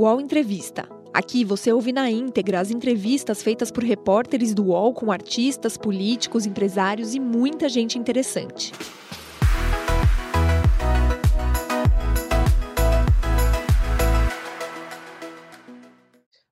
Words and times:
UOL 0.00 0.18
Entrevista. 0.18 0.88
Aqui 1.12 1.44
você 1.44 1.70
ouve 1.70 1.92
na 1.92 2.10
íntegra 2.10 2.58
as 2.58 2.70
entrevistas 2.70 3.42
feitas 3.42 3.70
por 3.70 3.84
repórteres 3.84 4.54
do 4.54 4.68
UOL 4.68 4.94
com 4.94 5.12
artistas, 5.12 5.76
políticos, 5.76 6.46
empresários 6.46 7.14
e 7.14 7.20
muita 7.20 7.68
gente 7.68 7.98
interessante. 7.98 8.72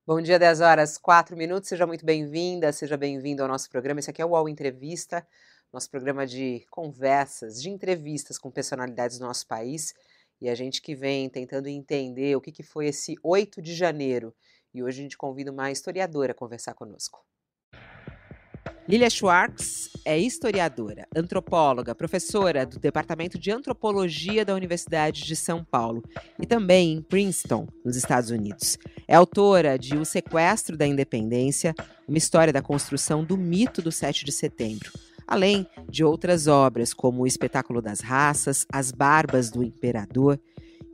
Bom 0.07 0.21
dia, 0.21 0.39
10 0.39 0.61
horas, 0.61 0.99
4 0.99 1.35
minutos. 1.35 1.71
Seja 1.71 1.87
muito 1.87 2.05
bem-vinda, 2.05 2.71
seja 2.71 2.99
bem-vindo 2.99 3.43
ao 3.43 3.49
nosso 3.49 3.71
programa. 3.71 4.01
Esse 4.01 4.11
aqui 4.11 4.21
é 4.21 4.27
o 4.27 4.33
UOL 4.33 4.47
Entrevista, 4.47 5.27
nosso 5.73 5.91
programa 5.91 6.27
de 6.27 6.67
conversas, 6.71 7.63
de 7.63 7.71
entrevistas 7.71 8.37
com 8.37 8.51
personalidades 8.51 9.19
do 9.19 9.25
nosso 9.25 9.47
país. 9.47 9.95
E 10.41 10.49
a 10.49 10.55
gente 10.55 10.81
que 10.81 10.95
vem 10.95 11.29
tentando 11.29 11.69
entender 11.69 12.37
o 12.37 12.41
que, 12.41 12.53
que 12.53 12.63
foi 12.63 12.87
esse 12.87 13.17
8 13.23 13.61
de 13.61 13.75
janeiro. 13.75 14.35
E 14.73 14.83
hoje 14.83 15.01
a 15.01 15.03
gente 15.03 15.17
convida 15.17 15.51
uma 15.51 15.71
historiadora 15.71 16.33
a 16.33 16.35
conversar 16.35 16.75
conosco. 16.75 17.25
Lilia 18.89 19.11
Schwartz 19.11 19.91
é 20.03 20.19
historiadora, 20.19 21.07
antropóloga, 21.15 21.95
professora 21.95 22.65
do 22.65 22.79
Departamento 22.79 23.39
de 23.39 23.51
Antropologia 23.51 24.47
da 24.47 24.55
Universidade 24.55 25.25
de 25.25 25.37
São 25.37 25.63
Paulo 25.63 26.03
e 26.41 26.47
também 26.47 26.95
em 26.95 27.03
Princeton, 27.03 27.69
nos 27.85 27.97
Estados 27.97 28.31
Unidos. 28.31 28.79
É 29.07 29.15
autora 29.15 29.79
de 29.79 29.99
O 29.99 30.07
Sequestro 30.07 30.75
da 30.75 30.87
Independência, 30.87 31.75
uma 32.09 32.17
história 32.17 32.51
da 32.51 32.63
construção 32.63 33.23
do 33.23 33.37
mito 33.37 33.83
do 33.83 33.93
7 33.93 34.25
de 34.25 34.33
setembro, 34.33 34.91
além 35.29 35.67
de 35.89 36.03
outras 36.03 36.47
obras 36.47 36.95
como 36.95 37.23
O 37.23 37.27
Espetáculo 37.27 37.83
das 37.83 38.01
Raças, 38.01 38.67
As 38.73 38.91
Barbas 38.91 39.51
do 39.51 39.63
Imperador, 39.63 40.41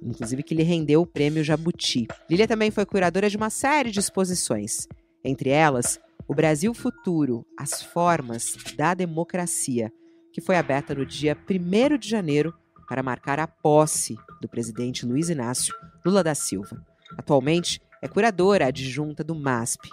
inclusive 0.02 0.42
que 0.42 0.54
lhe 0.54 0.64
rendeu 0.64 1.00
o 1.00 1.06
prêmio 1.06 1.44
Jabuti. 1.44 2.08
Lilia 2.28 2.48
também 2.48 2.70
foi 2.70 2.84
curadora 2.84 3.30
de 3.30 3.36
uma 3.36 3.48
série 3.48 3.90
de 3.90 4.00
exposições, 4.00 4.88
entre 5.24 5.48
elas 5.48 6.00
o 6.26 6.34
Brasil 6.34 6.74
Futuro, 6.74 7.46
as 7.58 7.82
formas 7.82 8.56
da 8.76 8.94
democracia, 8.94 9.92
que 10.32 10.40
foi 10.40 10.56
aberta 10.56 10.94
no 10.94 11.06
dia 11.06 11.36
1 11.48 11.98
de 11.98 12.08
janeiro 12.08 12.52
para 12.88 13.02
marcar 13.02 13.38
a 13.38 13.46
posse 13.46 14.16
do 14.40 14.48
presidente 14.48 15.06
Luiz 15.06 15.28
Inácio 15.28 15.74
Lula 16.04 16.24
da 16.24 16.34
Silva. 16.34 16.84
Atualmente 17.16 17.80
é 18.02 18.08
curadora 18.08 18.66
adjunta 18.66 19.22
do 19.22 19.34
MASP. 19.34 19.88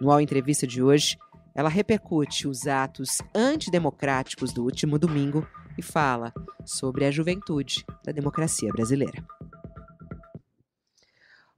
No 0.00 0.10
All 0.10 0.20
Entrevista 0.20 0.66
de 0.66 0.82
hoje, 0.82 1.16
ela 1.58 1.68
repercute 1.68 2.46
os 2.46 2.68
atos 2.68 3.18
antidemocráticos 3.34 4.52
do 4.52 4.62
último 4.62 4.96
domingo 4.96 5.44
e 5.76 5.82
fala 5.82 6.32
sobre 6.64 7.04
a 7.04 7.10
juventude 7.10 7.84
da 8.04 8.12
democracia 8.12 8.70
brasileira. 8.70 9.26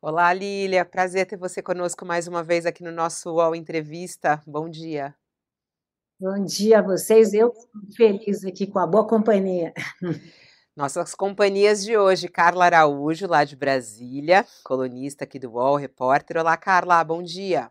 Olá, 0.00 0.32
Lília. 0.32 0.86
Prazer 0.86 1.26
ter 1.26 1.36
você 1.36 1.60
conosco 1.60 2.06
mais 2.06 2.26
uma 2.26 2.42
vez 2.42 2.64
aqui 2.64 2.82
no 2.82 2.90
nosso 2.90 3.30
UOL 3.30 3.54
Entrevista. 3.54 4.42
Bom 4.46 4.70
dia. 4.70 5.14
Bom 6.18 6.46
dia 6.46 6.78
a 6.78 6.82
vocês. 6.82 7.34
Eu 7.34 7.52
feliz 7.94 8.42
aqui 8.42 8.66
com 8.66 8.78
a 8.78 8.86
boa 8.86 9.06
companhia. 9.06 9.74
Nossas 10.74 11.14
companhias 11.14 11.84
de 11.84 11.98
hoje, 11.98 12.26
Carla 12.26 12.64
Araújo, 12.64 13.26
lá 13.26 13.44
de 13.44 13.54
Brasília, 13.54 14.46
colunista 14.64 15.24
aqui 15.24 15.38
do 15.38 15.50
UOL, 15.50 15.76
repórter. 15.76 16.38
Olá, 16.38 16.56
Carla, 16.56 17.04
bom 17.04 17.22
dia. 17.22 17.70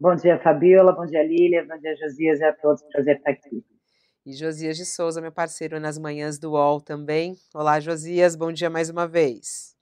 Bom 0.00 0.14
dia, 0.14 0.38
Fabiola, 0.38 0.92
bom 0.92 1.04
dia, 1.04 1.24
Lília, 1.24 1.66
bom 1.68 1.76
dia, 1.76 1.96
Josias 1.96 2.38
e 2.38 2.44
a 2.44 2.52
todos. 2.52 2.80
Prazer 2.92 3.16
estar 3.16 3.32
aqui. 3.32 3.64
E 4.24 4.32
Josias 4.32 4.76
de 4.76 4.84
Souza, 4.84 5.20
meu 5.20 5.32
parceiro 5.32 5.80
nas 5.80 5.98
manhãs 5.98 6.38
do 6.38 6.52
UOL 6.52 6.80
também. 6.80 7.34
Olá, 7.52 7.80
Josias, 7.80 8.36
bom 8.36 8.52
dia 8.52 8.70
mais 8.70 8.90
uma 8.90 9.08
vez. 9.08 9.74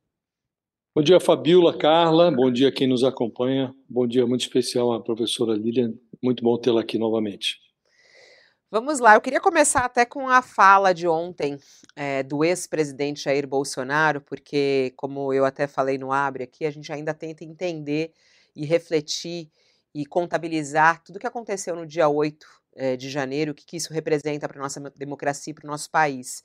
Bom 0.94 1.02
dia, 1.02 1.20
Fabiola, 1.20 1.76
Carla. 1.76 2.30
Bom 2.30 2.50
dia 2.50 2.72
quem 2.72 2.86
nos 2.86 3.04
acompanha. 3.04 3.74
Bom 3.86 4.06
dia 4.06 4.26
muito 4.26 4.40
especial 4.40 4.90
à 4.94 5.02
professora 5.02 5.52
Lilian. 5.52 5.92
Muito 6.22 6.42
bom 6.42 6.56
tê-la 6.56 6.80
aqui 6.80 6.96
novamente. 6.96 7.58
Vamos 8.70 9.00
lá, 9.00 9.16
eu 9.16 9.20
queria 9.20 9.40
começar 9.40 9.84
até 9.84 10.06
com 10.06 10.30
a 10.30 10.40
fala 10.40 10.94
de 10.94 11.06
ontem 11.06 11.58
é, 11.94 12.22
do 12.22 12.42
ex-presidente 12.42 13.24
Jair 13.24 13.46
Bolsonaro, 13.46 14.22
porque, 14.22 14.94
como 14.96 15.30
eu 15.34 15.44
até 15.44 15.66
falei 15.66 15.98
no 15.98 16.10
Abre 16.10 16.44
aqui, 16.44 16.64
a 16.64 16.70
gente 16.70 16.90
ainda 16.90 17.12
tenta 17.12 17.44
entender 17.44 18.12
e 18.56 18.64
refletir 18.64 19.50
e 19.96 20.04
contabilizar 20.04 21.02
tudo 21.02 21.16
o 21.16 21.18
que 21.18 21.26
aconteceu 21.26 21.74
no 21.74 21.86
dia 21.86 22.06
8 22.06 22.46
é, 22.74 22.96
de 22.98 23.08
janeiro, 23.08 23.52
o 23.52 23.54
que, 23.54 23.64
que 23.64 23.78
isso 23.78 23.94
representa 23.94 24.46
para 24.46 24.58
a 24.58 24.62
nossa 24.62 24.78
democracia 24.94 25.52
e 25.52 25.54
para 25.54 25.64
o 25.64 25.70
nosso 25.70 25.90
país. 25.90 26.42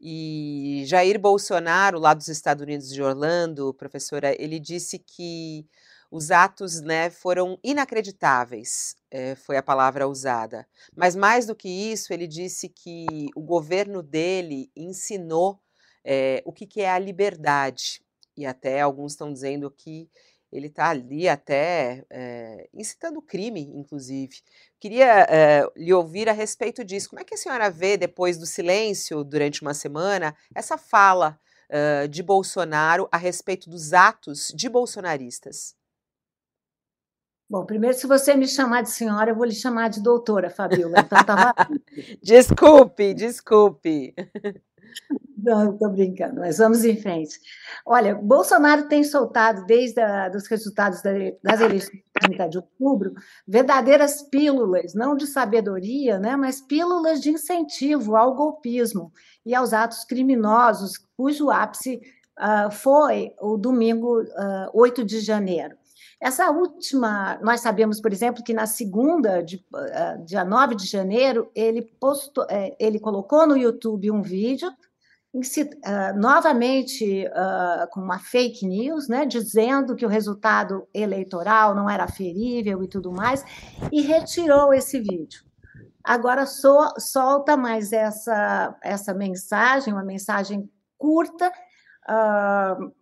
E 0.00 0.82
Jair 0.86 1.20
Bolsonaro, 1.20 1.98
lá 1.98 2.14
dos 2.14 2.28
Estados 2.28 2.62
Unidos 2.62 2.88
de 2.88 3.02
Orlando, 3.02 3.74
professora, 3.74 4.34
ele 4.42 4.58
disse 4.58 4.98
que 4.98 5.66
os 6.10 6.30
atos 6.30 6.80
né, 6.80 7.10
foram 7.10 7.58
inacreditáveis, 7.62 8.96
é, 9.10 9.34
foi 9.34 9.58
a 9.58 9.62
palavra 9.62 10.08
usada. 10.08 10.66
Mas 10.96 11.14
mais 11.14 11.44
do 11.44 11.54
que 11.54 11.68
isso, 11.68 12.14
ele 12.14 12.26
disse 12.26 12.66
que 12.66 13.26
o 13.36 13.42
governo 13.42 14.02
dele 14.02 14.70
ensinou 14.74 15.60
é, 16.02 16.42
o 16.46 16.52
que, 16.52 16.66
que 16.66 16.80
é 16.80 16.90
a 16.90 16.98
liberdade. 16.98 18.00
E 18.34 18.46
até 18.46 18.80
alguns 18.80 19.12
estão 19.12 19.30
dizendo 19.30 19.70
que 19.70 20.08
ele 20.56 20.68
está 20.68 20.88
ali 20.88 21.28
até 21.28 22.04
é, 22.10 22.68
incitando 22.72 23.20
crime, 23.20 23.60
inclusive. 23.74 24.40
Queria 24.80 25.26
é, 25.28 25.66
lhe 25.76 25.92
ouvir 25.92 26.28
a 26.28 26.32
respeito 26.32 26.84
disso. 26.84 27.10
Como 27.10 27.20
é 27.20 27.24
que 27.24 27.34
a 27.34 27.38
senhora 27.38 27.70
vê, 27.70 27.96
depois 27.96 28.38
do 28.38 28.46
silêncio 28.46 29.22
durante 29.22 29.62
uma 29.62 29.74
semana, 29.74 30.34
essa 30.54 30.78
fala 30.78 31.38
uh, 31.70 32.08
de 32.08 32.22
Bolsonaro 32.22 33.08
a 33.12 33.16
respeito 33.16 33.68
dos 33.68 33.92
atos 33.92 34.52
de 34.54 34.68
bolsonaristas? 34.68 35.74
Bom, 37.48 37.64
primeiro, 37.64 37.96
se 37.96 38.08
você 38.08 38.34
me 38.34 38.48
chamar 38.48 38.82
de 38.82 38.90
senhora, 38.90 39.30
eu 39.30 39.36
vou 39.36 39.44
lhe 39.44 39.54
chamar 39.54 39.88
de 39.88 40.02
doutora, 40.02 40.50
Fabiola. 40.50 40.96
Então, 40.98 41.36
desculpe, 42.20 43.14
desculpe. 43.14 44.14
Não, 45.36 45.72
estou 45.72 45.90
brincando, 45.90 46.40
mas 46.40 46.58
vamos 46.58 46.84
em 46.84 46.96
frente. 46.96 47.38
Olha, 47.84 48.14
Bolsonaro 48.16 48.88
tem 48.88 49.04
soltado, 49.04 49.64
desde 49.64 50.00
os 50.34 50.48
resultados 50.48 51.00
das 51.42 51.60
eleições 51.60 51.92
de 51.92 52.04
30 52.20 52.48
de 52.48 52.58
outubro, 52.58 53.14
verdadeiras 53.46 54.22
pílulas, 54.22 54.92
não 54.92 55.14
de 55.14 55.26
sabedoria, 55.26 56.18
né, 56.18 56.34
mas 56.34 56.60
pílulas 56.60 57.20
de 57.20 57.30
incentivo 57.30 58.16
ao 58.16 58.34
golpismo 58.34 59.12
e 59.44 59.54
aos 59.54 59.72
atos 59.72 60.04
criminosos, 60.04 60.98
cujo 61.16 61.50
ápice 61.50 62.00
uh, 62.38 62.70
foi 62.70 63.32
o 63.40 63.56
domingo 63.56 64.22
uh, 64.22 64.26
ah, 64.36 64.70
8 64.74 65.04
de 65.04 65.20
janeiro. 65.20 65.76
Essa 66.20 66.50
última, 66.50 67.38
nós 67.42 67.60
sabemos, 67.60 68.00
por 68.00 68.10
exemplo, 68.10 68.42
que 68.42 68.54
na 68.54 68.66
segunda, 68.66 69.42
de, 69.42 69.56
uh, 69.56 70.24
dia 70.24 70.44
9 70.44 70.74
de 70.74 70.86
janeiro, 70.86 71.50
ele, 71.54 71.82
postou, 71.82 72.46
eh, 72.48 72.74
ele 72.80 72.98
colocou 72.98 73.46
no 73.46 73.56
YouTube 73.56 74.10
um 74.10 74.22
vídeo 74.22 74.72
uh, 75.40 76.18
novamente 76.18 77.26
uh, 77.26 77.88
com 77.90 78.00
uma 78.00 78.18
fake 78.18 78.66
news, 78.66 79.08
né, 79.08 79.26
dizendo 79.26 79.94
que 79.94 80.06
o 80.06 80.08
resultado 80.08 80.86
eleitoral 80.92 81.74
não 81.74 81.88
era 81.88 82.08
ferível 82.08 82.82
e 82.82 82.88
tudo 82.88 83.12
mais, 83.12 83.44
e 83.92 84.02
retirou 84.02 84.72
esse 84.72 85.00
vídeo. 85.00 85.44
Agora 86.02 86.46
so, 86.46 86.78
solta 86.98 87.56
mais 87.56 87.92
essa, 87.92 88.76
essa 88.82 89.12
mensagem, 89.12 89.92
uma 89.92 90.04
mensagem 90.04 90.70
curta, 90.96 91.50
uh, 92.08 92.92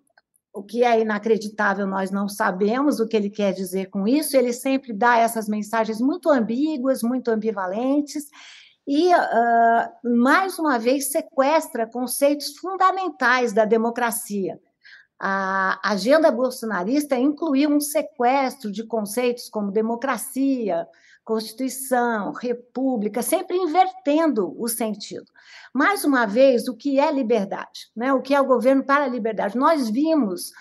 o 0.54 0.62
que 0.62 0.84
é 0.84 1.00
inacreditável, 1.00 1.86
nós 1.86 2.12
não 2.12 2.28
sabemos 2.28 3.00
o 3.00 3.08
que 3.08 3.16
ele 3.16 3.28
quer 3.28 3.52
dizer 3.52 3.90
com 3.90 4.06
isso. 4.06 4.36
Ele 4.36 4.52
sempre 4.52 4.92
dá 4.92 5.18
essas 5.18 5.48
mensagens 5.48 6.00
muito 6.00 6.30
ambíguas, 6.30 7.02
muito 7.02 7.28
ambivalentes, 7.28 8.26
e, 8.86 9.14
uh, 9.14 10.18
mais 10.18 10.58
uma 10.58 10.78
vez, 10.78 11.10
sequestra 11.10 11.86
conceitos 11.86 12.56
fundamentais 12.58 13.52
da 13.52 13.64
democracia. 13.64 14.60
A 15.18 15.80
agenda 15.82 16.30
bolsonarista 16.30 17.16
incluiu 17.16 17.70
um 17.70 17.80
sequestro 17.80 18.70
de 18.70 18.84
conceitos 18.84 19.48
como 19.48 19.70
democracia, 19.70 20.86
Constituição, 21.24 22.32
República, 22.32 23.22
sempre 23.22 23.56
invertendo 23.56 24.54
o 24.60 24.68
sentido. 24.68 25.24
Mais 25.72 26.04
uma 26.04 26.26
vez, 26.26 26.68
o 26.68 26.76
que 26.76 27.00
é 27.00 27.10
liberdade? 27.10 27.88
Né? 27.96 28.12
O 28.12 28.20
que 28.20 28.34
é 28.34 28.40
o 28.40 28.46
governo 28.46 28.84
para 28.84 29.04
a 29.04 29.08
liberdade? 29.08 29.56
Nós 29.56 29.88
vimos 29.88 30.52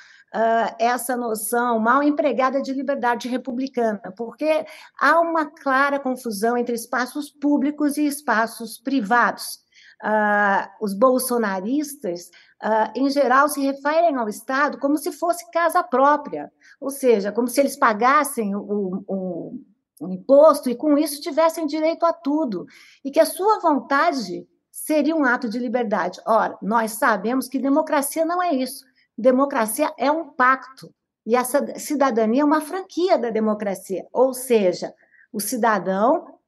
essa 0.80 1.16
noção 1.16 1.80
mal 1.80 2.02
empregada 2.02 2.62
de 2.62 2.74
liberdade 2.74 3.28
republicana, 3.28 4.02
porque 4.18 4.66
há 5.00 5.20
uma 5.20 5.46
clara 5.46 6.00
confusão 6.00 6.58
entre 6.58 6.74
espaços 6.74 7.30
públicos 7.30 7.98
e 7.98 8.06
espaços 8.06 8.80
privados. 8.80 9.62
Uh, 10.04 10.68
os 10.82 10.94
bolsonaristas, 10.94 12.30
uh, 12.62 12.92
em 12.94 13.10
geral, 13.10 13.48
se 13.48 13.62
referem 13.62 14.18
ao 14.18 14.28
Estado 14.28 14.78
como 14.78 14.98
se 14.98 15.14
fosse 15.14 15.50
casa 15.50 15.82
própria, 15.82 16.52
ou 16.82 16.90
seja, 16.90 17.32
como 17.32 17.48
se 17.48 17.62
eles 17.62 17.78
pagassem 17.78 18.54
o, 18.54 19.04
o, 19.08 19.60
o 20.02 20.10
imposto 20.10 20.70
e, 20.70 20.76
com 20.76 20.98
isso, 20.98 21.22
tivessem 21.22 21.66
direito 21.66 22.06
a 22.06 22.12
tudo, 22.12 22.66
e 23.06 23.12
que 23.12 23.20
a 23.20 23.26
sua 23.26 23.60
vontade 23.60 24.46
seria 24.70 25.16
um 25.16 25.24
ato 25.24 25.48
de 25.48 25.58
liberdade. 25.58 26.20
Ora, 26.26 26.58
nós 26.62 26.94
sabemos 26.94 27.48
que 27.48 27.58
democracia 27.58 28.26
não 28.26 28.44
é 28.44 28.54
isso. 28.54 28.84
Democracia 29.18 29.94
é 29.98 30.12
um 30.12 30.30
pacto. 30.30 30.94
E 31.26 31.36
essa 31.36 31.80
cidadania 31.80 32.42
é 32.42 32.46
uma 32.46 32.62
franquia 32.62 33.18
da 33.18 33.30
democracia. 33.30 34.06
Ou 34.12 34.34
seja, 34.34 34.94
o 35.32 35.40
cidadão 35.40 36.40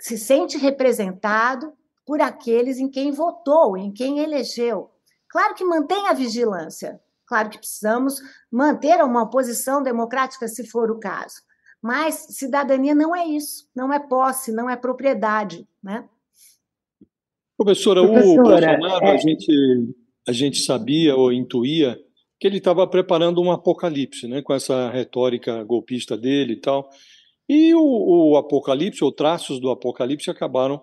se 0.00 0.18
sente 0.18 0.58
representado 0.58 1.72
por 2.04 2.20
aqueles 2.20 2.78
em 2.78 2.88
quem 2.88 3.12
votou, 3.12 3.76
em 3.76 3.92
quem 3.92 4.18
elegeu. 4.18 4.90
Claro 5.28 5.54
que 5.54 5.64
mantém 5.64 6.06
a 6.08 6.12
vigilância, 6.12 7.00
claro 7.26 7.48
que 7.48 7.58
precisamos 7.58 8.20
manter 8.50 9.02
uma 9.02 9.28
posição 9.28 9.82
democrática, 9.82 10.46
se 10.46 10.66
for 10.66 10.90
o 10.90 10.98
caso. 10.98 11.42
Mas 11.80 12.14
cidadania 12.30 12.94
não 12.94 13.14
é 13.14 13.26
isso, 13.26 13.68
não 13.74 13.92
é 13.92 13.98
posse, 13.98 14.52
não 14.52 14.68
é 14.68 14.76
propriedade. 14.76 15.66
Né? 15.82 16.08
Professora, 17.56 18.00
Professora 18.02 18.32
o 18.32 18.42
Bolsonaro, 18.42 19.04
é... 19.04 19.10
a, 19.10 19.16
gente, 19.16 19.94
a 20.26 20.32
gente 20.32 20.58
sabia 20.58 21.16
ou 21.16 21.32
intuía 21.32 21.98
que 22.40 22.46
ele 22.46 22.58
estava 22.58 22.86
preparando 22.86 23.40
um 23.40 23.50
apocalipse, 23.50 24.26
né, 24.26 24.42
com 24.42 24.52
essa 24.52 24.90
retórica 24.90 25.62
golpista 25.64 26.16
dele 26.16 26.54
e 26.54 26.60
tal. 26.60 26.88
E 27.48 27.74
o, 27.74 28.32
o 28.32 28.36
apocalipse, 28.36 29.04
ou 29.04 29.12
traços 29.12 29.60
do 29.60 29.70
apocalipse, 29.70 30.30
acabaram 30.30 30.82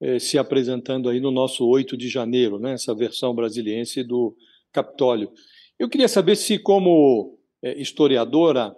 eh, 0.00 0.18
se 0.18 0.38
apresentando 0.38 1.08
aí 1.08 1.20
no 1.20 1.30
nosso 1.30 1.66
8 1.66 1.96
de 1.96 2.08
janeiro, 2.08 2.58
né, 2.58 2.72
essa 2.74 2.94
versão 2.94 3.34
brasiliense 3.34 4.02
do 4.02 4.36
Capitólio. 4.72 5.30
Eu 5.78 5.88
queria 5.88 6.08
saber 6.08 6.36
se, 6.36 6.58
como 6.58 7.38
eh, 7.62 7.80
historiadora, 7.80 8.74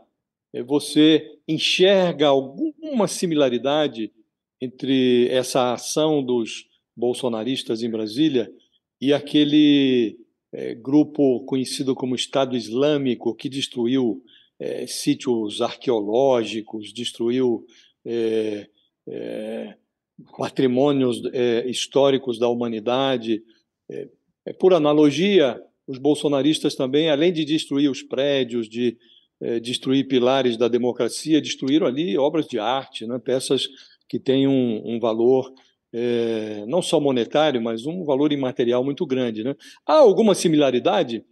eh, 0.53 0.63
você 0.63 1.27
enxerga 1.49 2.29
alguma 2.29 3.09
similaridade 3.09 4.13
entre 4.61 5.29
essa 5.29 5.73
ação 5.73 6.23
dos 6.23 6.67
bolsonaristas 6.97 7.83
em 7.83 7.91
Brasília 7.91 8.51
e 9.03 9.13
aquele 9.13 10.17
é, 10.53 10.77
grupo 10.77 11.41
conhecido 11.41 11.93
como 11.93 12.15
Estado 12.15 12.57
Islâmico, 12.57 13.35
que 13.35 13.49
destruiu 13.49 14.23
é, 14.61 14.87
sítios 14.87 15.61
arqueológicos, 15.61 16.93
destruiu 16.93 17.67
é, 18.07 18.69
é 19.09 19.75
patrimônios 20.39 21.21
é, 21.33 21.69
históricos 21.69 22.39
da 22.39 22.47
humanidade. 22.47 23.43
É, 23.91 24.07
por 24.53 24.73
analogia, 24.73 25.61
os 25.85 25.99
bolsonaristas 25.99 26.77
também, 26.77 27.11
além 27.11 27.33
de 27.33 27.45
destruir 27.45 27.91
os 27.91 28.05
prédios, 28.05 28.69
de 28.69 28.97
destruir 29.61 30.07
pilares 30.07 30.57
da 30.57 30.69
democracia, 30.69 31.43
destruíram 31.43 31.89
ali 31.89 32.17
obras 32.17 32.47
de 32.47 32.61
arte, 32.61 33.05
né, 33.09 33.19
peças 33.19 33.67
que 34.09 34.21
têm 34.21 34.47
um, 34.47 34.81
um 34.85 35.01
valor 35.01 35.53
é, 35.93 36.65
não 36.67 36.81
só 36.81 36.99
monetário, 36.99 37.61
mas 37.61 37.87
um 37.87 38.05
valor 38.05 38.33
imaterial 38.33 38.83
muito 38.83 39.07
grande. 39.07 39.45
Né? 39.45 39.55
Há 39.87 39.95
alguma 39.95 40.35
similaridade? 40.35 41.25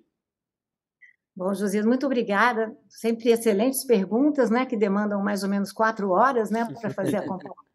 Bom, 1.35 1.55
Josias, 1.55 1.87
muito 1.87 2.05
obrigada. 2.07 2.77
Sempre 2.89 3.31
excelentes 3.31 3.85
perguntas, 3.85 4.51
né, 4.51 4.67
que 4.67 4.77
demandam 4.77 5.23
mais 5.23 5.43
ou 5.43 5.49
menos 5.49 5.73
quatro 5.73 6.11
horas 6.11 6.51
né, 6.51 6.69
para 6.81 6.91
fazer 6.91 7.17
a 7.17 7.23
comparação. 7.23 7.55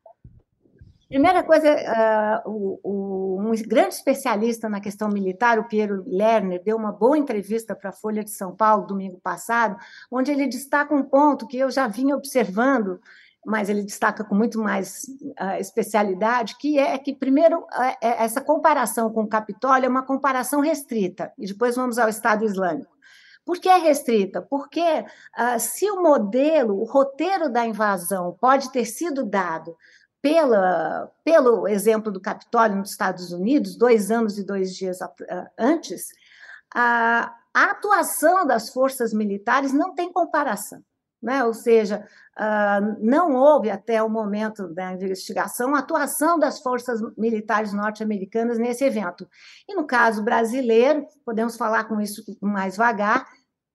Primeira 1.08 1.44
coisa, 1.44 1.72
uh, 1.72 2.50
o, 2.50 2.80
o, 2.84 3.40
um 3.40 3.52
grande 3.68 3.94
especialista 3.94 4.68
na 4.68 4.82
questão 4.82 5.08
militar, 5.08 5.60
o 5.60 5.68
Piero 5.68 6.04
Lerner, 6.08 6.64
deu 6.64 6.76
uma 6.76 6.92
boa 6.92 7.16
entrevista 7.16 7.76
para 7.76 7.92
a 7.92 7.94
Folha 7.94 8.24
de 8.24 8.32
São 8.32 8.56
Paulo 8.56 8.88
domingo 8.88 9.20
passado, 9.22 9.78
onde 10.12 10.32
ele 10.32 10.48
destaca 10.48 10.96
um 10.96 11.04
ponto 11.04 11.48
que 11.48 11.58
eu 11.58 11.70
já 11.70 11.88
vinha 11.88 12.16
observando 12.16 13.00
mas 13.46 13.70
ele 13.70 13.84
destaca 13.84 14.24
com 14.24 14.34
muito 14.34 14.60
mais 14.60 15.04
uh, 15.40 15.60
especialidade, 15.60 16.58
que 16.58 16.80
é 16.80 16.98
que, 16.98 17.14
primeiro, 17.14 17.60
uh, 17.60 17.98
essa 18.02 18.42
comparação 18.42 19.12
com 19.12 19.22
o 19.22 19.30
Capitólio 19.30 19.86
é 19.86 19.90
uma 19.90 20.04
comparação 20.04 20.60
restrita, 20.62 21.32
e 21.38 21.46
depois 21.46 21.76
vamos 21.76 22.00
ao 22.00 22.10
Estado 22.10 22.44
Islâmico. 22.44 22.94
Por 23.46 23.60
que 23.60 23.70
é 23.70 23.78
restrita? 23.78 24.42
Porque 24.42 24.82
uh, 24.82 25.60
se 25.60 25.90
o 25.92 26.02
modelo, 26.02 26.82
o 26.82 26.86
roteiro 26.86 27.48
da 27.48 27.66
invasão 27.66 28.36
pode 28.42 28.72
ter 28.72 28.86
sido 28.86 29.24
dado 29.24 29.78
pela, 30.20 31.12
pelo 31.24 31.68
exemplo 31.68 32.12
do 32.12 32.20
Capitólio 32.20 32.78
nos 32.78 32.90
Estados 32.90 33.32
Unidos, 33.32 33.78
dois 33.78 34.10
anos 34.10 34.40
e 34.40 34.44
dois 34.44 34.76
dias 34.76 34.98
antes, 35.56 36.08
a 36.74 37.32
atuação 37.54 38.46
das 38.46 38.72
forças 38.72 39.14
militares 39.14 39.72
não 39.72 39.94
tem 39.94 40.12
comparação 40.12 40.84
né? 41.22 41.44
ou 41.44 41.54
seja, 41.54 42.06
uh, 42.38 42.98
não 43.00 43.34
houve 43.34 43.70
até 43.70 44.02
o 44.02 44.10
momento 44.10 44.68
da 44.68 44.94
investigação 44.94 45.76
atuação 45.76 46.38
das 46.38 46.60
forças 46.60 47.00
militares 47.18 47.74
norte-americanas 47.74 48.58
nesse 48.58 48.84
evento. 48.84 49.28
E 49.68 49.76
no 49.76 49.86
caso 49.86 50.24
brasileiro, 50.24 51.06
podemos 51.26 51.56
falar 51.58 51.86
com 51.86 52.00
isso 52.00 52.24
mais 52.42 52.78
vagar, 52.78 53.26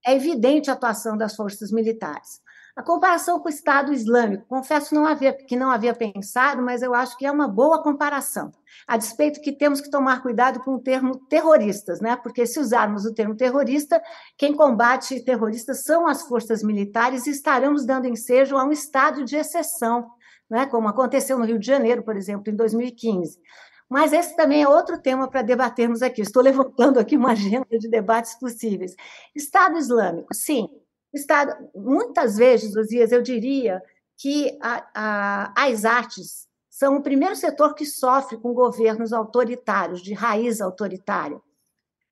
é 0.06 0.14
evidente 0.14 0.70
a 0.70 0.74
atuação 0.74 1.16
das 1.16 1.34
forças 1.34 1.70
militares. 1.70 2.40
A 2.76 2.82
comparação 2.82 3.40
com 3.40 3.48
o 3.48 3.50
Estado 3.50 3.92
Islâmico, 3.92 4.46
confesso 4.46 4.94
não 4.94 5.04
havia, 5.04 5.32
que 5.32 5.56
não 5.56 5.70
havia 5.70 5.92
pensado, 5.92 6.62
mas 6.62 6.82
eu 6.82 6.94
acho 6.94 7.16
que 7.18 7.26
é 7.26 7.30
uma 7.30 7.48
boa 7.48 7.82
comparação. 7.82 8.52
A 8.86 8.96
despeito 8.96 9.40
que 9.40 9.52
temos 9.52 9.80
que 9.80 9.90
tomar 9.90 10.22
cuidado 10.22 10.60
com 10.60 10.74
o 10.74 10.80
termo 10.80 11.16
terroristas, 11.28 12.00
né? 12.00 12.16
porque 12.16 12.46
se 12.46 12.60
usarmos 12.60 13.04
o 13.04 13.12
termo 13.12 13.34
terrorista, 13.34 14.00
quem 14.38 14.54
combate 14.54 15.24
terroristas 15.24 15.82
são 15.82 16.06
as 16.06 16.22
forças 16.22 16.62
militares 16.62 17.26
e 17.26 17.30
estaremos 17.30 17.84
dando 17.84 18.06
ensejo 18.06 18.56
a 18.56 18.64
um 18.64 18.70
estado 18.70 19.24
de 19.24 19.36
exceção, 19.36 20.08
né? 20.48 20.66
como 20.66 20.88
aconteceu 20.88 21.38
no 21.38 21.44
Rio 21.44 21.58
de 21.58 21.66
Janeiro, 21.66 22.04
por 22.04 22.16
exemplo, 22.16 22.52
em 22.52 22.56
2015. 22.56 23.38
Mas 23.88 24.12
esse 24.12 24.36
também 24.36 24.62
é 24.62 24.68
outro 24.68 25.02
tema 25.02 25.28
para 25.28 25.42
debatermos 25.42 26.00
aqui. 26.00 26.22
Estou 26.22 26.40
levantando 26.44 27.00
aqui 27.00 27.16
uma 27.16 27.32
agenda 27.32 27.66
de 27.76 27.88
debates 27.88 28.38
possíveis. 28.38 28.94
Estado 29.34 29.76
Islâmico, 29.76 30.32
sim, 30.32 30.68
Estado, 31.12 31.56
muitas 31.74 32.36
vezes, 32.36 32.74
Luzias, 32.74 33.12
eu 33.12 33.22
diria 33.22 33.82
que 34.16 34.56
a, 34.60 34.86
a, 34.94 35.66
as 35.66 35.84
artes 35.84 36.48
são 36.68 36.96
o 36.96 37.02
primeiro 37.02 37.34
setor 37.34 37.74
que 37.74 37.84
sofre 37.84 38.38
com 38.38 38.54
governos 38.54 39.12
autoritários, 39.12 40.02
de 40.02 40.14
raiz 40.14 40.60
autoritária. 40.60 41.40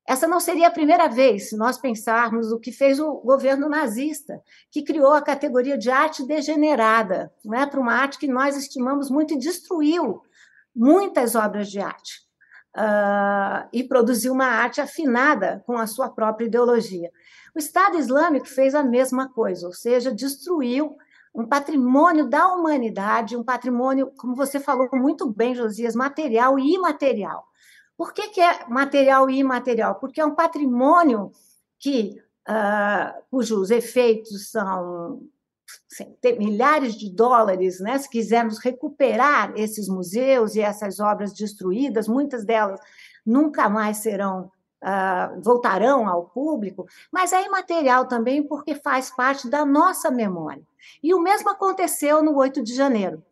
Essa 0.06 0.26
não 0.26 0.40
seria 0.40 0.68
a 0.68 0.72
primeira 0.72 1.06
vez, 1.06 1.50
se 1.50 1.56
nós 1.56 1.78
pensarmos 1.78 2.50
o 2.50 2.58
que 2.58 2.72
fez 2.72 2.98
o 2.98 3.16
governo 3.16 3.68
nazista, 3.68 4.42
que 4.70 4.82
criou 4.82 5.12
a 5.12 5.22
categoria 5.22 5.76
de 5.76 5.90
arte 5.90 6.26
degenerada, 6.26 7.32
né, 7.44 7.66
para 7.66 7.78
uma 7.78 7.92
arte 7.92 8.18
que 8.18 8.26
nós 8.26 8.56
estimamos 8.56 9.10
muito 9.10 9.34
e 9.34 9.38
destruiu 9.38 10.22
muitas 10.74 11.34
obras 11.34 11.70
de 11.70 11.78
arte. 11.78 12.27
Uh, 12.76 13.66
e 13.72 13.82
produziu 13.82 14.32
uma 14.32 14.46
arte 14.46 14.80
afinada 14.80 15.64
com 15.66 15.76
a 15.76 15.86
sua 15.86 16.08
própria 16.08 16.46
ideologia. 16.46 17.10
O 17.54 17.58
Estado 17.58 17.98
Islâmico 17.98 18.46
fez 18.46 18.74
a 18.74 18.84
mesma 18.84 19.28
coisa, 19.28 19.66
ou 19.66 19.72
seja, 19.72 20.14
destruiu 20.14 20.96
um 21.34 21.46
patrimônio 21.46 22.28
da 22.28 22.46
humanidade, 22.48 23.36
um 23.36 23.42
patrimônio, 23.42 24.12
como 24.16 24.34
você 24.34 24.60
falou 24.60 24.88
muito 24.92 25.28
bem, 25.32 25.54
Josias, 25.54 25.94
material 25.94 26.58
e 26.58 26.74
imaterial. 26.74 27.44
Por 27.96 28.12
que, 28.12 28.28
que 28.28 28.40
é 28.40 28.66
material 28.68 29.28
e 29.28 29.38
imaterial? 29.38 29.96
Porque 29.96 30.20
é 30.20 30.24
um 30.24 30.34
patrimônio 30.34 31.32
que, 31.78 32.16
uh, 32.48 33.22
cujos 33.30 33.70
efeitos 33.70 34.50
são 34.50 35.22
milhares 36.38 36.94
de 36.94 37.10
dólares, 37.10 37.80
né? 37.80 37.98
Se 37.98 38.08
quisermos 38.08 38.58
recuperar 38.58 39.52
esses 39.56 39.88
museus 39.88 40.54
e 40.54 40.60
essas 40.60 41.00
obras 41.00 41.32
destruídas, 41.32 42.08
muitas 42.08 42.44
delas 42.44 42.80
nunca 43.24 43.68
mais 43.68 43.98
serão 43.98 44.50
uh, 44.82 45.40
voltarão 45.42 46.08
ao 46.08 46.24
público, 46.24 46.86
mas 47.12 47.32
é 47.32 47.44
imaterial 47.44 48.06
também 48.06 48.42
porque 48.42 48.74
faz 48.74 49.10
parte 49.10 49.48
da 49.48 49.64
nossa 49.64 50.10
memória. 50.10 50.62
E 51.02 51.14
o 51.14 51.20
mesmo 51.20 51.50
aconteceu 51.50 52.22
no 52.22 52.36
8 52.36 52.62
de 52.62 52.74
janeiro. 52.74 53.22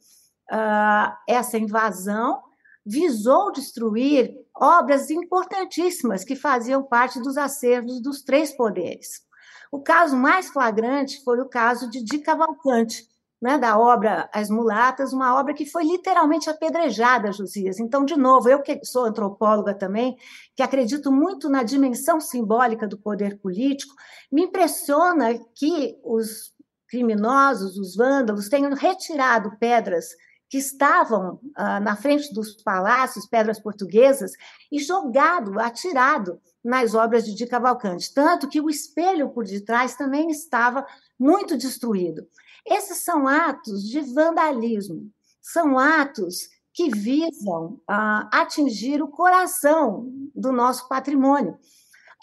Uh, 0.51 1.17
essa 1.27 1.59
invasão 1.59 2.43
visou 2.85 3.51
destruir 3.51 4.37
obras 4.55 5.11
importantíssimas 5.11 6.25
que 6.25 6.37
faziam 6.37 6.83
parte 6.83 7.21
dos 7.21 7.37
acervos 7.37 8.01
dos 8.01 8.23
três 8.23 8.57
poderes. 8.57 9.26
O 9.71 9.81
caso 9.81 10.17
mais 10.17 10.49
flagrante 10.49 11.23
foi 11.25 11.41
o 11.41 11.49
caso 11.49 11.89
de 11.91 12.03
Di 12.03 12.19
Cavalcante, 12.19 13.07
né, 13.41 13.59
da 13.59 13.79
obra 13.79 14.29
As 14.33 14.49
Mulatas, 14.49 15.13
uma 15.13 15.39
obra 15.39 15.53
que 15.53 15.67
foi 15.67 15.85
literalmente 15.85 16.49
apedrejada, 16.49 17.33
Josias. 17.33 17.79
Então, 17.79 18.05
de 18.05 18.17
novo, 18.17 18.49
eu 18.49 18.63
que 18.63 18.81
sou 18.85 19.05
antropóloga 19.05 19.75
também, 19.75 20.17
que 20.55 20.63
acredito 20.63 21.13
muito 21.13 21.49
na 21.49 21.63
dimensão 21.63 22.21
simbólica 22.21 22.89
do 22.89 22.99
poder 22.99 23.39
político, 23.39 23.95
me 24.33 24.45
impressiona 24.45 25.39
que 25.55 25.99
os 26.03 26.55
criminosos, 26.89 27.77
os 27.77 27.95
vândalos, 27.97 28.49
tenham 28.49 28.73
retirado 28.73 29.57
pedras 29.59 30.07
que 30.49 30.59
estavam 30.59 31.41
ah, 31.55 31.81
na 31.81 31.97
frente 31.97 32.33
dos 32.33 32.55
palácios, 32.63 33.27
pedras 33.27 33.61
portuguesas, 33.61 34.33
e 34.71 34.79
jogado, 34.79 35.59
atirado 35.59 36.41
nas 36.65 36.95
obras 36.95 37.25
de 37.25 37.35
Di 37.35 37.47
Cavalcante. 37.47 38.13
Tanto 38.13 38.49
que 38.49 38.61
o 38.61 38.71
espelho 38.71 39.31
por 39.31 39.45
detrás 39.45 39.97
também 39.97 40.31
estava 40.31 40.87
muito 41.19 41.57
destruído. 41.57 42.27
Esses 42.65 42.99
são 42.99 43.27
atos 43.29 43.83
de 43.85 44.01
vandalismo, 44.01 45.11
são 45.41 45.79
atos 45.79 46.49
que 46.73 46.91
visam 46.91 47.81
ah, 47.89 48.29
atingir 48.33 49.03
o 49.03 49.09
coração 49.09 50.13
do 50.35 50.53
nosso 50.53 50.89
patrimônio. 50.89 51.59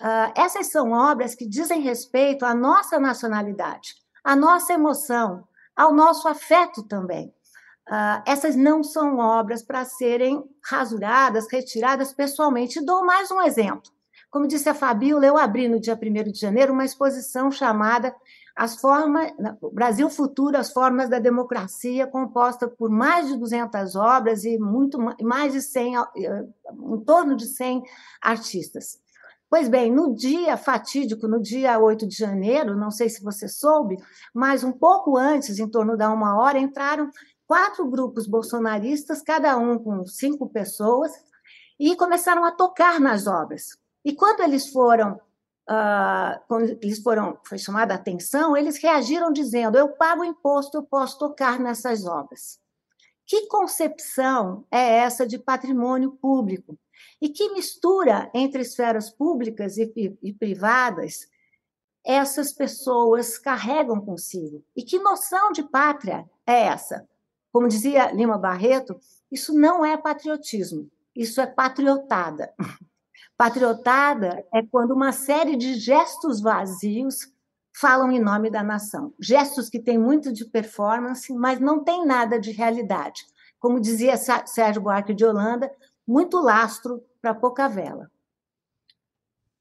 Uh, 0.02 0.34
essas 0.36 0.68
são 0.68 0.92
obras 0.92 1.36
que 1.36 1.48
dizem 1.48 1.82
respeito 1.82 2.46
à 2.46 2.54
nossa 2.54 3.00
nacionalidade, 3.00 3.96
à 4.24 4.36
nossa 4.36 4.74
emoção, 4.74 5.48
ao 5.76 5.94
nosso 5.94 6.28
afeto 6.28 6.84
também. 6.84 7.34
Uh, 7.90 8.24
essas 8.26 8.56
não 8.56 8.82
são 8.82 9.18
obras 9.18 9.62
para 9.62 9.84
serem 9.84 10.44
rasuradas, 10.64 11.48
retiradas 11.52 12.14
pessoalmente. 12.14 12.84
Dou 12.84 13.06
mais 13.06 13.30
um 13.30 13.42
exemplo. 13.42 13.92
Como 14.34 14.48
disse 14.48 14.68
a 14.68 14.74
Fabíola, 14.74 15.26
eu 15.28 15.38
abri 15.38 15.68
no 15.68 15.80
dia 15.80 15.94
1 15.94 16.32
de 16.32 16.40
janeiro 16.40 16.74
uma 16.74 16.86
exposição 16.86 17.52
chamada 17.52 18.16
As 18.56 18.80
Formas, 18.82 19.32
Brasil 19.72 20.10
Futuro, 20.10 20.58
as 20.58 20.74
Formas 20.74 21.08
da 21.08 21.20
Democracia, 21.20 22.08
composta 22.08 22.68
por 22.68 22.90
mais 22.90 23.28
de 23.28 23.38
200 23.38 23.96
obras 23.96 24.44
e 24.44 24.58
muito 24.58 24.98
mais 25.22 25.54
de 25.54 25.62
100, 25.62 25.98
eh, 25.98 26.46
em 26.74 27.00
torno 27.02 27.36
de 27.36 27.46
100 27.46 27.84
artistas. 28.20 28.98
Pois 29.54 29.70
bem, 29.70 29.92
no 29.92 30.16
dia 30.16 30.58
fatídico, 30.58 31.28
no 31.28 31.40
dia 31.40 31.78
8 31.78 32.08
de 32.08 32.18
janeiro, 32.18 32.76
não 32.76 32.90
sei 32.90 33.08
se 33.10 33.22
você 33.22 33.48
soube, 33.48 33.98
mas 34.34 34.64
um 34.64 34.72
pouco 34.72 35.16
antes, 35.16 35.60
em 35.60 35.70
torno 35.70 35.96
da 35.96 36.12
uma 36.12 36.42
hora, 36.42 36.58
entraram 36.58 37.08
quatro 37.48 37.90
grupos 37.90 38.28
bolsonaristas, 38.28 39.22
cada 39.22 39.58
um 39.58 39.78
com 39.78 40.06
cinco 40.06 40.50
pessoas, 40.50 41.12
e 41.80 41.96
começaram 41.96 42.46
a 42.46 42.52
tocar 42.52 43.00
nas 43.00 43.28
obras. 43.28 43.78
E 44.06 44.14
quando 44.14 44.42
eles 44.42 44.70
foram, 44.70 45.14
uh, 45.70 46.40
quando 46.48 46.78
eles 46.82 47.02
foram, 47.02 47.38
foi 47.44 47.58
chamada 47.58 47.94
a 47.94 47.98
atenção, 47.98 48.56
eles 48.56 48.82
reagiram 48.82 49.32
dizendo: 49.32 49.78
eu 49.78 49.90
pago 49.90 50.24
imposto, 50.24 50.78
eu 50.78 50.84
posso 50.84 51.18
tocar 51.18 51.60
nessas 51.60 52.06
obras. 52.06 52.60
Que 53.26 53.48
concepção 53.48 54.66
é 54.70 54.98
essa 54.98 55.26
de 55.26 55.40
patrimônio 55.40 56.12
público? 56.12 56.78
E 57.22 57.30
que 57.30 57.54
mistura 57.54 58.30
entre 58.34 58.62
esferas 58.62 59.10
públicas 59.10 59.78
e, 59.78 59.92
e, 59.96 60.18
e 60.22 60.34
privadas 60.34 61.28
essas 62.06 62.52
pessoas 62.52 63.38
carregam 63.38 64.02
consigo? 64.02 64.64
E 64.76 64.84
que 64.84 65.00
noção 65.00 65.52
de 65.52 65.64
pátria 65.64 66.30
é 66.46 66.64
essa? 66.64 67.08
Como 67.54 67.68
dizia 67.68 68.12
Lima 68.12 68.36
Barreto, 68.36 69.00
isso 69.32 69.54
não 69.54 69.86
é 69.86 69.96
patriotismo, 69.96 70.90
isso 71.16 71.40
é 71.40 71.46
patriotada. 71.46 72.52
Patriotada 73.38 74.46
é 74.54 74.62
quando 74.64 74.92
uma 74.92 75.12
série 75.12 75.56
de 75.56 75.74
gestos 75.74 76.40
vazios 76.40 77.32
falam 77.76 78.12
em 78.12 78.20
nome 78.20 78.50
da 78.50 78.64
nação. 78.64 79.14
Gestos 79.20 79.70
que 79.70 79.80
têm 79.80 79.98
muito 79.98 80.32
de 80.32 80.46
performance, 80.46 81.34
mas 81.34 81.60
não 81.60 81.84
tem 81.84 82.06
nada 82.06 82.40
de 82.40 82.52
realidade. 82.52 83.24
Como 83.60 83.80
dizia 83.80 84.18
Sérgio 84.18 84.82
Buarque 84.82 85.14
de 85.14 85.26
Holanda, 85.26 85.72
muito 86.08 86.40
lastro 86.40 87.04
para 87.22 87.34
pouca 87.34 87.68
vela. 87.68 88.10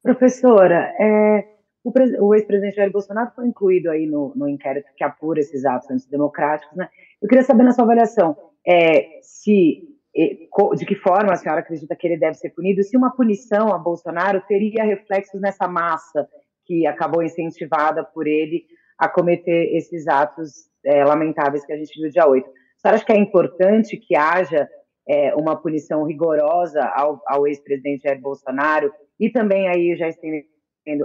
Professora, 0.02 0.94
é, 0.98 1.51
o, 1.84 1.92
o 2.20 2.34
ex-presidente 2.34 2.76
Jair 2.76 2.92
Bolsonaro 2.92 3.32
foi 3.34 3.46
incluído 3.46 3.90
aí 3.90 4.06
no, 4.06 4.32
no, 4.36 4.48
inquérito 4.48 4.88
que 4.96 5.04
apura 5.04 5.40
esses 5.40 5.64
atos 5.64 5.90
antidemocráticos. 5.90 6.76
Né? 6.76 6.88
Eu 7.20 7.28
queria 7.28 7.44
saber, 7.44 7.64
na 7.64 7.72
sua 7.72 7.84
avaliação, 7.84 8.36
é, 8.66 9.20
se 9.22 9.88
de 10.14 10.84
que 10.84 10.94
forma 10.94 11.32
a 11.32 11.36
senhora 11.36 11.60
acredita 11.60 11.96
que 11.96 12.06
ele 12.06 12.18
deve 12.18 12.34
ser 12.34 12.50
punido, 12.50 12.82
se 12.82 12.96
uma 12.96 13.10
punição 13.16 13.72
a 13.72 13.78
Bolsonaro 13.78 14.42
teria 14.46 14.84
reflexos 14.84 15.40
nessa 15.40 15.66
massa 15.66 16.28
que 16.66 16.86
acabou 16.86 17.22
incentivada 17.22 18.04
por 18.04 18.26
ele 18.26 18.64
a 18.98 19.08
cometer 19.08 19.74
esses 19.74 20.06
atos 20.06 20.68
é, 20.84 21.02
lamentáveis 21.02 21.64
que 21.64 21.72
a 21.72 21.76
gente 21.76 21.98
viu 21.98 22.10
dia 22.10 22.28
8. 22.28 22.46
A 22.46 22.50
senhora 22.80 22.96
acha 22.96 23.06
que 23.06 23.12
é 23.12 23.16
importante 23.16 23.96
que 23.96 24.14
haja 24.14 24.68
é, 25.08 25.34
uma 25.34 25.56
punição 25.56 26.04
rigorosa 26.04 26.82
ao, 26.94 27.20
ao 27.26 27.46
ex-presidente 27.46 28.02
Jair 28.02 28.20
Bolsonaro 28.20 28.92
e 29.18 29.30
também 29.30 29.66
aí 29.68 29.96
já 29.96 30.08
estendendo 30.08 30.51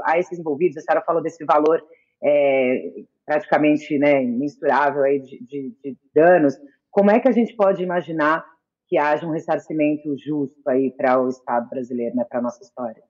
a 0.04 0.18
esses 0.18 0.40
envolvidos, 0.40 0.78
a 0.78 0.82
senhora 0.82 1.06
falou 1.06 1.22
desse 1.22 1.44
valor 1.46 1.84
é, 2.24 3.04
praticamente 3.26 3.98
né, 3.98 4.24
aí 5.06 5.20
de, 5.20 5.40
de, 5.44 5.76
de 5.84 5.98
danos, 6.14 6.56
como 6.90 7.12
é 7.12 7.20
que 7.20 7.28
a 7.28 7.32
gente 7.32 7.56
pode 7.56 7.84
imaginar 7.84 8.46
que 8.88 8.98
haja 8.98 9.28
um 9.28 9.32
ressarcimento 9.32 10.16
justo 10.18 10.68
aí 10.68 10.92
para 10.92 11.22
o 11.22 11.28
Estado 11.28 11.70
brasileiro, 11.70 12.16
né, 12.16 12.24
para 12.24 12.40
a 12.40 12.42
nossa 12.42 12.64
história. 12.64 13.04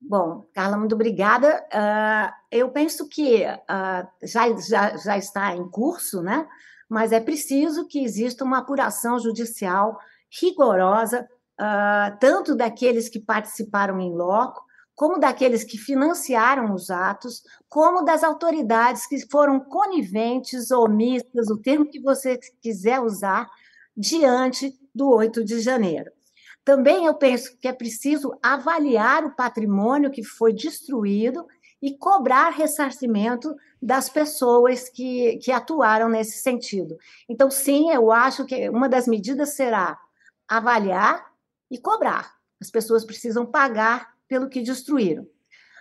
Bom, 0.00 0.46
Carla, 0.54 0.78
muito 0.78 0.94
obrigada. 0.94 1.66
Uh, 1.74 2.32
eu 2.50 2.70
penso 2.70 3.08
que 3.08 3.44
uh, 3.44 4.08
já, 4.22 4.56
já, 4.56 4.96
já 4.96 5.18
está 5.18 5.54
em 5.54 5.68
curso, 5.68 6.22
né? 6.22 6.48
mas 6.88 7.12
é 7.12 7.20
preciso 7.20 7.86
que 7.86 8.02
exista 8.02 8.44
uma 8.44 8.58
apuração 8.58 9.18
judicial 9.18 9.98
rigorosa, 10.40 11.28
uh, 11.60 12.18
tanto 12.18 12.56
daqueles 12.56 13.08
que 13.08 13.20
participaram 13.20 14.00
em 14.00 14.10
loco, 14.10 14.64
como 14.98 15.16
daqueles 15.16 15.62
que 15.62 15.78
financiaram 15.78 16.74
os 16.74 16.90
atos, 16.90 17.44
como 17.68 18.02
das 18.02 18.24
autoridades 18.24 19.06
que 19.06 19.30
foram 19.30 19.60
coniventes, 19.60 20.72
omissas, 20.72 21.48
o 21.50 21.56
termo 21.56 21.88
que 21.88 22.00
você 22.00 22.36
quiser 22.60 22.98
usar, 22.98 23.48
diante 23.96 24.76
do 24.92 25.08
8 25.08 25.44
de 25.44 25.60
janeiro. 25.60 26.10
Também 26.64 27.06
eu 27.06 27.14
penso 27.14 27.56
que 27.58 27.68
é 27.68 27.72
preciso 27.72 28.36
avaliar 28.42 29.24
o 29.24 29.36
patrimônio 29.36 30.10
que 30.10 30.24
foi 30.24 30.52
destruído 30.52 31.46
e 31.80 31.96
cobrar 31.96 32.50
ressarcimento 32.50 33.54
das 33.80 34.08
pessoas 34.08 34.88
que, 34.88 35.36
que 35.36 35.52
atuaram 35.52 36.08
nesse 36.08 36.42
sentido. 36.42 36.98
Então, 37.28 37.52
sim, 37.52 37.92
eu 37.92 38.10
acho 38.10 38.44
que 38.44 38.68
uma 38.68 38.88
das 38.88 39.06
medidas 39.06 39.50
será 39.50 39.96
avaliar 40.48 41.24
e 41.70 41.78
cobrar. 41.78 42.34
As 42.60 42.68
pessoas 42.68 43.04
precisam 43.04 43.46
pagar 43.46 44.17
pelo 44.28 44.48
que 44.48 44.62
destruíram. 44.62 45.26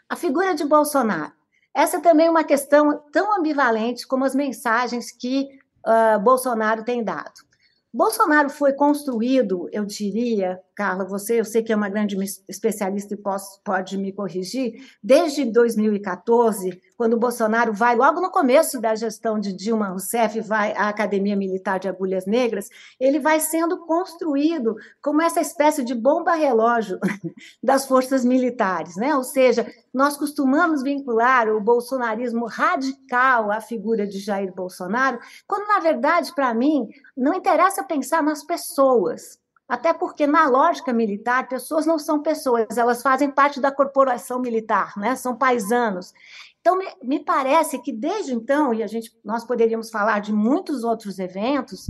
A 0.09 0.15
figura 0.15 0.55
de 0.55 0.63
Bolsonaro. 0.65 1.33
Essa 1.75 2.01
também 2.01 2.27
é 2.27 2.29
uma 2.31 2.43
questão 2.43 3.03
tão 3.11 3.37
ambivalente 3.37 4.07
como 4.07 4.25
as 4.25 4.33
mensagens 4.33 5.11
que 5.11 5.47
uh, 5.85 6.19
Bolsonaro 6.19 6.83
tem 6.83 7.03
dado. 7.03 7.47
Bolsonaro 7.93 8.49
foi 8.49 8.73
construído, 8.73 9.69
eu 9.71 9.85
diria, 9.85 10.59
Carla, 10.75 11.05
você, 11.05 11.39
eu 11.39 11.45
sei 11.45 11.63
que 11.63 11.71
é 11.71 11.75
uma 11.75 11.89
grande 11.89 12.15
especialista 12.47 13.13
e 13.13 13.17
posso, 13.17 13.61
pode 13.63 13.97
me 13.97 14.11
corrigir, 14.11 14.73
desde 15.01 15.45
2014, 15.45 16.81
quando 16.97 17.13
o 17.13 17.19
Bolsonaro 17.19 17.71
vai, 17.71 17.95
logo 17.95 18.19
no 18.19 18.31
começo 18.31 18.81
da 18.81 18.95
gestão 18.95 19.39
de 19.39 19.53
Dilma 19.53 19.89
Rousseff, 19.89 20.41
vai 20.41 20.73
à 20.73 20.89
Academia 20.89 21.35
Militar 21.35 21.79
de 21.79 21.87
Agulhas 21.87 22.25
Negras, 22.25 22.67
ele 22.99 23.19
vai 23.19 23.39
sendo 23.39 23.85
construído 23.85 24.75
como 24.99 25.21
essa 25.21 25.39
espécie 25.39 25.83
de 25.83 25.93
bomba-relógio 25.93 26.99
das 27.63 27.85
forças 27.85 28.25
militares, 28.25 28.95
né? 28.95 29.15
Ou 29.15 29.23
seja, 29.23 29.71
nós 29.93 30.17
costumamos 30.17 30.81
vincular 30.81 31.47
o 31.49 31.61
bolsonarismo 31.61 32.47
radical 32.47 33.51
à 33.51 33.61
figura 33.61 34.07
de 34.07 34.17
Jair 34.17 34.51
Bolsonaro, 34.53 35.19
quando, 35.47 35.67
na 35.67 35.79
verdade, 35.79 36.33
para 36.33 36.51
mim, 36.53 36.87
não 37.15 37.33
interessa 37.33 37.83
pensar 37.83 38.23
nas 38.23 38.43
pessoas, 38.43 39.39
até 39.67 39.93
porque, 39.93 40.25
na 40.25 40.47
lógica 40.47 40.93
militar, 40.93 41.49
pessoas 41.49 41.85
não 41.85 41.99
são 41.99 42.21
pessoas, 42.21 42.77
elas 42.77 43.01
fazem 43.01 43.29
parte 43.29 43.59
da 43.59 43.69
corporação 43.69 44.39
militar, 44.39 44.93
né? 44.95 45.15
são 45.15 45.35
paisanos. 45.35 46.13
Então, 46.61 46.77
me, 46.77 46.85
me 47.03 47.19
parece 47.23 47.79
que 47.81 47.93
desde 47.93 48.33
então, 48.33 48.73
e 48.73 48.83
a 48.83 48.87
gente, 48.87 49.11
nós 49.23 49.45
poderíamos 49.45 49.89
falar 49.89 50.19
de 50.19 50.33
muitos 50.33 50.83
outros 50.83 51.19
eventos, 51.19 51.89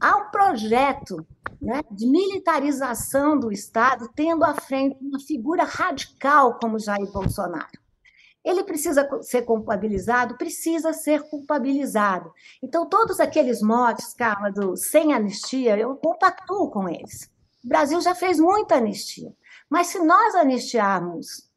há 0.00 0.16
um 0.16 0.30
projeto 0.30 1.26
né, 1.60 1.80
de 1.90 2.06
militarização 2.06 3.38
do 3.38 3.52
Estado, 3.52 4.10
tendo 4.14 4.44
à 4.44 4.54
frente 4.54 4.96
uma 5.00 5.20
figura 5.20 5.64
radical 5.64 6.58
como 6.58 6.78
Jair 6.78 7.10
Bolsonaro. 7.12 7.82
Ele 8.44 8.64
precisa 8.64 9.08
ser 9.22 9.42
culpabilizado? 9.42 10.36
Precisa 10.36 10.92
ser 10.92 11.22
culpabilizado. 11.30 12.32
Então, 12.60 12.88
todos 12.88 13.20
aqueles 13.20 13.62
motes, 13.62 14.12
Carla, 14.14 14.50
do 14.50 14.76
sem 14.76 15.12
anistia, 15.12 15.78
eu 15.78 15.94
compactuo 15.94 16.68
com 16.68 16.88
eles. 16.88 17.30
O 17.64 17.68
Brasil 17.68 18.00
já 18.00 18.14
fez 18.14 18.40
muita 18.40 18.76
anistia. 18.76 19.32
Mas 19.72 19.86
se 19.86 19.98
nós 20.00 20.34
anistiarmos, 20.34 21.48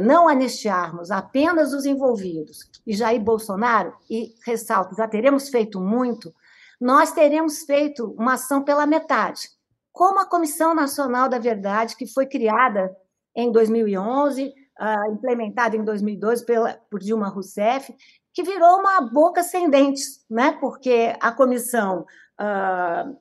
não 0.00 0.28
anistiarmos 0.28 1.10
apenas 1.10 1.72
os 1.72 1.84
envolvidos 1.84 2.70
e 2.86 2.94
Jair 2.94 3.20
Bolsonaro, 3.20 3.92
e 4.08 4.32
ressalto, 4.46 4.94
já 4.94 5.08
teremos 5.08 5.48
feito 5.48 5.80
muito, 5.80 6.32
nós 6.80 7.10
teremos 7.10 7.64
feito 7.64 8.14
uma 8.16 8.34
ação 8.34 8.62
pela 8.62 8.86
metade. 8.86 9.48
Como 9.92 10.20
a 10.20 10.24
Comissão 10.24 10.72
Nacional 10.72 11.28
da 11.28 11.40
Verdade, 11.40 11.96
que 11.96 12.06
foi 12.06 12.26
criada 12.26 12.96
em 13.34 13.50
2011, 13.50 14.44
uh, 14.44 14.52
ah, 14.78 15.08
implementada 15.10 15.76
em 15.76 15.82
2012 15.82 16.46
pela, 16.46 16.78
por 16.88 17.00
Dilma 17.00 17.26
Rousseff, 17.28 17.92
que 18.32 18.44
virou 18.44 18.78
uma 18.78 19.00
boca 19.00 19.42
sem 19.42 19.68
dentes, 19.68 20.24
né? 20.30 20.56
porque 20.60 21.12
a 21.18 21.32
comissão 21.32 22.06
uh, 22.40 23.16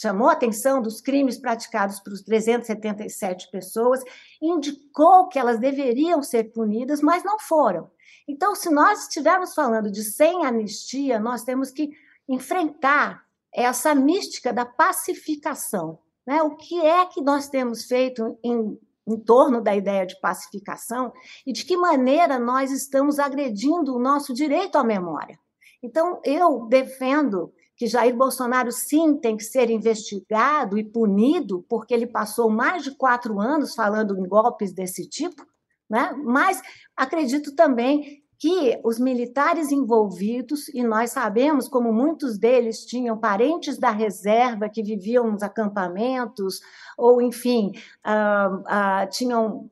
chamou 0.00 0.28
a 0.28 0.32
atenção 0.32 0.80
dos 0.80 1.00
crimes 1.00 1.38
praticados 1.38 2.00
por 2.00 2.12
377 2.12 3.50
pessoas, 3.50 4.02
indicou 4.40 5.28
que 5.28 5.38
elas 5.38 5.58
deveriam 5.58 6.22
ser 6.22 6.52
punidas, 6.52 7.00
mas 7.00 7.24
não 7.24 7.38
foram. 7.38 7.90
Então, 8.28 8.54
se 8.54 8.70
nós 8.70 9.02
estivermos 9.02 9.54
falando 9.54 9.90
de 9.90 10.02
sem 10.02 10.44
anistia, 10.44 11.18
nós 11.18 11.42
temos 11.42 11.70
que 11.70 11.90
enfrentar 12.28 13.24
essa 13.52 13.94
mística 13.94 14.52
da 14.52 14.64
pacificação. 14.64 15.98
Né? 16.26 16.42
O 16.42 16.56
que 16.56 16.80
é 16.80 17.04
que 17.06 17.20
nós 17.20 17.48
temos 17.48 17.84
feito 17.84 18.38
em 18.42 18.78
em 19.06 19.18
torno 19.18 19.60
da 19.60 19.74
ideia 19.74 20.06
de 20.06 20.18
pacificação 20.20 21.12
e 21.46 21.52
de 21.52 21.64
que 21.64 21.76
maneira 21.76 22.38
nós 22.38 22.70
estamos 22.70 23.18
agredindo 23.18 23.94
o 23.94 23.98
nosso 23.98 24.32
direito 24.32 24.76
à 24.76 24.84
memória. 24.84 25.38
Então, 25.82 26.20
eu 26.24 26.66
defendo 26.66 27.52
que 27.76 27.86
Jair 27.86 28.14
Bolsonaro, 28.14 28.70
sim, 28.70 29.16
tem 29.16 29.36
que 29.36 29.44
ser 29.44 29.70
investigado 29.70 30.78
e 30.78 30.84
punido, 30.84 31.64
porque 31.68 31.92
ele 31.92 32.06
passou 32.06 32.50
mais 32.50 32.84
de 32.84 32.92
quatro 32.92 33.40
anos 33.40 33.74
falando 33.74 34.18
em 34.18 34.28
golpes 34.28 34.72
desse 34.72 35.08
tipo, 35.08 35.44
né? 35.88 36.12
mas 36.24 36.60
acredito 36.96 37.54
também 37.54 38.21
que 38.42 38.80
os 38.82 38.98
militares 38.98 39.70
envolvidos, 39.70 40.68
e 40.70 40.82
nós 40.82 41.12
sabemos 41.12 41.68
como 41.68 41.92
muitos 41.92 42.36
deles 42.36 42.84
tinham 42.84 43.16
parentes 43.16 43.78
da 43.78 43.92
reserva 43.92 44.68
que 44.68 44.82
viviam 44.82 45.30
nos 45.30 45.44
acampamentos, 45.44 46.60
ou, 46.98 47.22
enfim, 47.22 47.70
uh, 48.04 48.56
uh, 48.56 49.08
tinham, 49.12 49.70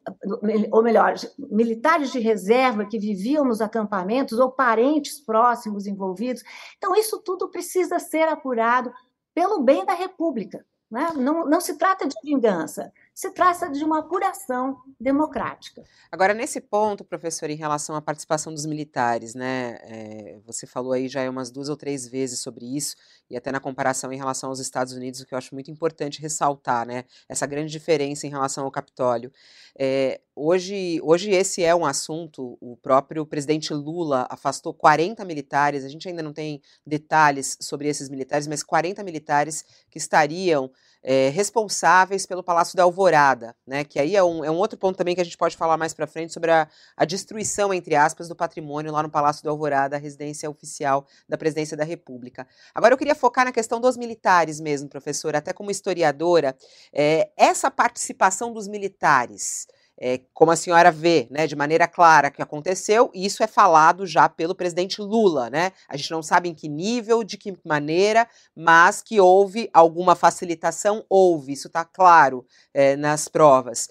ou 0.71 0.85
melhor, 0.85 1.15
militares 1.37 2.13
de 2.13 2.21
reserva 2.21 2.85
que 2.85 2.97
viviam 2.97 3.45
nos 3.45 3.61
acampamentos, 3.61 4.39
ou 4.39 4.53
parentes 4.53 5.19
próximos 5.19 5.89
envolvidos. 5.89 6.45
Então, 6.79 6.95
isso 6.95 7.19
tudo 7.19 7.49
precisa 7.49 7.99
ser 7.99 8.29
apurado 8.29 8.93
pelo 9.35 9.65
bem 9.65 9.85
da 9.85 9.95
República. 9.95 10.65
Né? 10.89 11.09
Não, 11.17 11.45
não 11.45 11.61
se 11.61 11.77
trata 11.77 12.07
de 12.07 12.15
vingança, 12.23 12.93
se 13.21 13.31
trata 13.33 13.69
de 13.69 13.85
uma 13.85 13.99
apuração 13.99 14.79
democrática. 14.99 15.85
Agora, 16.11 16.33
nesse 16.33 16.59
ponto, 16.59 17.05
professor, 17.05 17.51
em 17.51 17.55
relação 17.55 17.95
à 17.95 18.01
participação 18.01 18.51
dos 18.51 18.65
militares, 18.65 19.35
né? 19.35 19.79
É, 19.83 20.39
você 20.47 20.67
falou 20.67 20.95
aí 20.95 21.07
já 21.07 21.29
umas 21.29 21.51
duas 21.51 21.69
ou 21.69 21.77
três 21.77 22.09
vezes 22.09 22.41
sobre 22.41 22.65
isso, 22.65 22.97
e 23.29 23.37
até 23.37 23.53
na 23.53 23.61
comparação 23.61 24.11
em 24.11 24.17
relação 24.17 24.49
aos 24.49 24.59
Estados 24.59 24.95
Unidos, 24.95 25.21
o 25.21 25.27
que 25.27 25.35
eu 25.35 25.39
acho 25.39 25.53
muito 25.55 25.71
importante 25.71 26.19
ressaltar, 26.23 26.87
né? 26.87 27.05
Essa 27.29 27.45
grande 27.45 27.71
diferença 27.71 28.27
em 28.27 28.31
relação 28.31 28.65
ao 28.65 28.71
Capitólio. 28.71 29.31
É, 29.79 30.23
hoje, 30.35 30.99
hoje 31.03 31.31
esse 31.31 31.63
é 31.63 31.75
um 31.75 31.85
assunto, 31.85 32.57
o 32.59 32.75
próprio 32.79 33.27
presidente 33.27 33.75
Lula 33.75 34.27
afastou 34.31 34.73
40 34.73 35.27
militares, 35.27 35.85
a 35.85 35.89
gente 35.91 36.09
ainda 36.09 36.23
não 36.23 36.33
tem 36.33 36.63
detalhes 36.87 37.59
sobre 37.61 37.87
esses 37.87 38.09
militares, 38.09 38.47
mas 38.47 38.63
40 38.63 39.05
militares 39.05 39.63
que 39.91 39.99
estariam 39.99 40.71
é, 41.03 41.29
responsáveis 41.31 42.27
pelo 42.27 42.43
Palácio 42.43 42.77
da 42.77 42.83
Alvorada, 42.83 43.55
né? 43.67 43.85
Que 43.85 43.99
aí 43.99 44.17
é 44.17 44.23
um, 44.23 44.45
é 44.45 44.51
um 44.51 44.57
outro 44.57 44.79
ponto 44.79 44.97
também 44.97 45.15
que 45.15 45.21
a 45.21 45.25
gente 45.25 45.37
pode 45.37 45.57
falar 45.57 45.77
mais 45.77 45.95
para 45.95 46.07
frente 46.07 46.33
sobre 46.33 46.51
a, 46.51 46.69
a 46.97 47.05
destruição, 47.05 47.73
entre 47.73 47.95
aspas, 47.97 48.29
do 48.29 48.37
patrimônio 48.37 48.93
lá 48.93 49.03
no 49.03 49.11
Palácio 49.11 49.43
da 49.43 49.51
Alvorada, 49.51 49.97
a 49.97 49.99
residência 49.99 50.49
oficial 50.49 51.07
da 51.29 51.39
Presidência 51.39 51.77
da 51.77 51.85
República. 51.85 52.47
Agora 52.75 52.95
eu 52.95 52.99
queria 52.99 53.15
focar 53.15 53.45
na 53.45 53.53
questão 53.53 53.81
dos 53.81 53.97
militares 53.97 54.61
mesmo, 54.61 54.89
professora, 54.89 55.39
até 55.39 55.53
como 55.53 55.71
historiadora, 55.71 56.57
é, 56.93 57.31
essa 57.37 57.71
participação 57.71 58.53
dos 58.53 58.69
militares 58.69 59.67
é, 60.01 60.21
como 60.33 60.51
a 60.51 60.57
senhora 60.57 60.91
vê, 60.91 61.29
né, 61.31 61.47
de 61.47 61.55
maneira 61.55 61.87
clara 61.87 62.31
que 62.31 62.41
aconteceu, 62.41 63.11
e 63.13 63.27
isso 63.27 63.43
é 63.43 63.47
falado 63.47 64.07
já 64.07 64.29
pelo 64.29 64.55
presidente 64.55 65.03
Lula, 65.03 65.51
né? 65.51 65.73
A 65.87 65.97
gente 65.97 66.11
não 66.11 66.23
sabe 66.23 66.49
em 66.49 66.55
que 66.55 66.69
nível, 66.69 67.23
de 67.23 67.37
que 67.37 67.55
maneira, 67.65 68.27
mas 68.57 69.03
que 69.03 69.21
houve 69.21 69.69
alguma 69.75 70.15
facilitação, 70.17 71.05
houve, 71.09 71.53
isso 71.53 71.67
está 71.67 71.85
claro 71.85 72.47
é, 72.73 72.97
nas 72.97 73.29
provas. 73.29 73.89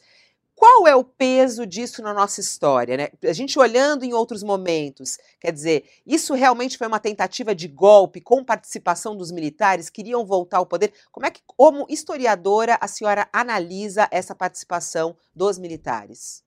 Qual 0.59 0.85
é 0.85 0.93
o 0.93 1.05
peso 1.05 1.65
disso 1.65 2.01
na 2.01 2.13
nossa 2.13 2.41
história? 2.41 2.97
Né? 2.97 3.07
A 3.23 3.31
gente 3.31 3.57
olhando 3.57 4.03
em 4.03 4.11
outros 4.11 4.43
momentos, 4.43 5.17
quer 5.39 5.53
dizer, 5.53 5.89
isso 6.05 6.33
realmente 6.33 6.77
foi 6.77 6.85
uma 6.85 6.99
tentativa 6.99 7.55
de 7.55 7.65
golpe 7.65 8.19
com 8.19 8.43
participação 8.43 9.15
dos 9.15 9.31
militares? 9.31 9.89
Queriam 9.89 10.25
voltar 10.25 10.57
ao 10.57 10.65
poder? 10.65 10.91
Como 11.13 11.25
é 11.25 11.31
que, 11.31 11.41
como 11.47 11.85
historiadora, 11.87 12.77
a 12.81 12.89
senhora 12.89 13.29
analisa 13.31 14.09
essa 14.11 14.35
participação 14.35 15.15
dos 15.33 15.57
militares? 15.57 16.43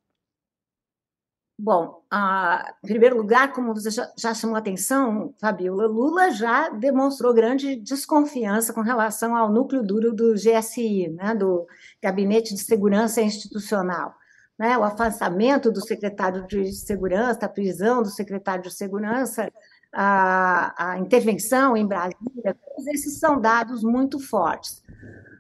Bom, 1.65 2.03
ah, 2.11 2.75
em 2.83 2.89
primeiro 2.89 3.17
lugar, 3.17 3.53
como 3.53 3.73
você 3.73 3.89
já, 3.89 4.11
já 4.19 4.35
chamou 4.35 4.57
a 4.57 4.59
atenção, 4.59 5.33
Fabiola, 5.41 5.87
Lula 5.87 6.33
já 6.33 6.69
demonstrou 6.71 7.33
grande 7.33 7.77
desconfiança 7.77 8.73
com 8.73 8.81
relação 8.81 9.37
ao 9.37 9.49
núcleo 9.49 9.81
duro 9.81 10.13
do 10.13 10.35
GSI, 10.35 11.11
né, 11.11 11.37
do 11.37 11.65
Gabinete 12.03 12.53
de 12.53 12.61
Segurança 12.61 13.23
Institucional. 13.23 14.13
Né, 14.59 14.77
o 14.77 14.83
afastamento 14.83 15.71
do 15.71 15.81
secretário 15.87 16.49
de 16.49 16.73
Segurança, 16.73 17.47
a 17.47 17.49
prisão 17.49 18.03
do 18.03 18.11
secretário 18.11 18.65
de 18.65 18.75
Segurança, 18.75 19.49
a, 19.95 20.95
a 20.95 20.99
intervenção 20.99 21.77
em 21.77 21.87
Brasília, 21.87 22.57
esses 22.93 23.21
são 23.21 23.41
dados 23.41 23.85
muito 23.85 24.19
fortes 24.19 24.83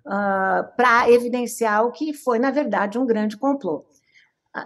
uh, 0.06 0.70
para 0.76 1.10
evidenciar 1.10 1.84
o 1.84 1.90
que 1.90 2.12
foi, 2.14 2.38
na 2.38 2.52
verdade, 2.52 2.96
um 2.96 3.06
grande 3.06 3.36
complô 3.36 3.84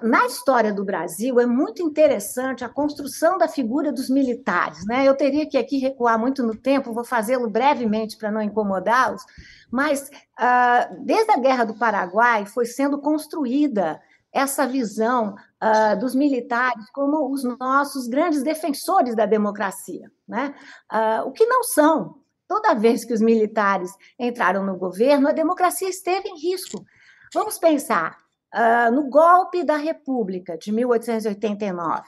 na 0.03 0.27
história 0.27 0.73
do 0.73 0.85
Brasil 0.85 1.39
é 1.39 1.47
muito 1.47 1.81
interessante 1.81 2.65
a 2.65 2.69
construção 2.69 3.39
da 3.39 3.47
figura 3.47 3.93
dos 3.93 4.11
militares. 4.11 4.85
Né? 4.85 5.07
Eu 5.07 5.17
teria 5.17 5.49
que 5.49 5.57
aqui 5.57 5.79
recuar 5.79 6.19
muito 6.19 6.43
no 6.43 6.57
tempo, 6.57 6.93
vou 6.93 7.05
fazê-lo 7.05 7.49
brevemente 7.49 8.17
para 8.17 8.33
não 8.33 8.43
incomodá-los, 8.43 9.23
mas 9.71 10.11
uh, 10.39 11.05
desde 11.05 11.31
a 11.31 11.39
Guerra 11.39 11.65
do 11.65 11.79
Paraguai 11.79 12.45
foi 12.47 12.67
sendo 12.67 12.99
construída 12.99 14.01
essa 14.33 14.67
visão 14.67 15.35
uh, 15.63 15.99
dos 15.99 16.15
militares 16.15 16.91
como 16.91 17.33
os 17.33 17.45
nossos 17.59 18.09
grandes 18.09 18.43
defensores 18.43 19.15
da 19.15 19.25
democracia, 19.25 20.11
né? 20.29 20.55
Uh, 20.93 21.29
o 21.29 21.33
que 21.33 21.47
não 21.47 21.63
são. 21.63 22.17
Toda 22.47 22.75
vez 22.75 23.05
que 23.05 23.15
os 23.15 23.21
militares 23.21 23.91
entraram 24.19 24.65
no 24.65 24.77
governo, 24.77 25.29
a 25.29 25.33
democracia 25.33 25.89
esteve 25.89 26.29
em 26.29 26.39
risco. 26.39 26.85
Vamos 27.33 27.59
pensar, 27.59 28.19
uh, 28.57 28.91
no 28.91 29.09
golpe 29.09 29.63
da 29.63 29.77
República 29.77 30.57
de 30.57 30.73
1889. 30.73 32.03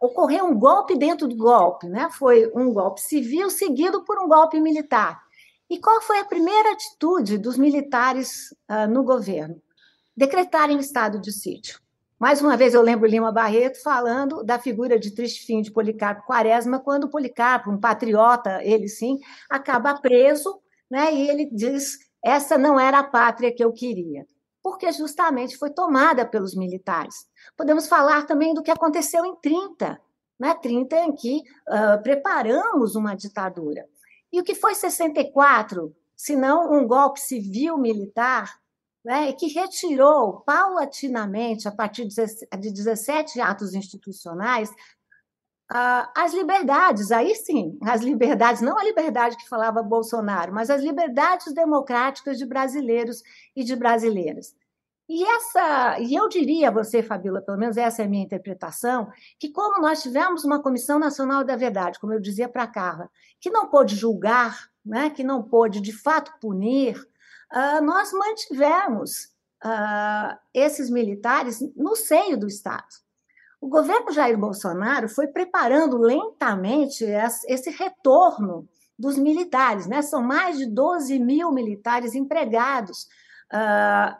Ocorreu 0.00 0.46
um 0.46 0.58
golpe 0.58 0.96
dentro 0.96 1.26
do 1.26 1.36
golpe, 1.36 1.88
né? 1.88 2.08
Foi 2.12 2.50
um 2.54 2.72
golpe 2.72 3.00
civil 3.00 3.50
seguido 3.50 4.04
por 4.04 4.18
um 4.22 4.28
golpe 4.28 4.60
militar. 4.60 5.20
E 5.70 5.78
qual 5.78 6.00
foi 6.02 6.18
a 6.18 6.24
primeira 6.24 6.72
atitude 6.72 7.38
dos 7.38 7.56
militares 7.56 8.52
uh, 8.70 8.88
no 8.88 9.02
governo? 9.02 9.60
Decretarem 10.16 10.76
o 10.76 10.80
estado 10.80 11.20
de 11.20 11.32
sítio. 11.32 11.80
Mais 12.18 12.40
uma 12.40 12.56
vez 12.56 12.74
eu 12.74 12.82
lembro 12.82 13.08
Lima 13.08 13.32
Barreto 13.32 13.82
falando 13.82 14.44
da 14.44 14.56
figura 14.56 14.98
de 14.98 15.10
triste 15.10 15.44
fim 15.44 15.60
de 15.62 15.72
Policarpo 15.72 16.24
Quaresma, 16.24 16.78
quando 16.78 17.08
Policarpo, 17.08 17.70
um 17.70 17.80
patriota, 17.80 18.62
ele 18.62 18.86
sim, 18.86 19.18
acaba 19.50 19.98
preso, 19.98 20.60
né? 20.88 21.12
E 21.12 21.28
ele 21.28 21.46
diz: 21.50 21.98
essa 22.24 22.56
não 22.56 22.78
era 22.78 23.00
a 23.00 23.04
pátria 23.04 23.52
que 23.52 23.64
eu 23.64 23.72
queria 23.72 24.24
porque 24.62 24.90
justamente 24.92 25.56
foi 25.56 25.70
tomada 25.70 26.24
pelos 26.24 26.54
militares. 26.54 27.26
Podemos 27.56 27.88
falar 27.88 28.26
também 28.26 28.54
do 28.54 28.62
que 28.62 28.70
aconteceu 28.70 29.24
em 29.24 29.34
30, 29.36 30.00
né? 30.38 30.54
30 30.54 30.96
em 30.96 31.14
que 31.14 31.38
uh, 31.68 32.02
preparamos 32.02 32.94
uma 32.94 33.14
ditadura. 33.14 33.86
E 34.32 34.40
o 34.40 34.44
que 34.44 34.54
foi 34.54 34.74
64, 34.74 35.94
se 36.16 36.36
não 36.36 36.72
um 36.72 36.86
golpe 36.86 37.20
civil-militar, 37.20 38.58
né, 39.04 39.32
que 39.32 39.48
retirou 39.48 40.40
paulatinamente, 40.42 41.66
a 41.66 41.72
partir 41.72 42.06
de 42.06 42.70
17 42.70 43.40
atos 43.40 43.74
institucionais, 43.74 44.70
as 46.14 46.34
liberdades, 46.34 47.10
aí 47.10 47.34
sim, 47.34 47.78
as 47.82 48.02
liberdades, 48.02 48.60
não 48.60 48.78
a 48.78 48.84
liberdade 48.84 49.36
que 49.36 49.48
falava 49.48 49.82
Bolsonaro, 49.82 50.52
mas 50.52 50.68
as 50.68 50.82
liberdades 50.82 51.54
democráticas 51.54 52.36
de 52.36 52.44
brasileiros 52.44 53.22
e 53.56 53.64
de 53.64 53.74
brasileiras. 53.74 54.54
E 55.08 55.24
essa, 55.24 55.98
e 56.00 56.14
eu 56.14 56.28
diria 56.28 56.68
a 56.68 56.70
você, 56.70 57.02
Fabíola, 57.02 57.42
pelo 57.42 57.58
menos 57.58 57.76
essa 57.76 58.02
é 58.02 58.04
a 58.04 58.08
minha 58.08 58.24
interpretação, 58.24 59.10
que 59.38 59.50
como 59.50 59.80
nós 59.80 60.02
tivemos 60.02 60.44
uma 60.44 60.62
Comissão 60.62 60.98
Nacional 60.98 61.44
da 61.44 61.56
Verdade, 61.56 61.98
como 61.98 62.12
eu 62.12 62.20
dizia 62.20 62.48
para 62.48 62.62
a 62.62 62.68
Carla, 62.68 63.10
que 63.40 63.50
não 63.50 63.68
pôde 63.68 63.96
julgar, 63.96 64.70
né, 64.84 65.10
que 65.10 65.24
não 65.24 65.42
pôde 65.42 65.80
de 65.80 65.92
fato 65.92 66.32
punir, 66.40 66.96
uh, 66.96 67.84
nós 67.84 68.12
mantivemos 68.12 69.32
uh, 69.64 70.38
esses 70.54 70.88
militares 70.88 71.60
no 71.76 71.94
seio 71.96 72.38
do 72.38 72.46
Estado. 72.46 73.02
O 73.62 73.68
governo 73.68 74.10
Jair 74.10 74.36
Bolsonaro 74.36 75.08
foi 75.08 75.28
preparando 75.28 75.96
lentamente 75.96 77.04
esse 77.04 77.70
retorno 77.70 78.68
dos 78.98 79.16
militares, 79.16 79.86
né? 79.86 80.02
São 80.02 80.20
mais 80.20 80.58
de 80.58 80.66
12 80.66 81.16
mil 81.20 81.52
militares 81.52 82.16
empregados, 82.16 83.06
uh, 83.54 84.16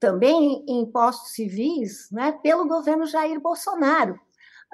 também 0.00 0.64
em 0.68 0.84
postos 0.90 1.34
civis, 1.34 2.08
né? 2.10 2.32
Pelo 2.42 2.66
governo 2.66 3.06
Jair 3.06 3.40
Bolsonaro. 3.40 4.18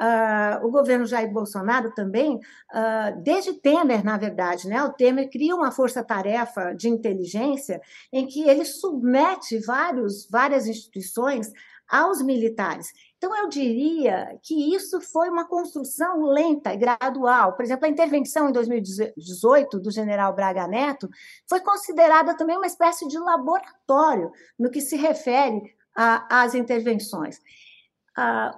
Uh, 0.01 0.67
o 0.67 0.71
governo 0.71 1.05
Jair 1.05 1.31
Bolsonaro 1.31 1.95
também, 1.95 2.37
uh, 2.37 3.23
desde 3.23 3.53
Temer, 3.53 4.03
na 4.03 4.17
verdade, 4.17 4.67
né? 4.67 4.83
O 4.83 4.95
Temer 4.95 5.29
cria 5.31 5.55
uma 5.55 5.71
força-tarefa 5.71 6.73
de 6.73 6.89
inteligência 6.89 7.83
em 8.11 8.27
que 8.27 8.49
ele 8.49 8.65
submete 8.65 9.59
vários, 9.59 10.27
várias 10.31 10.67
instituições 10.67 11.53
aos 11.89 12.21
militares. 12.23 12.93
Então, 13.17 13.35
eu 13.37 13.49
diria 13.49 14.39
que 14.43 14.75
isso 14.75 15.01
foi 15.01 15.29
uma 15.29 15.47
construção 15.47 16.23
lenta 16.23 16.73
e 16.73 16.77
gradual. 16.77 17.55
Por 17.55 17.65
exemplo, 17.65 17.87
a 17.87 17.89
intervenção 17.89 18.49
em 18.49 18.53
2018 18.53 19.81
do 19.81 19.91
general 19.91 20.35
Braga 20.35 20.67
Neto 20.67 21.09
foi 21.49 21.61
considerada 21.61 22.37
também 22.37 22.57
uma 22.57 22.67
espécie 22.67 23.07
de 23.09 23.19
laboratório 23.19 24.31
no 24.59 24.71
que 24.71 24.81
se 24.81 24.97
refere 24.97 25.75
às 25.95 26.55
intervenções. 26.55 27.41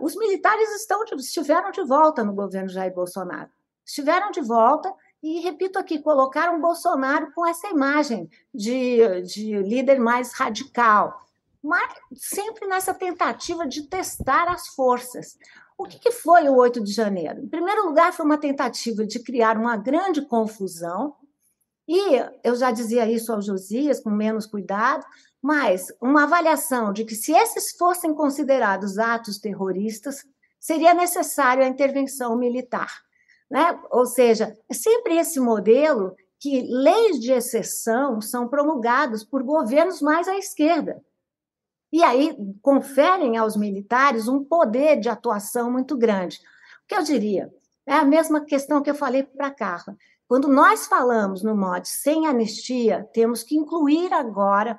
os 0.00 0.16
militares 0.16 0.74
estão, 0.74 1.04
estiveram 1.16 1.70
de 1.70 1.84
volta 1.84 2.24
no 2.24 2.34
governo 2.34 2.68
Jair 2.68 2.92
Bolsonaro. 2.92 3.50
Estiveram 3.86 4.30
de 4.30 4.40
volta 4.40 4.92
e, 5.22 5.40
repito 5.40 5.78
aqui, 5.78 5.98
colocaram 5.98 6.60
Bolsonaro 6.60 7.32
com 7.32 7.46
essa 7.46 7.68
imagem 7.68 8.28
de, 8.54 9.22
de 9.22 9.56
líder 9.62 9.98
mais 9.98 10.32
radical, 10.32 11.27
mas 11.62 11.92
sempre 12.14 12.66
nessa 12.66 12.94
tentativa 12.94 13.66
de 13.66 13.88
testar 13.88 14.48
as 14.48 14.68
forças. 14.68 15.36
O 15.76 15.84
que, 15.84 15.98
que 15.98 16.10
foi 16.10 16.48
o 16.48 16.56
8 16.56 16.82
de 16.82 16.92
janeiro? 16.92 17.40
Em 17.40 17.48
primeiro 17.48 17.86
lugar, 17.86 18.12
foi 18.12 18.26
uma 18.26 18.38
tentativa 18.38 19.06
de 19.06 19.22
criar 19.22 19.56
uma 19.56 19.76
grande 19.76 20.22
confusão, 20.26 21.14
e 21.86 22.22
eu 22.44 22.54
já 22.54 22.70
dizia 22.70 23.10
isso 23.10 23.32
ao 23.32 23.40
Josias, 23.40 24.00
com 24.00 24.10
menos 24.10 24.46
cuidado, 24.46 25.04
mas 25.42 25.86
uma 26.02 26.24
avaliação 26.24 26.92
de 26.92 27.04
que 27.04 27.14
se 27.14 27.32
esses 27.32 27.76
fossem 27.76 28.14
considerados 28.14 28.98
atos 28.98 29.38
terroristas, 29.38 30.24
seria 30.60 30.92
necessária 30.92 31.64
a 31.64 31.68
intervenção 31.68 32.36
militar. 32.36 32.92
Né? 33.50 33.80
Ou 33.90 34.04
seja, 34.04 34.54
é 34.68 34.74
sempre 34.74 35.16
esse 35.16 35.40
modelo 35.40 36.14
que 36.40 36.60
leis 36.62 37.18
de 37.18 37.32
exceção 37.32 38.20
são 38.20 38.48
promulgadas 38.48 39.24
por 39.24 39.42
governos 39.42 40.02
mais 40.02 40.28
à 40.28 40.36
esquerda. 40.36 41.02
E 41.92 42.02
aí 42.02 42.36
conferem 42.60 43.36
aos 43.36 43.56
militares 43.56 44.28
um 44.28 44.44
poder 44.44 45.00
de 45.00 45.08
atuação 45.08 45.70
muito 45.70 45.96
grande. 45.96 46.38
O 46.84 46.88
que 46.88 46.94
eu 46.94 47.02
diria? 47.02 47.52
É 47.86 47.94
a 47.94 48.04
mesma 48.04 48.44
questão 48.44 48.82
que 48.82 48.90
eu 48.90 48.94
falei 48.94 49.22
para 49.22 49.46
a 49.46 49.54
Carla. 49.54 49.96
Quando 50.26 50.46
nós 50.46 50.86
falamos 50.86 51.42
no 51.42 51.56
mote 51.56 51.88
sem 51.88 52.26
anistia, 52.26 53.08
temos 53.14 53.42
que 53.42 53.56
incluir 53.56 54.12
agora 54.12 54.78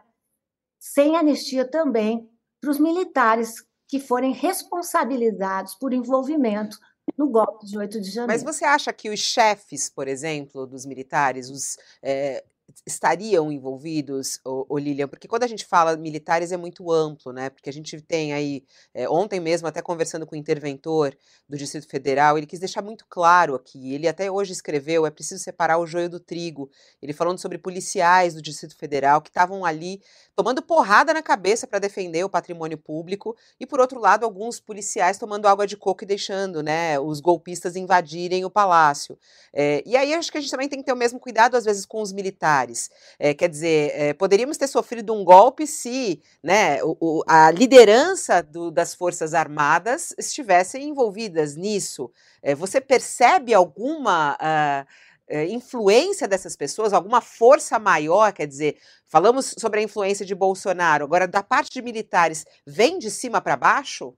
sem 0.79 1.17
anistia 1.17 1.65
também 1.65 2.29
para 2.61 2.69
os 2.69 2.79
militares 2.79 3.65
que 3.87 3.99
forem 3.99 4.31
responsabilizados 4.31 5.73
por 5.73 5.91
envolvimento 5.91 6.77
no 7.17 7.27
golpe 7.27 7.65
de 7.65 7.77
8 7.77 7.99
de 7.99 8.11
janeiro. 8.11 8.31
Mas 8.31 8.43
você 8.43 8.63
acha 8.63 8.93
que 8.93 9.09
os 9.09 9.19
chefes, 9.19 9.89
por 9.89 10.07
exemplo, 10.07 10.67
dos 10.67 10.85
militares, 10.85 11.49
os, 11.49 11.77
é, 12.03 12.43
estariam 12.85 13.51
envolvidos, 13.51 14.39
o, 14.45 14.77
Lilian? 14.77 15.07
Porque 15.07 15.27
quando 15.27 15.43
a 15.43 15.47
gente 15.47 15.65
fala 15.65 15.95
militares 15.97 16.51
é 16.51 16.57
muito 16.57 16.91
amplo, 16.91 17.31
né? 17.31 17.49
Porque 17.49 17.69
a 17.69 17.73
gente 17.73 17.99
tem 18.01 18.33
aí, 18.33 18.63
é, 18.93 19.09
ontem 19.09 19.39
mesmo, 19.39 19.67
até 19.67 19.81
conversando 19.81 20.25
com 20.25 20.35
o 20.35 20.37
interventor 20.37 21.17
do 21.47 21.57
Distrito 21.57 21.87
Federal, 21.87 22.37
ele 22.37 22.47
quis 22.47 22.59
deixar 22.59 22.81
muito 22.81 23.05
claro 23.09 23.55
aqui, 23.55 23.93
ele 23.93 24.07
até 24.07 24.31
hoje 24.31 24.51
escreveu, 24.51 25.05
é 25.05 25.11
preciso 25.11 25.43
separar 25.43 25.77
o 25.77 25.87
joio 25.87 26.09
do 26.09 26.19
trigo, 26.19 26.69
ele 27.01 27.13
falando 27.13 27.39
sobre 27.39 27.57
policiais 27.57 28.33
do 28.33 28.41
Distrito 28.41 28.75
Federal 28.75 29.21
que 29.21 29.29
estavam 29.29 29.65
ali 29.65 30.01
tomando 30.39 30.61
porrada 30.61 31.13
na 31.13 31.21
cabeça 31.21 31.67
para 31.67 31.79
defender 31.79 32.23
o 32.23 32.29
patrimônio 32.29 32.77
público, 32.77 33.35
e 33.59 33.65
por 33.65 33.81
outro 33.81 33.99
lado, 33.99 34.23
alguns 34.23 34.57
policiais 34.57 35.17
tomando 35.17 35.49
água 35.49 35.67
de 35.67 35.75
coco 35.75 36.05
e 36.05 36.07
deixando, 36.07 36.63
né, 36.63 36.97
os 36.97 37.19
golpistas 37.19 37.75
invadirem 37.75 38.45
o 38.45 38.49
palácio. 38.49 39.19
É, 39.51 39.83
e 39.85 39.97
aí 39.97 40.13
acho 40.13 40.31
que 40.31 40.37
a 40.37 40.41
gente 40.41 40.49
também 40.49 40.69
tem 40.69 40.79
que 40.79 40.85
ter 40.85 40.93
o 40.93 40.95
mesmo 40.95 41.19
cuidado, 41.19 41.57
às 41.57 41.65
vezes, 41.65 41.85
com 41.85 42.01
os 42.01 42.13
militares. 42.13 42.89
É, 43.19 43.33
quer 43.33 43.49
dizer, 43.49 43.91
é, 43.93 44.13
poderíamos 44.13 44.55
ter 44.55 44.67
sofrido 44.67 45.13
um 45.13 45.25
golpe 45.25 45.67
se 45.67 46.21
né, 46.41 46.81
o, 46.85 46.95
o, 47.01 47.23
a 47.27 47.51
liderança 47.51 48.41
do, 48.41 48.71
das 48.71 48.93
Forças 48.93 49.33
Armadas 49.33 50.15
estivessem 50.17 50.87
envolvidas 50.87 51.57
nisso. 51.57 52.09
É, 52.41 52.55
você 52.55 52.79
percebe 52.79 53.53
alguma. 53.53 54.37
Uh, 54.37 55.08
influência 55.47 56.27
dessas 56.27 56.55
pessoas, 56.55 56.93
alguma 56.93 57.21
força 57.21 57.77
maior, 57.77 58.33
quer 58.33 58.47
dizer, 58.47 58.77
falamos 59.05 59.55
sobre 59.57 59.79
a 59.79 59.83
influência 59.83 60.25
de 60.25 60.33
Bolsonaro, 60.33 61.05
agora 61.05 61.27
da 61.27 61.43
parte 61.43 61.69
de 61.71 61.81
militares, 61.81 62.45
vem 62.65 62.97
de 62.97 63.11
cima 63.11 63.39
para 63.39 63.55
baixo? 63.55 64.15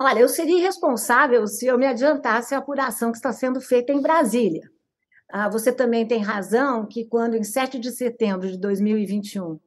Olha, 0.00 0.20
eu 0.20 0.28
seria 0.28 0.58
irresponsável 0.58 1.46
se 1.46 1.66
eu 1.66 1.76
me 1.76 1.86
adiantasse 1.86 2.54
a 2.54 2.58
apuração 2.58 3.10
que 3.10 3.18
está 3.18 3.32
sendo 3.32 3.60
feita 3.60 3.92
em 3.92 4.00
Brasília. 4.00 4.70
Ah, 5.30 5.48
você 5.48 5.72
também 5.72 6.06
tem 6.06 6.22
razão 6.22 6.86
que 6.86 7.04
quando, 7.04 7.34
em 7.34 7.42
7 7.42 7.78
de 7.78 7.90
setembro 7.90 8.48
de 8.48 8.56
2021, 8.58 9.58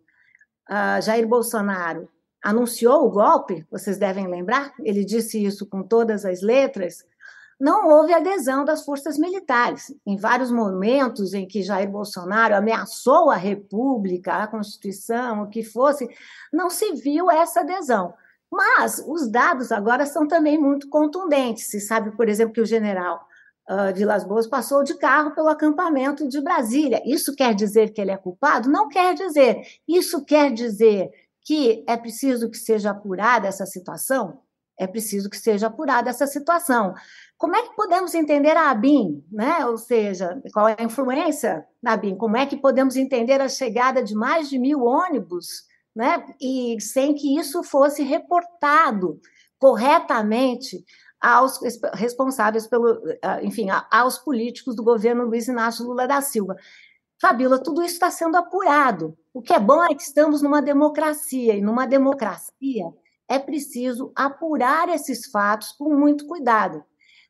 ah, 0.69 1.01
Jair 1.01 1.27
Bolsonaro 1.27 2.09
anunciou 2.41 3.05
o 3.05 3.11
golpe, 3.11 3.67
vocês 3.69 3.97
devem 3.97 4.27
lembrar, 4.27 4.73
ele 4.79 5.05
disse 5.05 5.43
isso 5.43 5.67
com 5.67 5.83
todas 5.83 6.25
as 6.25 6.41
letras, 6.41 7.05
não 7.61 7.87
houve 7.87 8.11
adesão 8.11 8.65
das 8.65 8.83
forças 8.83 9.19
militares. 9.19 9.93
Em 10.03 10.17
vários 10.17 10.51
momentos 10.51 11.31
em 11.35 11.47
que 11.47 11.61
Jair 11.61 11.87
Bolsonaro 11.87 12.55
ameaçou 12.55 13.29
a 13.29 13.35
República, 13.35 14.33
a 14.33 14.47
Constituição, 14.47 15.43
o 15.43 15.47
que 15.47 15.63
fosse, 15.63 16.09
não 16.51 16.71
se 16.71 16.91
viu 16.93 17.29
essa 17.29 17.59
adesão. 17.59 18.15
Mas 18.51 19.01
os 19.07 19.29
dados 19.31 19.71
agora 19.71 20.07
são 20.07 20.27
também 20.27 20.57
muito 20.57 20.89
contundentes. 20.89 21.69
Se 21.69 21.79
sabe, 21.79 22.09
por 22.17 22.27
exemplo, 22.27 22.51
que 22.51 22.61
o 22.61 22.65
general 22.65 23.27
uh, 23.69 23.93
Vilas 23.93 24.23
Boas 24.23 24.47
passou 24.47 24.83
de 24.83 24.95
carro 24.95 25.35
pelo 25.35 25.47
acampamento 25.47 26.27
de 26.27 26.41
Brasília. 26.41 26.99
Isso 27.05 27.35
quer 27.35 27.53
dizer 27.53 27.93
que 27.93 28.01
ele 28.01 28.11
é 28.11 28.17
culpado? 28.17 28.71
Não 28.71 28.89
quer 28.89 29.13
dizer. 29.13 29.61
Isso 29.87 30.25
quer 30.25 30.51
dizer 30.51 31.11
que 31.43 31.85
é 31.87 31.95
preciso 31.95 32.49
que 32.49 32.57
seja 32.57 32.89
apurada 32.89 33.47
essa 33.47 33.67
situação? 33.67 34.41
É 34.79 34.87
preciso 34.87 35.29
que 35.29 35.37
seja 35.37 35.67
apurada 35.67 36.09
essa 36.09 36.25
situação. 36.25 36.93
Como 37.37 37.55
é 37.55 37.61
que 37.63 37.75
podemos 37.75 38.13
entender 38.13 38.55
a 38.57 38.71
ABIN, 38.71 39.23
né? 39.31 39.65
Ou 39.65 39.77
seja, 39.77 40.41
qual 40.53 40.67
é 40.67 40.75
a 40.77 40.83
influência 40.83 41.65
da 41.81 41.93
ABIN? 41.93 42.15
Como 42.15 42.37
é 42.37 42.45
que 42.45 42.57
podemos 42.57 42.95
entender 42.95 43.41
a 43.41 43.49
chegada 43.49 44.03
de 44.03 44.15
mais 44.15 44.49
de 44.49 44.57
mil 44.57 44.83
ônibus, 44.83 45.63
né? 45.95 46.23
E 46.39 46.77
sem 46.79 47.13
que 47.13 47.37
isso 47.37 47.63
fosse 47.63 48.03
reportado 48.03 49.19
corretamente 49.59 50.83
aos 51.19 51.59
responsáveis 51.93 52.65
pelo, 52.67 52.99
ah, 53.21 53.43
enfim, 53.43 53.67
aos 53.91 54.17
políticos 54.17 54.75
do 54.75 54.83
governo 54.83 55.25
Luiz 55.25 55.47
Inácio 55.47 55.85
Lula 55.85 56.07
da 56.07 56.19
Silva. 56.21 56.55
Fabíola, 57.21 57.61
tudo 57.61 57.83
isso 57.83 57.93
está 57.93 58.09
sendo 58.09 58.35
apurado. 58.35 59.15
O 59.31 59.41
que 59.43 59.53
é 59.53 59.59
bom 59.59 59.83
é 59.83 59.93
que 59.93 60.01
estamos 60.01 60.41
numa 60.41 60.61
democracia, 60.61 61.55
e 61.55 61.61
numa 61.61 61.85
democracia 61.85 62.85
é 63.31 63.39
preciso 63.39 64.11
apurar 64.13 64.89
esses 64.89 65.25
fatos 65.31 65.71
com 65.71 65.95
muito 65.95 66.27
cuidado. 66.27 66.83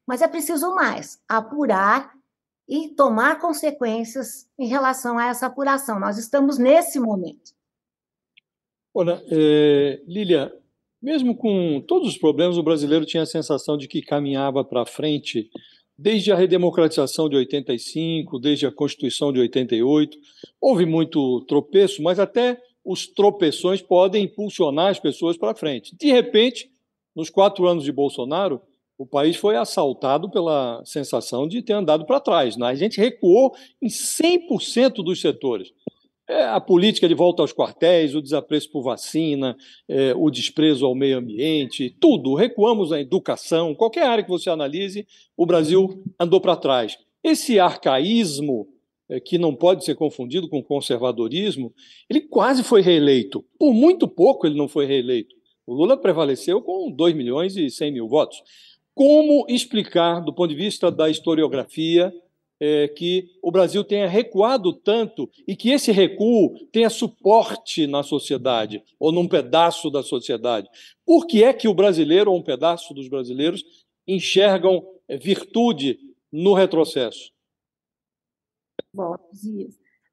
Mas 0.07 0.23
é 0.23 0.27
preciso 0.27 0.73
mais, 0.73 1.21
apurar 1.29 2.11
e 2.67 2.89
tomar 2.89 3.39
consequências 3.39 4.49
em 4.57 4.67
relação 4.67 5.19
a 5.19 5.27
essa 5.27 5.45
apuração. 5.45 5.99
Nós 5.99 6.17
estamos 6.17 6.57
nesse 6.57 6.99
momento. 6.99 7.51
Olha, 8.93 9.23
é, 9.29 10.01
Lília, 10.07 10.51
mesmo 10.99 11.35
com 11.35 11.79
todos 11.87 12.09
os 12.09 12.17
problemas, 12.17 12.57
o 12.57 12.63
brasileiro 12.63 13.05
tinha 13.05 13.23
a 13.23 13.27
sensação 13.27 13.77
de 13.77 13.87
que 13.87 14.01
caminhava 14.01 14.65
para 14.65 14.85
frente 14.87 15.51
desde 15.95 16.31
a 16.31 16.35
redemocratização 16.35 17.29
de 17.29 17.35
85, 17.35 18.39
desde 18.39 18.65
a 18.65 18.71
Constituição 18.71 19.31
de 19.31 19.39
88. 19.39 20.17
Houve 20.59 20.83
muito 20.83 21.41
tropeço, 21.41 22.01
mas 22.01 22.19
até 22.19 22.59
os 22.83 23.07
tropeções 23.07 23.81
podem 23.81 24.25
impulsionar 24.25 24.89
as 24.89 24.99
pessoas 24.99 25.37
para 25.37 25.55
frente. 25.55 25.95
De 25.95 26.11
repente, 26.11 26.69
nos 27.15 27.29
quatro 27.29 27.67
anos 27.67 27.83
de 27.83 27.91
Bolsonaro, 27.91 28.61
o 28.97 29.05
país 29.05 29.35
foi 29.35 29.55
assaltado 29.55 30.29
pela 30.29 30.81
sensação 30.85 31.47
de 31.47 31.61
ter 31.61 31.73
andado 31.73 32.05
para 32.05 32.19
trás. 32.19 32.55
Né? 32.55 32.67
A 32.67 32.75
gente 32.75 32.99
recuou 32.99 33.53
em 33.81 33.87
100% 33.87 35.03
dos 35.03 35.19
setores. 35.19 35.71
É 36.29 36.43
a 36.45 36.61
política 36.61 37.09
de 37.09 37.15
volta 37.15 37.41
aos 37.41 37.51
quartéis, 37.51 38.15
o 38.15 38.21
desapreço 38.21 38.71
por 38.71 38.83
vacina, 38.83 39.57
é, 39.89 40.13
o 40.15 40.29
desprezo 40.29 40.85
ao 40.85 40.95
meio 40.95 41.17
ambiente, 41.17 41.95
tudo. 41.99 42.35
Recuamos 42.35 42.91
na 42.91 43.01
educação, 43.01 43.75
qualquer 43.75 44.03
área 44.05 44.23
que 44.23 44.29
você 44.29 44.49
analise, 44.49 45.05
o 45.35 45.45
Brasil 45.45 46.03
andou 46.19 46.39
para 46.39 46.55
trás. 46.55 46.97
Esse 47.23 47.59
arcaísmo, 47.59 48.67
que 49.19 49.37
não 49.37 49.55
pode 49.55 49.83
ser 49.83 49.95
confundido 49.95 50.47
com 50.47 50.63
conservadorismo, 50.63 51.73
ele 52.09 52.21
quase 52.21 52.63
foi 52.63 52.81
reeleito. 52.81 53.43
Por 53.59 53.73
muito 53.73 54.07
pouco 54.07 54.47
ele 54.47 54.57
não 54.57 54.67
foi 54.67 54.85
reeleito. 54.85 55.35
O 55.67 55.73
Lula 55.73 55.97
prevaleceu 55.97 56.61
com 56.61 56.91
2 56.91 57.15
milhões 57.15 57.55
e 57.57 57.69
100 57.69 57.91
mil 57.91 58.07
votos. 58.07 58.41
Como 58.93 59.45
explicar, 59.49 60.21
do 60.21 60.33
ponto 60.33 60.49
de 60.49 60.55
vista 60.55 60.91
da 60.91 61.09
historiografia, 61.09 62.13
é, 62.61 62.87
que 62.87 63.27
o 63.41 63.51
Brasil 63.51 63.83
tenha 63.83 64.07
recuado 64.07 64.71
tanto 64.71 65.27
e 65.47 65.55
que 65.55 65.71
esse 65.71 65.91
recuo 65.91 66.53
tenha 66.71 66.91
suporte 66.91 67.87
na 67.87 68.03
sociedade 68.03 68.83
ou 68.99 69.11
num 69.11 69.27
pedaço 69.27 69.89
da 69.89 70.03
sociedade. 70.03 70.69
Por 71.03 71.25
que 71.25 71.43
é 71.43 71.51
que 71.51 71.67
o 71.67 71.73
brasileiro 71.73 72.31
ou 72.31 72.37
um 72.37 72.43
pedaço 72.43 72.93
dos 72.93 73.07
brasileiros 73.07 73.63
enxergam 74.07 74.85
é, 75.07 75.17
virtude 75.17 75.97
no 76.31 76.53
retrocesso? 76.53 77.31
Bom, 78.93 79.15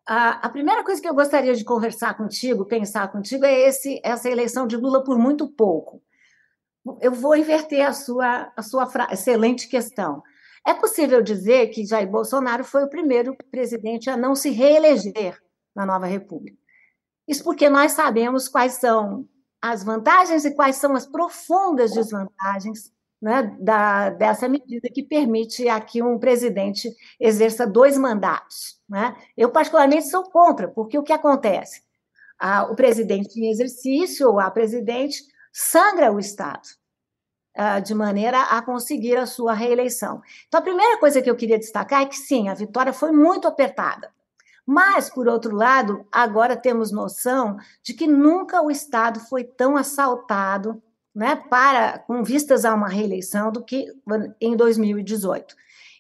a, 0.07 0.47
a 0.47 0.49
primeira 0.49 0.85
coisa 0.85 1.03
que 1.03 1.09
eu 1.09 1.15
gostaria 1.15 1.55
de 1.55 1.65
conversar 1.65 2.17
contigo, 2.17 2.65
pensar 2.65 3.11
contigo, 3.11 3.45
é 3.45 3.61
esse, 3.69 4.01
essa 4.05 4.31
eleição 4.31 4.67
de 4.67 4.77
Lula 4.77 5.03
por 5.03 5.19
muito 5.19 5.49
pouco. 5.49 6.03
Eu 7.01 7.13
vou 7.13 7.37
inverter 7.37 7.87
a 7.87 7.93
sua, 7.93 8.53
a 8.57 8.63
sua 8.63 8.89
excelente 9.11 9.69
questão. 9.69 10.23
É 10.67 10.73
possível 10.73 11.23
dizer 11.23 11.69
que 11.69 11.85
Jair 11.85 12.09
Bolsonaro 12.09 12.65
foi 12.65 12.85
o 12.85 12.91
primeiro 12.91 13.37
presidente 13.51 14.09
a 14.09 14.17
não 14.17 14.35
se 14.35 14.51
reeleger 14.51 15.39
na 15.75 15.85
nova 15.85 16.07
República. 16.07 16.59
Isso 17.27 17.45
porque 17.45 17.69
nós 17.69 17.93
sabemos 17.93 18.49
quais 18.49 18.75
são 18.75 19.29
as 19.61 19.83
vantagens 19.83 20.45
e 20.45 20.55
quais 20.55 20.77
são 20.77 20.95
as 20.95 21.07
profundas 21.07 21.93
desvantagens 21.93 22.93
né, 23.21 23.57
da, 23.59 24.11
dessa 24.11 24.49
medida 24.49 24.89
que 24.89 25.03
permite 25.03 25.69
aqui 25.69 26.03
um 26.03 26.19
presidente 26.19 26.95
exerça 27.19 27.67
dois 27.67 27.99
mandatos. 27.99 28.79
Né? 28.89 29.17
Eu, 29.37 29.51
particularmente, 29.51 30.09
sou 30.09 30.25
contra, 30.25 30.69
porque 30.69 30.99
o 30.99 31.03
que 31.03 31.13
acontece? 31.13 31.83
o 32.71 32.75
presidente 32.77 33.41
em 33.41 33.51
exercício, 33.51 34.29
ou 34.29 34.39
a 34.39 34.49
presidente, 34.49 35.25
sangra 35.53 36.13
o 36.13 36.21
Estado, 36.21 36.69
uh, 37.57 37.83
de 37.83 37.95
maneira 37.95 38.41
a 38.43 38.63
conseguir 38.63 39.17
a 39.17 39.27
sua 39.27 39.53
reeleição. 39.55 40.23
Então, 40.47 40.61
a 40.61 40.63
primeira 40.63 40.99
coisa 41.01 41.21
que 41.21 41.29
eu 41.29 41.35
queria 41.35 41.59
destacar 41.59 42.03
é 42.03 42.07
que, 42.07 42.17
sim, 42.17 42.49
a 42.49 42.55
vitória 42.55 42.93
foi 42.93 43.11
muito 43.11 43.49
apertada. 43.49 44.13
Mas, 44.65 45.09
por 45.09 45.27
outro 45.27 45.57
lado, 45.57 46.07
agora 46.13 46.57
temos 46.57 46.93
noção 46.93 47.57
de 47.83 47.95
que 47.95 48.07
nunca 48.07 48.63
o 48.63 48.71
Estado 48.71 49.19
foi 49.19 49.43
tão 49.43 49.77
assaltado 49.77 50.81
né, 51.19 51.35
para 51.35 51.99
com 51.99 52.23
vistas 52.23 52.65
a 52.65 52.73
uma 52.73 52.89
reeleição 52.89 53.51
do 53.51 53.65
que 53.65 53.93
em 54.41 54.57
2018. 54.57 55.53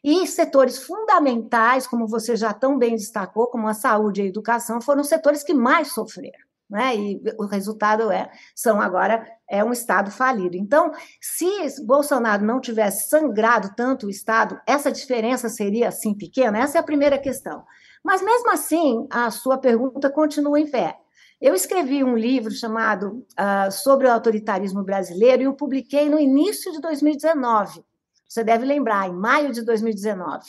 E 0.04 0.24
setores 0.28 0.78
fundamentais, 0.78 1.88
como 1.88 2.06
você 2.06 2.36
já 2.36 2.54
tão 2.54 2.78
bem 2.78 2.94
destacou, 2.94 3.48
como 3.48 3.66
a 3.66 3.74
saúde 3.74 4.20
e 4.20 4.24
a 4.24 4.28
educação, 4.28 4.80
foram 4.80 5.00
os 5.00 5.08
setores 5.08 5.42
que 5.42 5.52
mais 5.52 5.88
sofreram. 5.88 6.38
Né? 6.70 6.96
E 6.96 7.22
o 7.36 7.46
resultado 7.46 8.12
é 8.12 8.30
são 8.54 8.80
agora 8.80 9.26
é 9.50 9.64
um 9.64 9.72
Estado 9.72 10.12
falido. 10.12 10.56
Então, 10.56 10.92
se 11.20 11.84
Bolsonaro 11.84 12.44
não 12.44 12.60
tivesse 12.60 13.08
sangrado 13.08 13.74
tanto 13.74 14.06
o 14.06 14.10
Estado, 14.10 14.60
essa 14.68 14.92
diferença 14.92 15.48
seria 15.48 15.88
assim 15.88 16.14
pequena? 16.14 16.58
Essa 16.58 16.78
é 16.78 16.80
a 16.80 16.84
primeira 16.84 17.18
questão. 17.18 17.64
Mas 18.04 18.22
mesmo 18.22 18.52
assim, 18.52 19.08
a 19.10 19.32
sua 19.32 19.58
pergunta 19.58 20.08
continua 20.10 20.60
em 20.60 20.70
pé. 20.70 20.96
Eu 21.40 21.54
escrevi 21.54 22.02
um 22.02 22.16
livro 22.16 22.50
chamado 22.50 23.24
uh, 23.38 23.70
Sobre 23.70 24.08
o 24.08 24.12
Autoritarismo 24.12 24.82
Brasileiro 24.82 25.42
e 25.44 25.46
o 25.46 25.54
publiquei 25.54 26.08
no 26.10 26.18
início 26.18 26.72
de 26.72 26.80
2019. 26.80 27.84
Você 28.28 28.42
deve 28.42 28.64
lembrar, 28.64 29.08
em 29.08 29.12
maio 29.12 29.52
de 29.52 29.62
2019. 29.62 30.44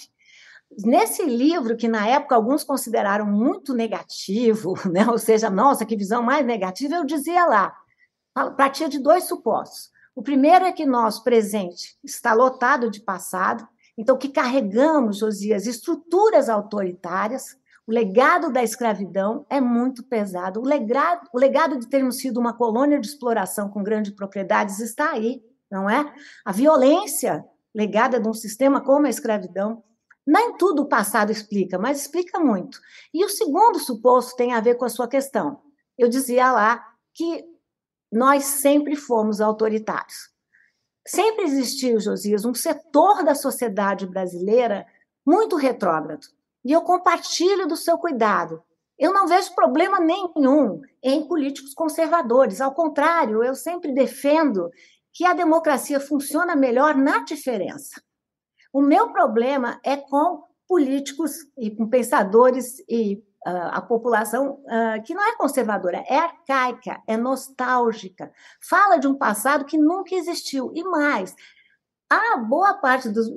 Nesse 0.84 1.23
livro, 1.23 1.78
que 1.78 1.88
na 1.88 2.08
época 2.08 2.34
alguns 2.34 2.63
consideraram 2.63 3.28
muito 3.28 3.75
negativo, 3.75 4.73
né? 4.89 5.08
ou 5.08 5.19
seja, 5.19 5.47
nossa, 5.47 5.86
que 5.86 5.95
visão 5.95 6.23
mais 6.23 6.43
negativa, 6.43 6.95
eu 6.95 7.06
dizia 7.06 7.45
lá, 7.45 7.71
partia 8.58 8.89
de 8.89 8.97
dois 8.97 9.25
supostos. 9.25 9.91
O 10.15 10.23
primeiro 10.23 10.65
é 10.65 10.71
que 10.71 10.88
nosso 10.88 11.23
presente 11.23 11.99
está 12.04 12.34
lotado 12.34 12.89
de 12.89 12.99
passado, 12.99 13.67
então 13.95 14.17
que 14.17 14.30
carregamos, 14.30 15.19
Josias, 15.19 15.67
estruturas 15.67 16.49
autoritárias, 16.49 17.59
o 17.89 17.91
legado 17.91 18.52
da 18.52 18.62
escravidão 18.62 19.47
é 19.49 19.60
muito 19.60 20.04
pesado. 20.04 20.60
O 20.60 20.63
legado, 20.63 21.28
o 21.34 21.39
legado 21.39 21.80
de 21.80 21.89
termos 21.89 22.17
sido 22.17 22.39
uma 22.39 22.54
colônia 22.54 22.99
de 22.99 23.08
exploração 23.08 23.67
com 23.67 23.82
grandes 23.82 24.13
propriedades 24.13 24.80
está 24.80 25.10
aí, 25.10 25.41
não 25.71 25.89
é? 25.89 26.13
A 26.45 26.52
violência 26.52 27.43
legada 27.73 28.19
de 28.19 28.30
um 28.30 28.34
sistema 28.34 28.80
como 28.80 29.08
a 29.08 29.10
escravidão. 29.10 29.84
Nem 30.23 30.56
tudo 30.56 30.84
o 30.84 30.88
passado 30.88 31.32
explica, 31.32 31.80
mas 31.80 32.02
explica 32.02 32.39
muito. 32.39 32.80
E 33.12 33.25
o 33.25 33.30
segundo 33.30 33.80
suposto 33.80 34.36
tem 34.36 34.54
a 34.54 34.62
ver 34.62 34.75
com 34.75 34.86
a 34.86 34.89
sua 34.89 35.08
questão. 35.08 35.60
Eu 35.97 36.08
dizia 36.08 36.52
lá 36.52 36.86
que 37.12 37.43
nós 38.13 38.43
sempre 38.43 38.95
fomos 38.95 39.41
autoritários. 39.41 40.30
Sempre 41.08 41.45
existiu, 41.45 41.99
Josias, 41.99 42.45
um 42.45 42.54
setor 42.54 43.23
da 43.23 43.34
sociedade 43.34 44.06
brasileira 44.06 44.86
muito 45.25 45.56
retrógrado. 45.56 46.28
E 46.63 46.72
eu 46.72 46.82
compartilho 46.82 47.67
do 47.67 47.76
seu 47.76 47.98
cuidado. 47.98 48.62
Eu 48.98 49.13
não 49.13 49.28
vejo 49.28 49.56
problema 49.56 50.00
nenhum 50.00 50.82
em 51.02 51.26
políticos 51.26 51.74
conservadores. 51.74 52.60
Ao 52.60 52.74
contrário, 52.74 53.43
eu 53.43 53.56
sempre 53.56 53.93
defendo 53.93 54.69
que 55.13 55.26
a 55.26 55.34
democracia 55.34 56.00
funciona 56.00 56.56
melhor 56.56 56.95
na 56.95 57.24
diferença. 57.24 58.02
O 58.74 58.82
meu 58.82 59.12
problema 59.12 59.80
é 59.84 59.98
com 59.98 60.43
políticos 60.67 61.32
e 61.58 61.72
com 61.72 61.89
pensadores 61.89 62.78
e 62.88 63.15
uh, 63.48 63.72
a 63.72 63.82
população 63.82 64.62
uh, 64.65 65.02
que 65.04 65.15
não 65.15 65.28
é 65.28 65.36
conservadora, 65.36 66.04
é 66.08 66.17
arcaica, 66.17 67.02
é 67.08 67.17
nostálgica, 67.17 68.32
fala 68.62 68.98
de 68.98 69.08
um 69.08 69.15
passado 69.15 69.65
que 69.65 69.78
nunca 69.78 70.13
existiu. 70.13 70.72
E 70.76 70.84
mais, 70.84 71.36
a 72.10 72.38
boa 72.38 72.74
parte 72.74 73.10
dos, 73.10 73.30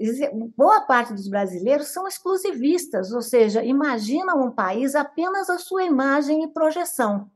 boa 0.57 0.81
parte 0.83 1.13
dos 1.13 1.29
brasileiros 1.29 1.89
são 1.89 2.09
exclusivistas, 2.09 3.13
ou 3.13 3.21
seja, 3.21 3.63
imaginam 3.63 4.43
um 4.43 4.51
país 4.51 4.95
apenas 4.95 5.51
a 5.51 5.59
sua 5.59 5.85
imagem 5.85 6.43
e 6.43 6.49
projeção. 6.49 7.31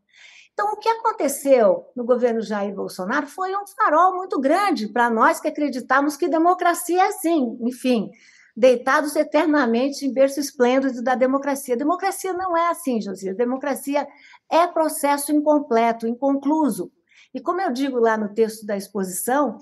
Então, 0.55 0.73
o 0.73 0.77
que 0.79 0.89
aconteceu 0.89 1.85
no 1.95 2.03
governo 2.03 2.41
Jair 2.41 2.75
Bolsonaro 2.75 3.27
foi 3.27 3.55
um 3.55 3.67
farol 3.67 4.17
muito 4.17 4.41
grande 4.41 4.89
para 4.89 5.11
nós 5.11 5.39
que 5.39 5.49
acreditamos 5.49 6.17
que 6.17 6.27
democracia 6.27 7.03
é 7.03 7.09
assim, 7.09 7.59
enfim, 7.61 8.11
deitados 8.57 9.15
eternamente 9.15 10.07
em 10.07 10.13
berço 10.15 10.41
esplêndido 10.41 11.03
da 11.03 11.15
democracia. 11.15 11.77
Democracia 11.77 12.33
não 12.33 12.57
é 12.57 12.71
assim, 12.71 13.03
José. 13.03 13.35
Democracia 13.35 14.09
é 14.51 14.67
processo 14.67 15.31
incompleto, 15.31 16.07
inconcluso. 16.07 16.91
E 17.35 17.41
como 17.41 17.61
eu 17.61 17.71
digo 17.71 17.99
lá 17.99 18.17
no 18.17 18.33
texto 18.33 18.65
da 18.65 18.79
exposição, 18.79 19.59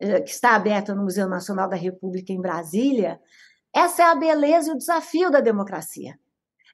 que 0.00 0.30
está 0.30 0.54
aberta 0.54 0.94
no 0.94 1.02
Museu 1.02 1.28
Nacional 1.28 1.68
da 1.68 1.76
República 1.76 2.32
em 2.32 2.40
Brasília, 2.40 3.20
essa 3.74 4.02
é 4.02 4.06
a 4.06 4.14
beleza 4.14 4.70
e 4.70 4.74
o 4.74 4.78
desafio 4.78 5.30
da 5.30 5.40
democracia. 5.40 6.18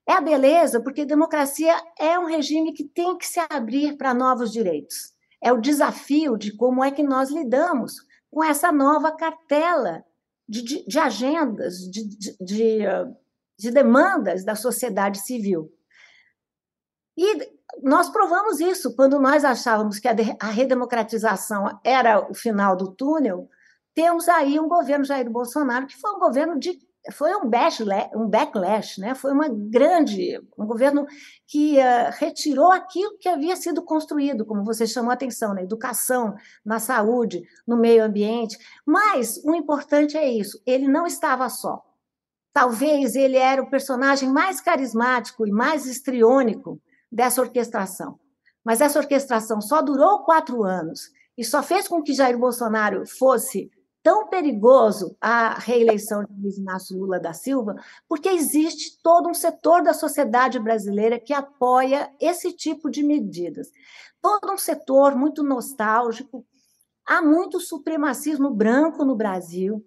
É 0.09 0.13
a 0.13 0.21
beleza, 0.21 0.81
porque 0.81 1.05
democracia 1.05 1.75
é 1.99 2.17
um 2.19 2.27
regime 2.27 2.73
que 2.73 2.85
tem 2.85 3.19
que 3.19 3.27
se 3.27 3.41
abrir 3.51 3.97
para 3.97 4.15
novos 4.15 4.53
direitos. 4.53 5.13
É 5.43 5.53
o 5.53 5.61
desafio 5.61 6.37
de 6.37 6.57
como 6.57 6.83
é 6.83 6.91
que 6.91 7.03
nós 7.03 7.31
lidamos 7.31 7.95
com 8.31 8.43
essa 8.43 8.71
nova 8.71 9.11
cartela 9.11 10.05
de, 10.49 10.63
de, 10.63 10.87
de 10.87 10.99
agendas, 10.99 11.79
de, 11.91 12.05
de, 12.41 12.79
de 13.59 13.71
demandas 13.73 14.45
da 14.45 14.55
sociedade 14.55 15.19
civil. 15.19 15.73
E 17.17 17.56
nós 17.83 18.09
provamos 18.09 18.61
isso 18.61 18.95
quando 18.95 19.19
nós 19.19 19.45
achávamos 19.45 19.99
que 19.99 20.09
a, 20.09 20.47
redemocratização 20.47 21.79
era 21.85 22.21
o 22.31 22.35
final 22.35 22.77
do 22.77 22.93
túnel. 22.93 23.49
Temos 23.95 24.29
aí 24.29 24.59
um 24.59 24.69
governo 24.69 25.05
Jair 25.05 25.29
Bolsonaro 25.29 25.87
que 25.87 25.97
foi 25.97 26.11
um 26.13 26.19
governo 26.19 26.59
de 26.59 26.79
foi 27.13 27.33
um 27.37 27.49
backlash, 27.49 28.11
um 28.17 28.27
backlash, 28.27 29.01
né? 29.01 29.15
Foi 29.15 29.31
uma 29.31 29.49
grande, 29.49 30.41
um 30.59 30.67
governo 30.67 31.07
que 31.47 31.79
uh, 31.79 32.11
retirou 32.19 32.73
aquilo 32.73 33.17
que 33.19 33.29
havia 33.29 33.55
sido 33.55 33.81
construído, 33.81 34.45
como 34.45 34.65
você 34.65 34.89
chamou 34.89 35.13
a 35.13 35.15
atenção, 35.15 35.55
na 35.55 35.63
educação, 35.63 36.35
na 36.65 36.81
saúde, 36.81 37.45
no 37.65 37.77
meio 37.77 38.03
ambiente. 38.05 38.59
Mas 38.85 39.41
o 39.45 39.55
importante 39.55 40.17
é 40.17 40.29
isso, 40.29 40.61
ele 40.67 40.89
não 40.89 41.07
estava 41.07 41.49
só. 41.49 41.81
Talvez 42.53 43.15
ele 43.15 43.37
era 43.37 43.63
o 43.63 43.71
personagem 43.71 44.29
mais 44.29 44.61
carismático 44.61 45.47
e 45.47 45.53
mais 45.53 45.87
estriônico 45.87 46.81
dessa 47.11 47.41
orquestração. 47.41 48.19
Mas 48.65 48.81
essa 48.81 48.99
orquestração 48.99 49.61
só 49.61 49.81
durou 49.81 50.25
quatro 50.25 50.65
anos 50.65 51.11
e 51.39 51.45
só 51.45 51.63
fez 51.63 51.87
com 51.87 52.03
que 52.03 52.15
Jair 52.15 52.39
Bolsonaro 52.39 53.07
fosse 53.07 53.71
tão 54.07 54.29
perigoso 54.29 55.17
a 55.21 55.59
reeleição 55.59 56.25
de 56.25 56.33
Luiz 56.41 56.57
Inácio 56.59 56.97
Lula 56.97 57.19
da 57.19 57.33
Silva, 57.33 57.75
porque 58.09 58.29
existe 58.29 59.01
todo 59.03 59.29
um 59.29 59.35
setor 59.35 59.83
da 59.83 59.93
sociedade 59.93 60.61
brasileira 60.61 61.19
que 61.19 61.33
apoia 61.33 62.09
esse 62.21 62.53
tipo 62.53 62.89
de 62.89 63.03
medidas. 63.03 63.69
Todo 64.23 64.53
um 64.53 64.59
setor 64.59 65.17
muito 65.17 65.43
nostálgico. 65.43 66.47
Há 67.05 67.21
muito 67.21 67.59
supremacismo 67.59 68.51
branco 68.51 69.05
no 69.05 69.17
Brasil. 69.17 69.85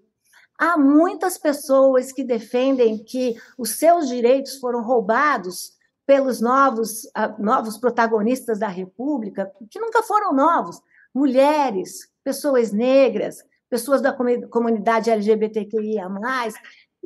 Há 0.57 0.77
muitas 0.77 1.37
pessoas 1.37 2.11
que 2.11 2.23
defendem 2.23 3.01
que 3.01 3.37
os 3.57 3.77
seus 3.77 4.09
direitos 4.09 4.57
foram 4.57 4.83
roubados 4.83 5.78
pelos 6.09 6.41
novos, 6.41 7.03
uh, 7.05 7.37
novos 7.37 7.77
protagonistas 7.77 8.57
da 8.57 8.67
República, 8.67 9.53
que 9.69 9.79
nunca 9.79 10.01
foram 10.01 10.33
novos, 10.33 10.81
mulheres, 11.13 12.11
pessoas 12.23 12.71
negras, 12.71 13.45
pessoas 13.69 14.01
da 14.01 14.11
comunidade 14.11 15.11
LGBTQIA, 15.11 16.09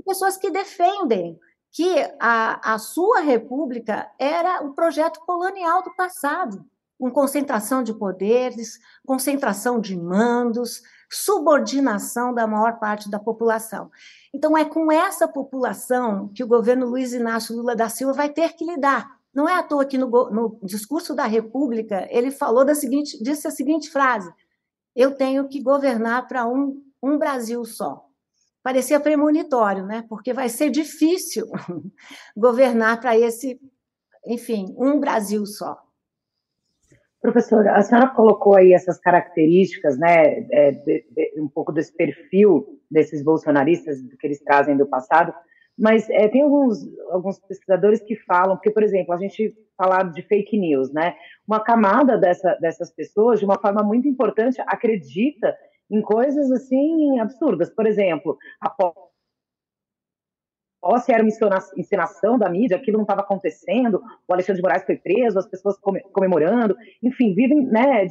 pessoas 0.05 0.37
que 0.37 0.49
defendem 0.49 1.37
que 1.69 1.93
a, 2.17 2.75
a 2.75 2.79
sua 2.79 3.19
república 3.19 4.09
era 4.17 4.63
o 4.63 4.73
projeto 4.73 5.19
colonial 5.25 5.83
do 5.83 5.93
passado, 5.97 6.65
com 6.97 7.11
concentração 7.11 7.83
de 7.83 7.93
poderes, 7.93 8.79
concentração 9.05 9.81
de 9.81 9.97
mandos, 9.97 10.81
subordinação 11.15 12.34
da 12.34 12.47
maior 12.47 12.80
parte 12.80 13.10
da 13.10 13.19
população. 13.19 13.89
Então, 14.34 14.58
é 14.58 14.65
com 14.65 14.91
essa 14.91 15.28
população 15.28 16.30
que 16.30 16.43
o 16.43 16.47
governo 16.47 16.88
Luiz 16.88 17.13
Inácio 17.13 17.56
Lula 17.56 17.76
da 17.76 17.89
Silva 17.89 18.13
vai 18.13 18.30
ter 18.30 18.54
que 18.54 18.65
lidar. 18.65 19.10
Não 19.34 19.49
é 19.49 19.56
à 19.56 19.63
toa 19.63 19.86
que 19.86 19.97
no, 19.97 20.08
no 20.30 20.60
discurso 20.63 21.15
da 21.15 21.26
República 21.26 22.08
ele 22.12 22.32
falou 22.32 22.63
da 22.63 22.76
seguinte, 22.76 23.21
disse 23.21 23.47
a 23.47 23.52
seguinte 23.52 23.89
frase: 23.89 24.32
eu 24.95 25.15
tenho 25.15 25.47
que 25.47 25.62
governar 25.62 26.28
para 26.28 26.47
um, 26.47 26.82
um 27.02 27.17
Brasil 27.17 27.65
só. 27.65 28.06
Parecia 28.62 28.99
premonitório, 28.99 29.86
né? 29.86 30.06
Porque 30.08 30.32
vai 30.32 30.47
ser 30.49 30.69
difícil 30.69 31.47
governar 32.38 32.99
para 33.02 33.17
esse, 33.17 33.60
enfim, 34.26 34.73
um 34.78 34.99
Brasil 34.99 35.45
só. 35.45 35.83
Professora, 37.23 37.77
a 37.77 37.81
senhora 37.81 38.09
colocou 38.09 38.53
aí 38.53 38.73
essas 38.73 38.99
características, 38.99 39.97
né, 39.97 40.45
é, 40.51 40.71
de, 40.71 41.05
de, 41.09 41.41
um 41.41 41.47
pouco 41.47 41.71
desse 41.71 41.95
perfil 41.95 42.81
desses 42.91 43.23
bolsonaristas 43.23 43.97
que 44.19 44.27
eles 44.27 44.43
trazem 44.43 44.75
do 44.75 44.86
passado, 44.86 45.33
mas 45.79 46.09
é, 46.09 46.27
tem 46.27 46.41
alguns, 46.41 46.79
alguns 47.09 47.39
pesquisadores 47.39 48.01
que 48.01 48.17
falam, 48.17 48.57
porque, 48.57 48.71
por 48.71 48.83
exemplo, 48.83 49.13
a 49.13 49.17
gente 49.17 49.55
falar 49.77 50.12
de 50.12 50.21
fake 50.23 50.59
news, 50.59 50.91
né, 50.91 51.15
uma 51.47 51.62
camada 51.62 52.17
dessa, 52.17 52.55
dessas 52.55 52.91
pessoas, 52.91 53.39
de 53.39 53.45
uma 53.45 53.57
forma 53.57 53.81
muito 53.81 54.05
importante, 54.05 54.62
acredita 54.67 55.55
em 55.89 56.01
coisas 56.01 56.51
assim 56.51 57.19
absurdas. 57.19 57.69
Por 57.69 57.88
exemplo, 57.88 58.38
a 58.59 58.69
posse 60.84 61.13
era 61.13 61.24
uma 61.24 61.30
encenação 61.78 62.38
da 62.38 62.50
mídia, 62.50 62.76
aquilo 62.76 62.98
não 62.98 63.04
estava 63.04 63.22
acontecendo, 63.22 64.02
o 64.28 64.34
Alexandre 64.34 64.62
de 64.62 64.62
Moraes 64.62 64.84
foi 64.84 64.98
preso, 64.98 65.39
as 65.39 65.48
pessoas 65.48 65.78
comemorando, 66.12 66.76
enfim, 67.02 67.34
vivem 67.34 67.65
né, 67.65 68.08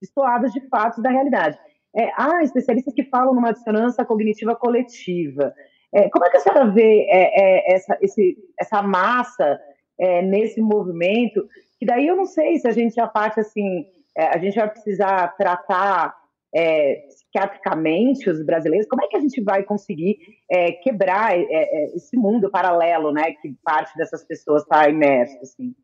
destoadas 0.00 0.52
de 0.52 0.60
fatos 0.68 1.02
da 1.02 1.10
realidade. 1.10 1.58
É, 1.96 2.10
há 2.16 2.40
especialistas 2.44 2.94
que 2.94 3.02
falam 3.04 3.34
numa 3.34 3.52
dissonância 3.52 4.04
cognitiva 4.04 4.54
coletiva. 4.54 5.52
É, 5.92 6.08
como 6.08 6.24
é 6.24 6.30
que 6.30 6.36
a 6.36 6.40
senhora 6.40 6.70
vê 6.70 7.06
é, 7.10 7.40
é 7.40 7.74
essa, 7.74 7.98
esse, 8.00 8.36
essa 8.60 8.80
massa 8.80 9.58
é, 9.98 10.22
nesse 10.22 10.60
movimento? 10.60 11.44
Que 11.80 11.86
daí 11.86 12.06
eu 12.06 12.16
não 12.16 12.26
sei 12.26 12.58
se 12.58 12.68
a 12.68 12.72
gente 12.72 12.94
já 12.94 13.08
parte 13.08 13.40
assim, 13.40 13.86
é, 14.16 14.26
a 14.26 14.38
gente 14.38 14.54
vai 14.54 14.70
precisar 14.70 15.36
tratar 15.36 16.14
é, 16.54 17.06
psiquiatricamente 17.08 18.30
os 18.30 18.44
brasileiros, 18.44 18.86
como 18.88 19.04
é 19.04 19.08
que 19.08 19.16
a 19.16 19.20
gente 19.20 19.42
vai 19.42 19.64
conseguir 19.64 20.18
é, 20.50 20.72
quebrar 20.72 21.36
é, 21.36 21.44
é 21.50 21.96
esse 21.96 22.16
mundo 22.16 22.50
paralelo, 22.50 23.12
né, 23.12 23.32
que 23.32 23.56
parte 23.64 23.96
dessas 23.96 24.24
pessoas 24.24 24.62
está 24.62 24.88
imerso, 24.88 25.36
assim? 25.42 25.74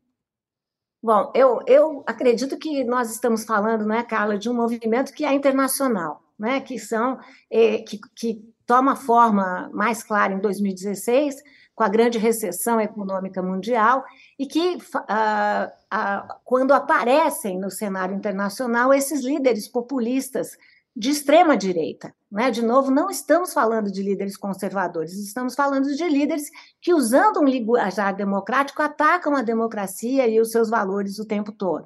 Bom, 1.03 1.31
eu, 1.35 1.59
eu 1.67 2.03
acredito 2.05 2.57
que 2.57 2.83
nós 2.83 3.11
estamos 3.11 3.43
falando, 3.43 3.85
né, 3.85 4.03
Carla, 4.03 4.37
de 4.37 4.49
um 4.49 4.53
movimento 4.53 5.13
que 5.13 5.25
é 5.25 5.33
internacional, 5.33 6.21
né, 6.39 6.61
que 6.61 6.79
são 6.79 7.19
é, 7.49 7.79
que, 7.79 7.99
que 8.15 8.41
toma 8.65 8.95
forma 8.95 9.69
mais 9.73 10.03
clara 10.03 10.33
em 10.33 10.39
2016 10.39 11.35
com 11.75 11.83
a 11.83 11.89
grande 11.89 12.19
recessão 12.19 12.79
econômica 12.79 13.41
mundial 13.41 14.03
e 14.37 14.45
que, 14.45 14.77
ah, 15.09 15.71
ah, 15.93 16.39
quando 16.45 16.73
aparecem 16.73 17.59
no 17.59 17.69
cenário 17.69 18.15
internacional 18.15 18.93
esses 18.93 19.25
líderes 19.25 19.67
populistas 19.67 20.57
de 20.95 21.09
extrema 21.09 21.57
direita. 21.57 22.15
Né? 22.31 22.49
De 22.49 22.61
novo, 22.61 22.89
não 22.89 23.09
estamos 23.09 23.53
falando 23.53 23.91
de 23.91 24.01
líderes 24.01 24.37
conservadores, 24.37 25.13
estamos 25.13 25.53
falando 25.53 25.93
de 25.93 26.07
líderes 26.07 26.49
que, 26.81 26.93
usando 26.93 27.41
um 27.41 27.45
linguajar 27.45 28.15
democrático, 28.15 28.81
atacam 28.81 29.35
a 29.35 29.41
democracia 29.41 30.25
e 30.27 30.39
os 30.39 30.51
seus 30.51 30.69
valores 30.69 31.19
o 31.19 31.25
tempo 31.25 31.51
todo. 31.51 31.85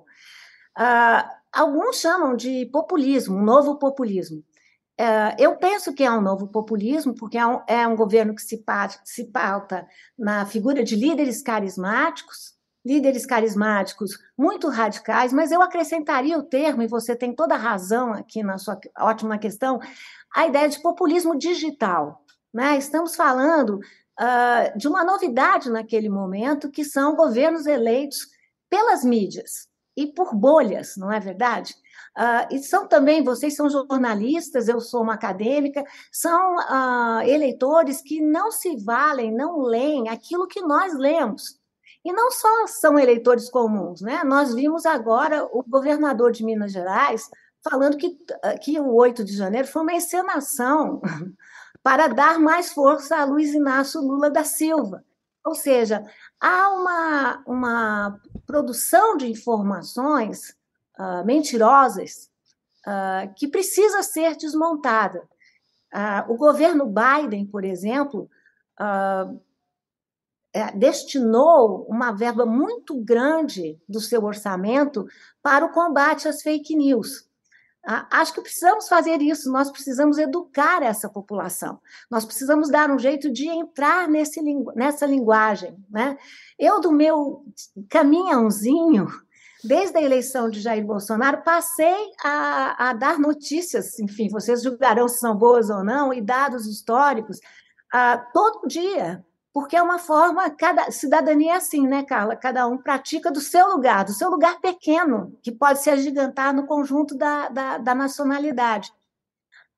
Uh, 0.78 1.28
alguns 1.52 1.98
chamam 1.98 2.36
de 2.36 2.68
populismo, 2.68 3.38
um 3.38 3.44
novo 3.44 3.78
populismo. 3.78 4.44
Uh, 5.00 5.36
eu 5.40 5.56
penso 5.58 5.94
que 5.94 6.04
é 6.04 6.12
um 6.12 6.22
novo 6.22 6.48
populismo, 6.48 7.16
porque 7.16 7.38
é 7.38 7.46
um, 7.46 7.62
é 7.68 7.96
governo 7.96 8.36
que 8.36 8.42
se 8.42 9.26
pauta 9.26 9.88
na 10.18 10.46
figura 10.46 10.84
de 10.84 10.96
líderes 10.96 11.42
carismáticos, 11.42 12.55
líderes 12.86 13.26
carismáticos 13.26 14.20
muito 14.38 14.70
radicais, 14.70 15.34
mas 15.34 15.52
eu 15.52 15.62
acrescentaria 15.62 16.38
o 16.38 16.44
termo, 16.44 16.84
e 16.84 16.88
você 16.88 17.16
tem 17.16 17.34
toda 17.34 17.56
a 17.56 17.58
razão 17.58 18.14
aqui 18.14 18.44
na 18.44 18.58
sua 18.60 18.80
ótima 19.00 19.40
questão, 19.40 19.80
a 20.34 20.46
ideia 20.46 20.70
de 20.70 20.80
populismo 20.82 21.36
digital. 21.36 22.24
Né? 22.54 22.78
Estamos 22.78 23.16
falando 23.16 23.80
uh, 24.20 24.78
de 24.78 24.88
uma 24.88 25.04
novidade 25.04 25.70
naquele 25.70 26.10
momento, 26.10 26.70
que 26.70 26.84
são 26.84 27.16
governos 27.16 27.66
eleitos 27.66 28.28
pelas 28.70 29.04
mídias 29.04 29.68
e 29.98 30.08
por 30.08 30.36
bolhas, 30.36 30.96
não 30.98 31.12
é 31.12 31.20
verdade? 31.20 31.74
Uh, 32.18 32.54
e 32.54 32.60
são 32.60 32.88
também, 32.88 33.24
vocês 33.24 33.56
são 33.56 33.70
jornalistas, 33.70 34.68
eu 34.68 34.80
sou 34.80 35.02
uma 35.02 35.16
acadêmica, 35.16 35.84
são 36.12 36.56
uh, 36.56 37.22
eleitores 37.26 38.02
que 38.02 38.22
não 38.22 38.52
se 38.52 38.78
valem, 38.78 39.34
não 39.34 39.62
leem 39.62 40.08
aquilo 40.08 40.48
que 40.48 40.62
nós 40.62 40.94
lemos. 40.94 41.60
E 42.06 42.14
não 42.14 42.30
só 42.30 42.68
são 42.68 43.00
eleitores 43.00 43.50
comuns, 43.50 44.00
né? 44.00 44.24
Nós 44.24 44.54
vimos 44.54 44.86
agora 44.86 45.44
o 45.52 45.64
governador 45.68 46.32
de 46.32 46.46
Minas 46.46 46.72
Gerais 46.72 47.28
falando 47.64 47.98
que, 47.98 48.16
que 48.62 48.80
o 48.80 48.94
8 48.94 49.26
de 49.26 49.36
janeiro 49.36 49.68
foi 49.68 49.82
uma 49.82 49.94
encenação 49.94 51.02
para 51.82 52.08
dar 52.08 52.38
mais 52.40 52.72
força 52.72 53.18
a 53.18 53.26
Luiz 53.26 53.56
Inácio 53.56 54.00
Lula 54.02 54.30
da 54.30 54.44
Silva. 54.44 55.04
Ou 55.44 55.56
seja, 55.56 56.06
há 56.40 56.70
uma, 56.70 57.44
uma 57.48 58.22
produção 58.46 59.18
de 59.18 59.32
informações 59.32 60.56
uh, 61.00 61.26
mentirosas 61.26 62.30
uh, 62.86 63.34
que 63.36 63.48
precisa 63.48 64.04
ser 64.04 64.36
desmontada. 64.36 65.24
Uh, 65.92 66.32
o 66.32 66.38
governo 66.38 66.86
Biden, 66.86 67.48
por 67.48 67.64
exemplo, 67.64 68.30
é, 68.78 68.86
destinou 70.76 71.86
uma 71.90 72.12
verba 72.12 72.46
muito 72.46 72.96
grande 72.96 73.80
do 73.88 74.00
seu 74.00 74.24
orçamento 74.24 75.06
para 75.42 75.66
o 75.66 75.72
combate 75.72 76.28
às 76.28 76.42
fake 76.42 76.76
news. 76.76 77.26
Acho 78.10 78.34
que 78.34 78.42
precisamos 78.42 78.88
fazer 78.88 79.22
isso, 79.22 79.52
nós 79.52 79.70
precisamos 79.70 80.18
educar 80.18 80.82
essa 80.82 81.08
população, 81.08 81.80
nós 82.10 82.26
precisamos 82.26 82.68
dar 82.68 82.90
um 82.90 82.98
jeito 82.98 83.32
de 83.32 83.48
entrar 83.48 84.08
nesse, 84.08 84.42
nessa 84.76 85.06
linguagem. 85.06 85.78
Né? 85.88 86.18
Eu, 86.58 86.82
do 86.82 86.92
meu 86.92 87.46
caminhãozinho, 87.88 89.08
desde 89.64 89.98
a 89.98 90.02
eleição 90.02 90.50
de 90.50 90.62
Jair 90.62 90.84
Bolsonaro, 90.84 91.44
passei 91.44 92.12
a, 92.24 92.90
a 92.90 92.94
dar 92.94 93.20
notícias, 93.20 94.00
enfim, 94.00 94.30
vocês 94.30 94.64
julgarão 94.64 95.08
se 95.08 95.20
são 95.20 95.36
boas 95.36 95.70
ou 95.70 95.84
não, 95.84 96.12
e 96.12 96.22
dados 96.22 96.66
históricos, 96.66 97.40
a, 97.94 98.18
todo 98.18 98.68
dia, 98.68 99.24
porque 99.56 99.78
é 99.78 99.82
uma 99.82 99.98
forma, 99.98 100.50
cada 100.50 100.92
cidadania 100.92 101.54
é 101.54 101.56
assim, 101.56 101.88
né, 101.88 102.04
Carla? 102.04 102.36
Cada 102.36 102.68
um 102.68 102.78
pratica 102.78 103.32
do 103.32 103.40
seu 103.40 103.70
lugar, 103.70 104.04
do 104.04 104.12
seu 104.12 104.30
lugar 104.30 104.60
pequeno, 104.60 105.40
que 105.42 105.50
pode 105.50 105.82
se 105.82 105.90
agigantar 105.90 106.54
no 106.54 106.68
conjunto 106.68 107.16
da, 107.16 107.48
da, 107.48 107.78
da 107.78 107.96
nacionalidade. 107.96 108.92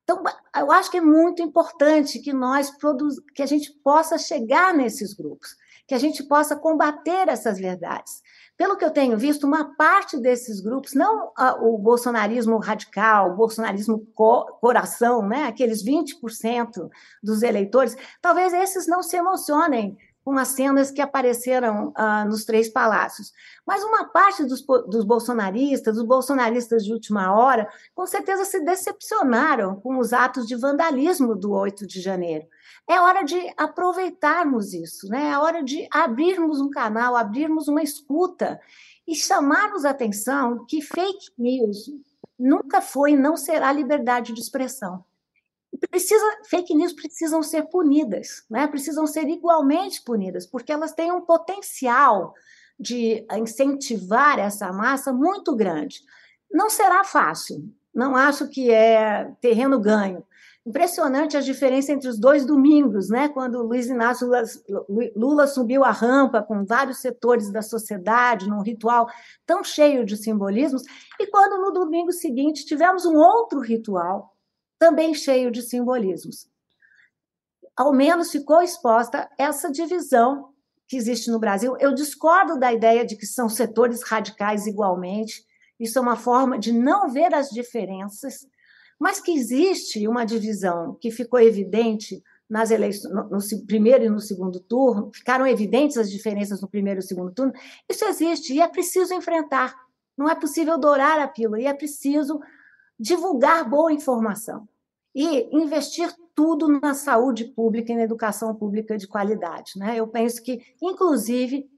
Então, 0.02 0.20
eu 0.56 0.72
acho 0.72 0.90
que 0.90 0.96
é 0.96 1.00
muito 1.00 1.40
importante 1.42 2.18
que 2.18 2.32
nós 2.32 2.70
produz, 2.70 3.20
que 3.32 3.40
a 3.40 3.46
gente 3.46 3.70
possa 3.84 4.18
chegar 4.18 4.74
nesses 4.74 5.14
grupos, 5.14 5.56
que 5.88 5.94
a 5.94 5.98
gente 5.98 6.22
possa 6.22 6.54
combater 6.54 7.28
essas 7.28 7.58
verdades. 7.58 8.20
Pelo 8.58 8.76
que 8.76 8.84
eu 8.84 8.90
tenho 8.90 9.16
visto, 9.16 9.46
uma 9.46 9.74
parte 9.74 10.18
desses 10.18 10.60
grupos, 10.60 10.92
não 10.92 11.32
o 11.62 11.78
bolsonarismo 11.78 12.58
radical, 12.58 13.30
o 13.30 13.36
bolsonarismo 13.36 14.06
co 14.14 14.44
coração, 14.60 15.26
né, 15.26 15.44
aqueles 15.44 15.82
20% 15.82 16.90
dos 17.22 17.42
eleitores, 17.42 17.96
talvez 18.20 18.52
esses 18.52 18.86
não 18.86 19.02
se 19.02 19.16
emocionem 19.16 19.96
com 20.28 20.36
as 20.36 20.48
cenas 20.48 20.90
que 20.90 21.00
apareceram 21.00 21.88
uh, 21.88 22.28
nos 22.28 22.44
três 22.44 22.68
palácios. 22.68 23.32
Mas 23.66 23.82
uma 23.82 24.04
parte 24.04 24.44
dos, 24.44 24.62
dos 24.86 25.02
bolsonaristas, 25.02 25.96
dos 25.96 26.04
bolsonaristas 26.04 26.84
de 26.84 26.92
última 26.92 27.34
hora, 27.34 27.66
com 27.94 28.06
certeza 28.06 28.44
se 28.44 28.60
decepcionaram 28.60 29.76
com 29.76 29.96
os 29.96 30.12
atos 30.12 30.46
de 30.46 30.54
vandalismo 30.54 31.34
do 31.34 31.52
8 31.52 31.86
de 31.86 32.02
janeiro. 32.02 32.46
É 32.86 33.00
hora 33.00 33.22
de 33.22 33.40
aproveitarmos 33.56 34.74
isso, 34.74 35.08
né? 35.08 35.30
é 35.30 35.38
hora 35.38 35.64
de 35.64 35.88
abrirmos 35.90 36.60
um 36.60 36.68
canal, 36.68 37.16
abrirmos 37.16 37.66
uma 37.66 37.82
escuta 37.82 38.60
e 39.06 39.14
chamarmos 39.14 39.86
a 39.86 39.90
atenção 39.90 40.66
que 40.66 40.82
fake 40.82 41.30
news 41.38 41.90
nunca 42.38 42.82
foi 42.82 43.12
e 43.12 43.16
não 43.16 43.34
será 43.34 43.72
liberdade 43.72 44.34
de 44.34 44.40
expressão 44.42 45.02
precisa, 45.86 46.24
fake 46.48 46.74
news 46.74 46.92
precisam 46.92 47.42
ser 47.42 47.64
punidas, 47.64 48.44
né? 48.50 48.66
precisam 48.66 49.06
ser 49.06 49.28
igualmente 49.28 50.02
punidas, 50.02 50.46
porque 50.46 50.72
elas 50.72 50.92
têm 50.92 51.12
um 51.12 51.20
potencial 51.20 52.34
de 52.78 53.26
incentivar 53.36 54.38
essa 54.38 54.72
massa 54.72 55.12
muito 55.12 55.54
grande. 55.54 56.00
Não 56.50 56.70
será 56.70 57.04
fácil, 57.04 57.70
não 57.94 58.16
acho 58.16 58.48
que 58.48 58.70
é 58.70 59.30
terreno 59.40 59.78
ganho. 59.78 60.24
Impressionante 60.66 61.36
a 61.36 61.40
diferença 61.40 61.92
entre 61.92 62.08
os 62.08 62.18
dois 62.18 62.44
domingos, 62.44 63.08
né? 63.08 63.28
quando 63.28 63.62
Luiz 63.62 63.86
Inácio 63.86 64.26
Lula, 64.26 64.42
Lula 65.16 65.46
subiu 65.46 65.82
a 65.82 65.90
rampa 65.90 66.42
com 66.42 66.64
vários 66.64 66.98
setores 66.98 67.50
da 67.50 67.62
sociedade, 67.62 68.48
num 68.48 68.60
ritual 68.60 69.08
tão 69.46 69.64
cheio 69.64 70.04
de 70.04 70.16
simbolismos, 70.16 70.82
e 71.18 71.26
quando 71.26 71.60
no 71.60 71.72
domingo 71.72 72.12
seguinte 72.12 72.66
tivemos 72.66 73.06
um 73.06 73.16
outro 73.16 73.60
ritual 73.60 74.37
também 74.78 75.14
cheio 75.14 75.50
de 75.50 75.62
simbolismos. 75.62 76.48
Ao 77.76 77.92
menos 77.92 78.30
ficou 78.30 78.62
exposta 78.62 79.28
essa 79.38 79.70
divisão 79.70 80.52
que 80.86 80.96
existe 80.96 81.30
no 81.30 81.38
Brasil. 81.38 81.76
Eu 81.78 81.94
discordo 81.94 82.58
da 82.58 82.72
ideia 82.72 83.04
de 83.04 83.16
que 83.16 83.26
são 83.26 83.48
setores 83.48 84.02
radicais 84.02 84.66
igualmente. 84.66 85.44
Isso 85.78 85.98
é 85.98 86.02
uma 86.02 86.16
forma 86.16 86.58
de 86.58 86.72
não 86.72 87.08
ver 87.08 87.34
as 87.34 87.50
diferenças, 87.50 88.46
mas 88.98 89.20
que 89.20 89.30
existe 89.30 90.08
uma 90.08 90.24
divisão 90.24 90.96
que 91.00 91.10
ficou 91.10 91.38
evidente 91.38 92.22
nas 92.48 92.70
eleições, 92.70 93.12
no, 93.12 93.28
no, 93.28 93.66
primeiro 93.66 94.04
e 94.04 94.08
no 94.08 94.18
segundo 94.18 94.58
turno, 94.58 95.10
ficaram 95.12 95.46
evidentes 95.46 95.98
as 95.98 96.10
diferenças 96.10 96.62
no 96.62 96.68
primeiro 96.68 97.00
e 97.00 97.02
segundo 97.02 97.32
turno. 97.32 97.52
Isso 97.88 98.04
existe 98.06 98.54
e 98.54 98.60
é 98.60 98.66
preciso 98.66 99.12
enfrentar. 99.12 99.76
Não 100.16 100.28
é 100.28 100.34
possível 100.34 100.78
dourar 100.78 101.20
a 101.20 101.28
pílula 101.28 101.60
e 101.60 101.66
é 101.66 101.74
preciso 101.74 102.40
divulgar 102.98 103.68
boa 103.68 103.92
informação 103.92 104.68
e 105.14 105.48
investir 105.56 106.12
tudo 106.34 106.68
na 106.80 106.94
saúde 106.94 107.44
pública 107.44 107.92
e 107.92 107.96
na 107.96 108.02
educação 108.02 108.54
pública 108.54 108.96
de 108.96 109.06
qualidade. 109.06 109.72
Né? 109.76 109.96
Eu 109.96 110.06
penso 110.06 110.42
que, 110.42 110.60
inclusive, 110.82 111.68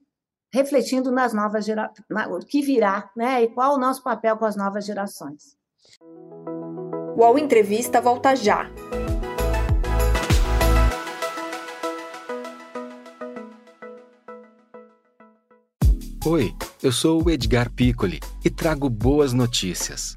refletindo 0.53 1.11
nas 1.11 1.33
novas 1.33 1.65
gerações, 1.65 2.05
o 2.31 2.39
que 2.41 2.61
virá, 2.61 3.11
né? 3.17 3.43
E 3.43 3.49
qual 3.49 3.75
o 3.75 3.79
nosso 3.79 4.03
papel 4.03 4.37
com 4.37 4.45
as 4.45 4.57
novas 4.57 4.85
gerações. 4.85 5.57
O 7.17 7.21
UOL 7.21 7.39
Entrevista 7.39 8.01
volta 8.01 8.35
já. 8.35 8.69
Oi, 16.27 16.55
eu 16.83 16.93
sou 16.93 17.25
o 17.25 17.31
Edgar 17.31 17.73
Piccoli 17.73 18.21
e 18.45 18.51
trago 18.51 18.91
boas 18.91 19.33
notícias. 19.33 20.17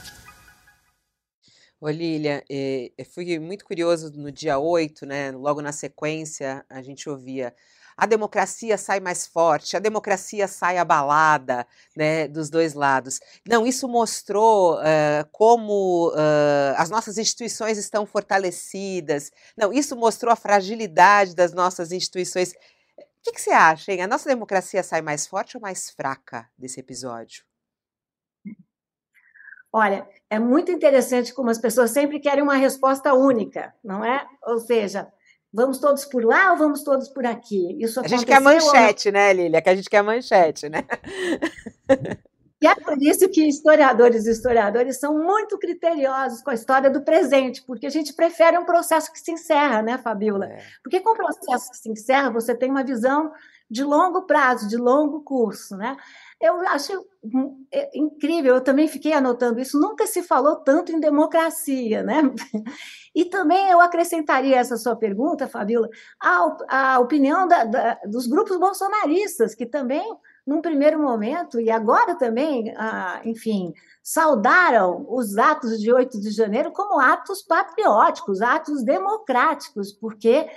Ô, 1.81 1.89
Lília, 1.89 2.43
eh, 2.47 2.91
eu 2.95 3.03
fui 3.05 3.39
muito 3.39 3.65
curioso 3.65 4.11
no 4.13 4.31
dia 4.31 4.59
8, 4.59 5.03
né? 5.03 5.31
Logo 5.31 5.63
na 5.63 5.71
sequência, 5.71 6.63
a 6.69 6.79
gente 6.83 7.09
ouvia 7.09 7.55
a 7.97 8.05
democracia 8.05 8.77
sai 8.77 8.99
mais 8.99 9.27
forte, 9.27 9.75
a 9.75 9.79
democracia 9.79 10.47
sai 10.47 10.77
abalada 10.77 11.67
né, 11.95 12.27
dos 12.27 12.49
dois 12.49 12.73
lados. 12.73 13.19
Não, 13.47 13.65
isso 13.65 13.87
mostrou 13.87 14.75
uh, 14.75 15.27
como 15.31 16.09
uh, 16.09 16.73
as 16.77 16.89
nossas 16.89 17.17
instituições 17.17 17.77
estão 17.77 18.05
fortalecidas. 18.05 19.31
Não, 19.57 19.73
isso 19.73 19.95
mostrou 19.95 20.31
a 20.31 20.35
fragilidade 20.35 21.35
das 21.35 21.53
nossas 21.53 21.91
instituições. 21.91 22.53
O 22.97 23.03
que, 23.23 23.33
que 23.33 23.41
você 23.41 23.51
acha, 23.51 23.91
hein? 23.91 24.01
A 24.01 24.07
nossa 24.07 24.29
democracia 24.29 24.81
sai 24.83 25.01
mais 25.01 25.27
forte 25.27 25.57
ou 25.57 25.61
mais 25.61 25.89
fraca 25.89 26.47
desse 26.57 26.79
episódio? 26.79 27.50
Olha, 29.73 30.07
é 30.29 30.37
muito 30.37 30.71
interessante 30.71 31.33
como 31.33 31.49
as 31.49 31.57
pessoas 31.57 31.91
sempre 31.91 32.19
querem 32.19 32.43
uma 32.43 32.55
resposta 32.55 33.13
única, 33.13 33.73
não 33.83 34.03
é? 34.03 34.25
Ou 34.43 34.59
seja, 34.59 35.07
Vamos 35.53 35.79
todos 35.79 36.05
por 36.05 36.23
lá 36.23 36.53
ou 36.53 36.57
vamos 36.57 36.81
todos 36.81 37.09
por 37.09 37.25
aqui? 37.25 37.77
Isso 37.77 37.99
a 37.99 38.07
gente 38.07 38.25
quer 38.25 38.39
manchete, 38.39 39.09
ou... 39.09 39.13
né, 39.13 39.33
Lília? 39.33 39.61
Que 39.61 39.69
a 39.69 39.75
gente 39.75 39.89
quer 39.89 40.01
manchete, 40.01 40.69
né? 40.69 40.85
E 42.61 42.67
é 42.67 42.75
por 42.75 42.95
isso 43.01 43.27
que 43.27 43.47
historiadores 43.47 44.27
e 44.27 44.29
historiadores 44.29 44.99
são 44.99 45.17
muito 45.17 45.57
criteriosos 45.57 46.43
com 46.43 46.51
a 46.51 46.53
história 46.53 46.91
do 46.91 47.01
presente, 47.01 47.63
porque 47.63 47.87
a 47.87 47.89
gente 47.89 48.13
prefere 48.13 48.55
um 48.55 48.65
processo 48.65 49.11
que 49.11 49.19
se 49.19 49.31
encerra, 49.31 49.81
né, 49.81 49.97
Fabiola? 49.97 50.45
É. 50.45 50.63
Porque 50.83 50.99
com 50.99 51.09
o 51.09 51.15
processo 51.15 51.71
que 51.71 51.77
se 51.77 51.89
encerra, 51.89 52.29
você 52.29 52.53
tem 52.53 52.69
uma 52.69 52.83
visão 52.83 53.31
de 53.67 53.83
longo 53.83 54.27
prazo, 54.27 54.67
de 54.69 54.77
longo 54.77 55.23
curso, 55.23 55.75
né? 55.75 55.97
Eu 56.41 56.59
acho 56.67 56.91
é, 57.71 57.91
incrível, 57.95 58.55
eu 58.55 58.61
também 58.61 58.87
fiquei 58.87 59.13
anotando 59.13 59.59
isso, 59.59 59.79
nunca 59.79 60.07
se 60.07 60.23
falou 60.23 60.55
tanto 60.55 60.91
em 60.91 60.99
democracia, 60.99 62.03
né? 62.03 62.21
E 63.13 63.25
também 63.25 63.69
eu 63.69 63.81
acrescentaria 63.81 64.55
essa 64.55 64.77
sua 64.77 64.95
pergunta, 64.95 65.45
Fabiola, 65.45 65.89
a, 66.17 66.93
a 66.93 66.99
opinião 66.99 67.45
da, 67.45 67.65
da, 67.65 67.99
dos 68.05 68.25
grupos 68.25 68.57
bolsonaristas, 68.57 69.53
que 69.53 69.65
também, 69.65 70.15
num 70.47 70.61
primeiro 70.61 70.97
momento, 70.97 71.59
e 71.59 71.69
agora 71.69 72.15
também, 72.15 72.73
enfim, 73.25 73.73
saudaram 74.01 75.05
os 75.09 75.37
atos 75.37 75.77
de 75.77 75.91
8 75.91 76.21
de 76.21 76.31
janeiro 76.31 76.71
como 76.71 77.01
atos 77.01 77.41
patrióticos, 77.41 78.41
atos 78.41 78.81
democráticos, 78.81 79.91
porque 79.91 80.49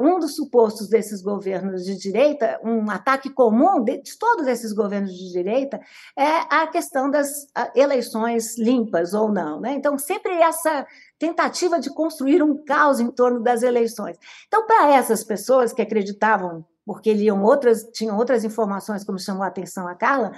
um 0.00 0.18
dos 0.18 0.36
supostos 0.36 0.88
desses 0.88 1.22
governos 1.22 1.84
de 1.84 1.96
direita, 1.96 2.58
um 2.64 2.90
ataque 2.90 3.28
comum 3.30 3.82
de, 3.82 4.00
de 4.02 4.18
todos 4.18 4.46
esses 4.46 4.72
governos 4.72 5.12
de 5.12 5.32
direita, 5.32 5.80
é 6.16 6.40
a 6.50 6.66
questão 6.66 7.10
das 7.10 7.46
ah, 7.54 7.70
eleições 7.74 8.58
limpas 8.58 9.12
ou 9.12 9.30
não. 9.30 9.60
Né? 9.60 9.72
Então, 9.72 9.98
sempre 9.98 10.32
essa 10.32 10.86
tentativa 11.18 11.78
de 11.78 11.90
construir 11.90 12.42
um 12.42 12.64
caos 12.64 13.00
em 13.00 13.10
torno 13.10 13.40
das 13.40 13.62
eleições. 13.62 14.16
Então, 14.48 14.66
para 14.66 14.94
essas 14.94 15.22
pessoas 15.22 15.72
que 15.72 15.82
acreditavam, 15.82 16.64
porque 16.84 17.12
liam 17.12 17.42
outras, 17.42 17.84
tinham 17.92 18.16
outras 18.16 18.44
informações, 18.44 19.04
como 19.04 19.18
chamou 19.18 19.42
a 19.42 19.48
atenção 19.48 19.86
a 19.86 19.94
Carla, 19.94 20.32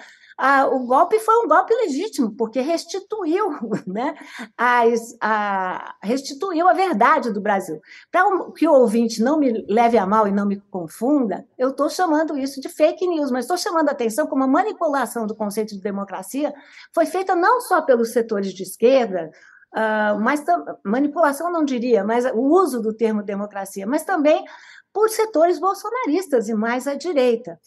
o 0.73 0.87
golpe 0.87 1.19
foi 1.19 1.45
um 1.45 1.49
golpe 1.49 1.75
legítimo, 1.75 2.35
porque 2.37 2.61
restituiu, 2.61 3.51
né, 3.87 4.15
as, 4.57 5.17
a, 5.21 5.95
restituiu 6.03 6.69
a 6.69 6.73
verdade 6.73 7.33
do 7.33 7.41
Brasil. 7.41 7.81
Para 8.11 8.25
que 8.53 8.67
o 8.67 8.73
ouvinte 8.73 9.23
não 9.23 9.39
me 9.39 9.65
leve 9.69 9.99
a 9.99 10.07
mal 10.07 10.27
e 10.27 10.33
não 10.33 10.47
me 10.47 10.61
confunda, 10.71 11.47
eu 11.59 11.71
estou 11.71 11.89
chamando 11.89 12.37
isso 12.37 12.61
de 12.61 12.69
fake 12.69 13.07
news, 13.07 13.31
mas 13.31 13.45
estou 13.45 13.57
chamando 13.57 13.89
a 13.89 13.93
atenção 13.93 14.27
como 14.27 14.45
a 14.45 14.49
manipulação 14.49 15.27
do 15.27 15.35
conceito 15.35 15.75
de 15.75 15.81
democracia 15.81 16.55
foi 16.95 17.07
feita 17.07 17.35
não 17.35 17.61
só 17.61 17.83
pelos 17.83 18.13
setores 18.13 18.53
de 18.53 18.63
esquerda, 18.63 19.31
uh, 19.75 20.19
mas 20.21 20.45
manipulação 20.85 21.51
não 21.51 21.65
diria, 21.65 22.05
mas 22.05 22.25
o 22.27 22.41
uso 22.41 22.81
do 22.81 22.93
termo 22.93 23.23
democracia, 23.23 23.87
mas 23.87 24.05
também 24.05 24.45
por 24.93 25.09
setores 25.09 25.59
bolsonaristas 25.59 26.49
e 26.49 26.55
mais 26.55 26.87
à 26.87 26.95
direita. 26.95 27.59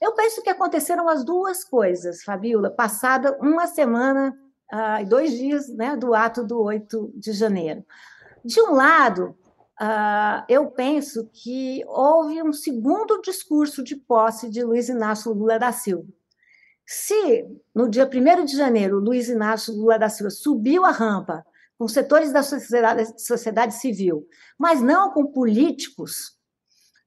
Eu 0.00 0.12
penso 0.14 0.42
que 0.42 0.48
aconteceram 0.48 1.08
as 1.08 1.24
duas 1.24 1.62
coisas, 1.62 2.22
Fabiola, 2.22 2.70
passada 2.70 3.36
uma 3.40 3.66
semana 3.66 4.34
e 5.00 5.04
uh, 5.04 5.08
dois 5.08 5.32
dias 5.32 5.68
né, 5.68 5.96
do 5.96 6.14
ato 6.14 6.42
do 6.42 6.62
8 6.62 7.12
de 7.14 7.32
janeiro. 7.32 7.84
De 8.42 8.60
um 8.62 8.72
lado, 8.72 9.36
uh, 9.80 10.44
eu 10.48 10.70
penso 10.70 11.28
que 11.32 11.84
houve 11.86 12.42
um 12.42 12.52
segundo 12.52 13.20
discurso 13.20 13.82
de 13.82 13.94
posse 13.94 14.48
de 14.48 14.62
Luiz 14.64 14.88
Inácio 14.88 15.32
Lula 15.32 15.58
da 15.58 15.70
Silva. 15.70 16.08
Se 16.86 17.46
no 17.74 17.88
dia 17.88 18.08
1 18.08 18.44
de 18.46 18.56
janeiro 18.56 18.98
Luiz 18.98 19.28
Inácio 19.28 19.74
Lula 19.74 19.98
da 19.98 20.08
Silva 20.08 20.30
subiu 20.30 20.84
a 20.84 20.90
rampa 20.90 21.44
com 21.78 21.86
setores 21.86 22.32
da 22.32 22.42
sociedade, 22.42 23.20
sociedade 23.20 23.74
civil, 23.74 24.26
mas 24.58 24.80
não 24.80 25.12
com 25.12 25.26
políticos, 25.26 26.36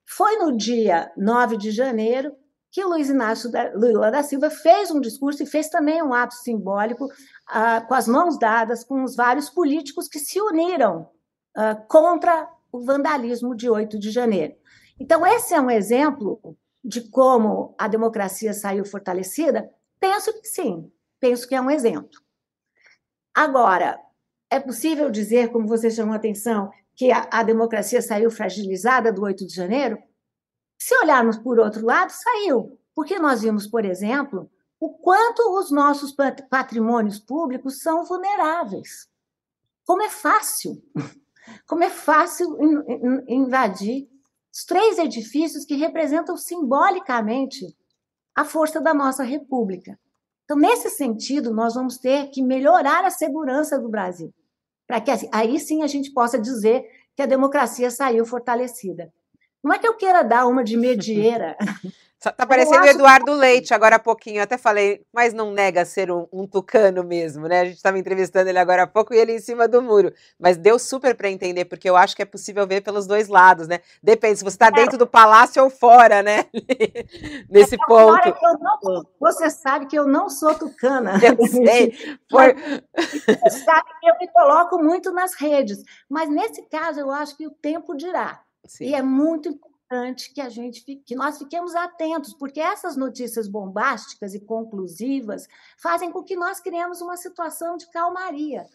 foi 0.06 0.38
no 0.38 0.56
dia 0.56 1.12
9 1.18 1.58
de 1.58 1.72
janeiro 1.72 2.36
que 2.74 2.84
Luiz 2.84 3.08
Inácio 3.08 3.52
Lula 3.76 4.10
da 4.10 4.24
Silva 4.24 4.50
fez 4.50 4.90
um 4.90 5.00
discurso 5.00 5.44
e 5.44 5.46
fez 5.46 5.70
também 5.70 6.02
um 6.02 6.12
ato 6.12 6.34
simbólico 6.34 7.08
ah, 7.46 7.82
com 7.82 7.94
as 7.94 8.08
mãos 8.08 8.40
dadas 8.40 8.84
com 8.84 9.04
os 9.04 9.16
vários 9.16 9.48
políticos 9.48 10.08
que 10.08 10.18
se 10.18 10.42
uniram 10.42 11.08
ah, 11.56 11.76
contra 11.76 12.50
o 12.72 12.82
vandalismo 12.82 13.56
de 13.56 13.70
8 13.70 14.00
de 14.00 14.10
janeiro. 14.10 14.56
Então, 15.00 15.24
esse 15.24 15.54
é 15.54 15.62
um 15.62 15.70
exemplo 15.70 16.58
de 16.84 17.02
como 17.10 17.76
a 17.78 17.88
democracia 17.88 18.54
saiu 18.56 18.84
fortalecida? 18.84 19.70
Penso 20.00 20.34
que 20.42 20.48
sim, 20.48 20.92
penso 21.20 21.48
que 21.48 21.54
é 21.54 21.62
um 21.62 21.70
exemplo. 21.70 22.20
Agora, 23.36 24.00
é 24.50 24.60
possível 24.60 25.12
dizer, 25.12 25.52
como 25.52 25.68
você 25.68 25.92
chamou 25.92 26.14
a 26.14 26.18
atenção, 26.18 26.72
que 26.96 27.12
a, 27.12 27.28
a 27.32 27.44
democracia 27.44 28.02
saiu 28.02 28.32
fragilizada 28.32 29.14
do 29.14 29.22
8 29.22 29.46
de 29.46 29.54
janeiro? 29.54 30.00
Se 30.86 30.94
olharmos 30.98 31.38
por 31.38 31.60
outro 31.60 31.86
lado, 31.86 32.10
saiu. 32.10 32.78
Porque 32.94 33.18
nós 33.18 33.42
vimos, 33.42 33.66
por 33.66 33.86
exemplo, 33.86 34.52
o 34.78 34.90
quanto 34.90 35.40
os 35.58 35.72
nossos 35.72 36.14
patrimônios 36.50 37.20
públicos 37.20 37.80
são 37.80 38.04
vulneráveis. 38.04 39.08
Como 39.86 40.02
é 40.04 40.10
fácil, 40.10 40.84
como 41.66 41.86
é 41.86 41.90
fácil 41.90 42.58
invadir 43.30 44.10
os 44.54 44.66
três 44.66 44.98
edifícios 44.98 45.64
que 45.64 45.76
representam 45.76 46.36
simbolicamente 46.36 47.66
a 48.36 48.44
força 48.44 48.82
da 48.82 48.94
nossa 48.94 49.24
república. 49.24 49.98
Então, 50.44 50.58
nesse 50.58 50.90
sentido, 50.90 51.54
nós 51.54 51.76
vamos 51.76 51.98
ter 51.98 52.30
que 52.30 52.44
melhorar 52.44 53.06
a 53.06 53.10
segurança 53.10 53.80
do 53.80 53.88
Brasil, 53.88 54.34
para 54.86 55.00
que 55.00 55.12
assim, 55.12 55.30
aí 55.32 55.58
sim 55.62 55.82
a 55.82 55.88
gente 55.88 56.12
possa 56.12 56.38
dizer 56.38 56.84
que 57.16 57.22
a 57.22 57.26
democracia 57.26 57.90
saiu 57.90 58.26
fortalecida. 58.26 59.14
Não 59.64 59.74
é 59.74 59.80
que 59.80 59.88
eu 59.88 59.96
queira 59.96 60.24
dar 60.24 60.46
uma 60.46 60.64
de 60.64 60.76
medieira. 60.76 61.56
Tá 62.32 62.46
parecendo 62.46 62.84
o 62.84 62.88
Eduardo 62.88 63.34
Leite 63.34 63.74
agora 63.74 63.98
há 63.98 64.00
pouquinho. 64.00 64.38
Eu 64.38 64.44
até 64.44 64.58
falei, 64.58 65.06
mas 65.12 65.34
não 65.34 65.52
nega 65.52 65.84
ser 65.84 66.10
um, 66.10 66.26
um 66.32 66.48
tucano 66.48 67.04
mesmo, 67.04 67.50
né? 67.50 67.60
A 67.60 67.66
gente 67.66 67.76
estava 67.76 68.00
entrevistando 68.00 68.50
ele 68.50 68.58
agora 68.58 68.84
há 68.84 68.88
pouco 68.88 69.14
e 69.14 69.18
ele 69.18 69.34
em 69.34 69.40
cima 69.40 69.68
do 69.68 69.82
muro. 69.82 70.14
Mas 70.40 70.56
deu 70.56 70.80
super 70.80 71.16
para 71.16 71.30
entender, 71.30 71.66
porque 71.66 71.90
eu 71.90 71.98
acho 71.98 72.16
que 72.16 72.22
é 72.22 72.26
possível 72.26 72.66
ver 72.66 72.82
pelos 72.82 73.06
dois 73.06 73.28
lados, 73.28 73.68
né? 73.68 73.82
Depende 74.02 74.38
se 74.38 74.44
você 74.46 74.56
está 74.56 74.70
dentro 74.70 74.98
do 74.98 75.06
palácio 75.06 75.62
ou 75.62 75.70
fora, 75.70 76.24
né? 76.24 76.46
Nesse 77.52 77.76
é, 77.76 77.86
ponto. 77.86 78.34
Não, 78.62 79.06
você 79.20 79.50
sabe 79.50 79.88
que 79.88 80.00
eu 80.00 80.08
não 80.08 80.30
sou 80.30 80.56
tucana. 80.56 81.20
Eu 81.22 81.46
sei. 81.48 81.92
Por... 82.30 82.56
Você 83.44 83.60
sabe 83.66 83.90
que 84.00 84.10
eu 84.10 84.16
me 84.20 84.28
coloco 84.30 84.82
muito 84.82 85.12
nas 85.12 85.34
redes. 85.34 85.84
Mas 86.10 86.30
nesse 86.30 86.62
caso, 86.70 87.00
eu 87.00 87.12
acho 87.12 87.36
que 87.36 87.48
o 87.48 87.52
tempo 87.52 87.96
dirá. 87.96 88.42
Sim. 88.66 88.86
E 88.86 88.96
é 88.96 89.02
muito 89.02 89.50
importante 89.50 90.34
que 90.34 90.42
a 90.42 90.50
gente 90.50 90.84
que 91.06 91.16
nós 91.16 91.38
fiquemos 91.38 91.76
atentos, 91.76 92.34
porque 92.34 92.60
essas 92.60 92.96
notícias 92.96 93.48
bombásticas 93.48 94.34
e 94.34 94.40
conclusivas 94.40 95.48
fazem 95.78 96.12
com 96.12 96.24
que 96.24 96.36
nós 96.36 96.60
criemos 96.60 97.02
uma 97.02 97.18
situação 97.18 97.78
de 97.78 97.90
calmaria. 97.92 98.66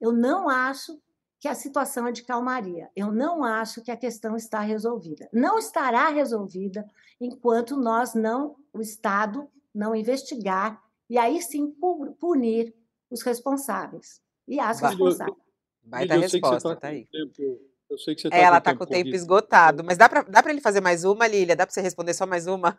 Eu 0.00 0.12
não 0.12 0.48
acho 0.48 1.00
que 1.38 1.48
a 1.48 1.54
situação 1.54 2.06
é 2.06 2.12
de 2.12 2.22
calmaria. 2.22 2.90
Eu 2.96 3.12
não 3.12 3.44
acho 3.44 3.82
que 3.82 3.90
a 3.90 3.96
questão 3.96 4.36
está 4.36 4.60
resolvida. 4.60 5.28
Não 5.32 5.58
estará 5.58 6.08
resolvida 6.08 6.88
enquanto 7.20 7.76
nós 7.76 8.14
não, 8.14 8.56
o 8.72 8.80
Estado, 8.80 9.48
não 9.74 9.94
investigar 9.94 10.82
e 11.08 11.18
aí 11.18 11.40
sim 11.40 11.72
punir 12.18 12.74
os 13.10 13.22
responsáveis 13.22 14.20
e 14.48 14.58
as 14.58 14.80
responsáveis. 14.80 15.38
Vai 15.84 16.06
dar 16.06 16.18
resposta, 16.18 16.74
tá 16.74 16.88
aí. 16.88 17.06
Tempo 17.06 17.60
eu 17.88 17.98
sei 17.98 18.14
que 18.14 18.22
você 18.22 18.30
tá 18.30 18.36
é, 18.36 18.42
ela 18.42 18.58
está 18.58 18.74
com 18.74 18.84
o 18.84 18.86
tempo 18.86 19.10
esgotado. 19.10 19.84
Mas 19.84 19.96
dá 19.96 20.08
para 20.08 20.50
ele 20.50 20.60
fazer 20.60 20.80
mais 20.80 21.04
uma, 21.04 21.26
Lília? 21.26 21.56
Dá 21.56 21.66
para 21.66 21.72
você 21.72 21.80
responder 21.80 22.14
só 22.14 22.26
mais 22.26 22.46
uma? 22.46 22.78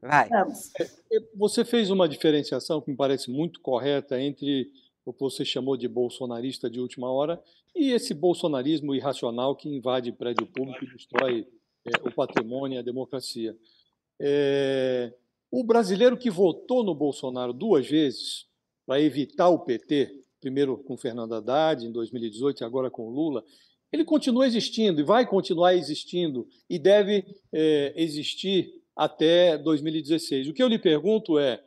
Vai. 0.00 0.28
É, 0.78 0.82
é, 1.16 1.20
você 1.34 1.64
fez 1.64 1.90
uma 1.90 2.08
diferenciação 2.08 2.80
que 2.80 2.90
me 2.90 2.96
parece 2.96 3.30
muito 3.30 3.60
correta 3.60 4.20
entre 4.20 4.70
o 5.04 5.12
que 5.12 5.20
você 5.20 5.44
chamou 5.44 5.76
de 5.76 5.88
bolsonarista 5.88 6.68
de 6.68 6.78
última 6.78 7.10
hora 7.10 7.42
e 7.74 7.90
esse 7.90 8.12
bolsonarismo 8.12 8.94
irracional 8.94 9.56
que 9.56 9.68
invade 9.68 10.12
prédio 10.12 10.46
público 10.46 10.84
e 10.84 10.92
destrói 10.92 11.46
é, 11.86 12.08
o 12.08 12.12
patrimônio 12.12 12.76
e 12.76 12.78
a 12.78 12.82
democracia. 12.82 13.56
É, 14.20 15.12
o 15.50 15.64
brasileiro 15.64 16.16
que 16.16 16.30
votou 16.30 16.84
no 16.84 16.94
Bolsonaro 16.94 17.52
duas 17.52 17.88
vezes 17.88 18.46
para 18.86 19.00
evitar 19.00 19.48
o 19.48 19.60
PT, 19.60 20.22
primeiro 20.40 20.76
com 20.78 20.96
Fernando 20.96 21.34
Haddad 21.34 21.86
em 21.86 21.90
2018 21.90 22.62
e 22.62 22.64
agora 22.64 22.90
com 22.90 23.08
Lula, 23.08 23.42
ele 23.94 24.04
continua 24.04 24.44
existindo 24.44 25.00
e 25.00 25.04
vai 25.04 25.24
continuar 25.24 25.76
existindo 25.76 26.48
e 26.68 26.80
deve 26.80 27.24
é, 27.52 27.92
existir 27.96 28.82
até 28.96 29.56
2016. 29.56 30.48
O 30.48 30.52
que 30.52 30.60
eu 30.60 30.66
lhe 30.66 30.80
pergunto 30.80 31.38
é, 31.38 31.62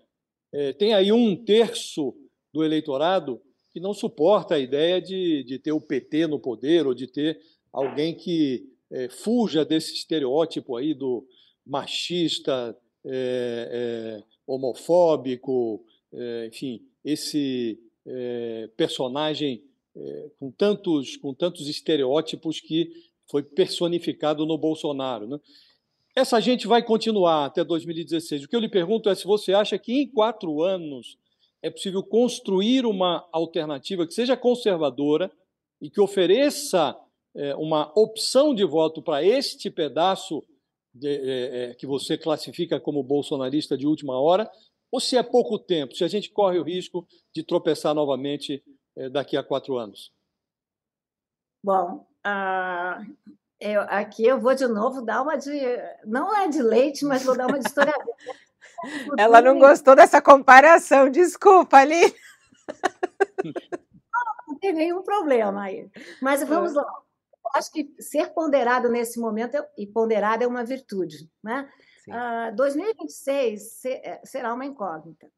é, 0.51 0.73
tem 0.73 0.93
aí 0.93 1.09
um 1.09 1.37
terço 1.37 2.13
do 2.53 2.65
eleitorado 2.65 3.41
que 3.71 3.79
não 3.79 3.93
suporta 3.93 4.55
a 4.55 4.59
ideia 4.59 5.01
de, 5.01 5.45
de 5.45 5.57
ter 5.57 5.71
o 5.71 5.79
PT 5.79 6.27
no 6.27 6.37
poder 6.37 6.85
ou 6.85 6.93
de 6.93 7.07
ter 7.07 7.39
alguém 7.71 8.13
que 8.13 8.67
é, 8.91 9.07
fuja 9.07 9.63
desse 9.63 9.93
estereótipo 9.93 10.75
aí 10.75 10.93
do 10.93 11.25
machista, 11.65 12.77
é, 13.05 14.21
homofóbico, 14.45 15.81
enfim, 16.47 16.81
esse 17.03 17.79
personagem 18.77 19.63
é, 19.99 20.29
com, 20.39 20.51
tantos, 20.51 21.17
com 21.17 21.33
tantos 21.33 21.67
estereótipos 21.67 22.59
que 22.59 22.89
foi 23.29 23.43
personificado 23.43 24.45
no 24.45 24.57
Bolsonaro. 24.57 25.27
Né? 25.27 25.39
Essa 26.15 26.39
gente 26.39 26.67
vai 26.67 26.83
continuar 26.83 27.45
até 27.45 27.63
2016. 27.63 28.43
O 28.43 28.47
que 28.47 28.55
eu 28.55 28.59
lhe 28.59 28.69
pergunto 28.69 29.09
é 29.09 29.15
se 29.15 29.25
você 29.25 29.53
acha 29.53 29.77
que 29.77 29.93
em 29.93 30.07
quatro 30.07 30.61
anos 30.61 31.17
é 31.61 31.69
possível 31.69 32.03
construir 32.03 32.85
uma 32.85 33.27
alternativa 33.31 34.05
que 34.05 34.13
seja 34.13 34.37
conservadora 34.37 35.31
e 35.81 35.89
que 35.89 35.99
ofereça 35.99 36.95
é, 37.35 37.55
uma 37.55 37.91
opção 37.95 38.53
de 38.53 38.63
voto 38.63 39.01
para 39.01 39.23
este 39.23 39.69
pedaço 39.69 40.43
de, 40.93 41.07
é, 41.07 41.71
é, 41.71 41.73
que 41.75 41.85
você 41.85 42.17
classifica 42.17 42.79
como 42.79 43.03
bolsonarista 43.03 43.77
de 43.77 43.85
última 43.85 44.19
hora, 44.19 44.49
ou 44.91 44.99
se 44.99 45.17
é 45.17 45.23
pouco 45.23 45.59
tempo, 45.59 45.95
se 45.95 46.03
a 46.03 46.07
gente 46.07 46.31
corre 46.31 46.57
o 46.57 46.63
risco 46.63 47.05
de 47.33 47.43
tropeçar 47.43 47.93
novamente 47.93 48.63
daqui 49.11 49.37
a 49.37 49.43
quatro 49.43 49.77
anos? 49.77 50.11
Bom, 51.63 52.07
uh, 52.25 53.15
eu, 53.59 53.81
aqui 53.81 54.25
eu 54.25 54.39
vou 54.39 54.53
de 54.53 54.67
novo 54.67 55.01
dar 55.01 55.21
uma 55.21 55.35
de. 55.35 55.51
Não 56.05 56.35
é 56.35 56.47
de 56.47 56.61
leite, 56.61 57.05
mas 57.05 57.23
vou 57.23 57.35
dar 57.35 57.47
uma 57.47 57.59
de 57.59 57.67
historiadora. 57.67 58.15
Ela 59.17 59.41
não 59.41 59.57
gostou 59.59 59.95
dessa 59.95 60.21
comparação, 60.21 61.09
desculpa, 61.09 61.77
ali. 61.77 62.01
Não, 63.43 64.53
não 64.53 64.59
tem 64.59 64.73
nenhum 64.73 65.03
problema 65.03 65.63
aí. 65.63 65.89
Mas 66.21 66.43
vamos 66.43 66.71
é. 66.71 66.75
lá. 66.75 66.85
Acho 67.53 67.71
que 67.71 67.95
ser 67.99 68.33
ponderado 68.33 68.89
nesse 68.89 69.19
momento, 69.19 69.55
é, 69.55 69.69
e 69.77 69.87
ponderado 69.87 70.43
é 70.43 70.47
uma 70.47 70.65
virtude. 70.65 71.29
Né? 71.41 71.69
Uh, 72.07 72.55
2026 72.55 73.81
será 74.23 74.53
uma 74.53 74.65
incógnita. 74.65 75.31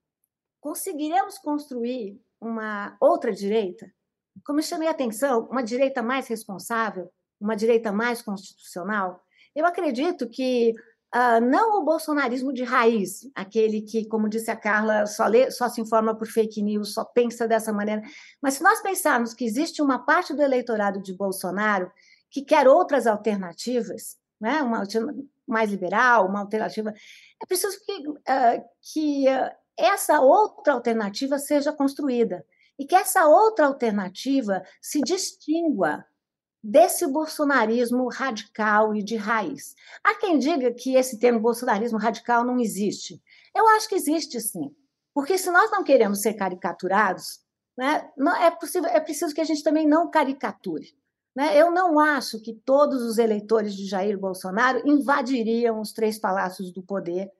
Conseguiremos 0.59 1.37
construir 1.37 2.19
uma 2.41 2.95
outra 2.99 3.31
direita, 3.31 3.91
como 4.45 4.59
eu 4.59 4.63
chamei 4.63 4.87
a 4.87 4.91
atenção, 4.91 5.47
uma 5.51 5.63
direita 5.63 6.01
mais 6.01 6.27
responsável, 6.27 7.11
uma 7.39 7.55
direita 7.55 7.91
mais 7.91 8.21
constitucional, 8.21 9.21
eu 9.55 9.65
acredito 9.65 10.29
que 10.29 10.73
uh, 11.15 11.41
não 11.41 11.81
o 11.81 11.85
bolsonarismo 11.85 12.53
de 12.53 12.63
raiz, 12.63 13.29
aquele 13.35 13.81
que, 13.81 14.05
como 14.07 14.29
disse 14.29 14.51
a 14.51 14.55
Carla, 14.55 15.05
só, 15.05 15.25
lê, 15.25 15.49
só 15.51 15.67
se 15.69 15.81
informa 15.81 16.15
por 16.15 16.27
fake 16.27 16.61
news, 16.61 16.93
só 16.93 17.03
pensa 17.03 17.47
dessa 17.47 17.73
maneira, 17.73 18.01
mas 18.41 18.55
se 18.55 18.63
nós 18.63 18.81
pensarmos 18.81 19.33
que 19.33 19.45
existe 19.45 19.81
uma 19.81 19.99
parte 19.99 20.33
do 20.33 20.41
eleitorado 20.41 21.01
de 21.01 21.13
Bolsonaro 21.13 21.91
que 22.29 22.43
quer 22.43 22.67
outras 22.67 23.07
alternativas, 23.07 24.17
né, 24.39 24.61
uma 24.61 24.83
mais 25.47 25.71
liberal, 25.71 26.27
uma 26.27 26.41
alternativa, 26.41 26.93
é 27.41 27.45
preciso 27.47 27.77
que, 27.83 28.07
uh, 28.07 28.63
que 28.93 29.25
uh, 29.27 29.51
essa 29.79 30.19
outra 30.21 30.73
alternativa 30.73 31.39
seja 31.39 31.71
construída 31.71 32.45
e 32.77 32.85
que 32.85 32.95
essa 32.95 33.27
outra 33.27 33.65
alternativa 33.65 34.63
se 34.81 35.01
distingua 35.01 36.05
desse 36.61 37.07
bolsonarismo 37.07 38.09
radical 38.09 38.93
e 38.95 39.01
de 39.01 39.15
raiz. 39.15 39.75
Há 40.03 40.15
quem 40.15 40.37
diga 40.37 40.73
que 40.73 40.95
esse 40.95 41.17
termo 41.17 41.39
bolsonarismo 41.39 41.97
radical 41.97 42.43
não 42.43 42.59
existe. 42.59 43.21
Eu 43.55 43.67
acho 43.69 43.87
que 43.87 43.95
existe 43.95 44.39
sim, 44.41 44.75
porque 45.13 45.37
se 45.37 45.49
nós 45.49 45.71
não 45.71 45.83
queremos 45.83 46.21
ser 46.21 46.33
caricaturados, 46.33 47.39
né, 47.77 48.09
é, 48.41 48.51
possível, 48.51 48.89
é 48.89 48.99
preciso 48.99 49.33
que 49.33 49.41
a 49.41 49.45
gente 49.45 49.63
também 49.63 49.87
não 49.87 50.11
caricature. 50.11 50.93
Né? 51.35 51.57
Eu 51.57 51.71
não 51.71 51.97
acho 51.99 52.41
que 52.41 52.53
todos 52.53 53.01
os 53.01 53.17
eleitores 53.17 53.73
de 53.73 53.85
Jair 53.85 54.19
Bolsonaro 54.19 54.81
invadiriam 54.85 55.79
os 55.79 55.93
três 55.93 56.19
palácios 56.19 56.73
do 56.73 56.81
poder 56.81 57.31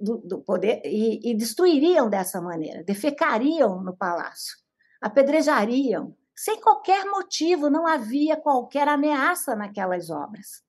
do, 0.00 0.18
do 0.18 0.38
poder 0.40 0.80
e, 0.84 1.30
e 1.30 1.34
destruiriam 1.34 2.08
dessa 2.08 2.40
maneira, 2.40 2.82
defecariam 2.84 3.82
no 3.82 3.96
palácio, 3.96 4.56
apedrejariam, 5.00 6.16
sem 6.34 6.60
qualquer 6.60 7.06
motivo, 7.06 7.70
não 7.70 7.86
havia 7.86 8.36
qualquer 8.36 8.86
ameaça 8.88 9.56
naquelas 9.56 10.10
obras. 10.10 10.62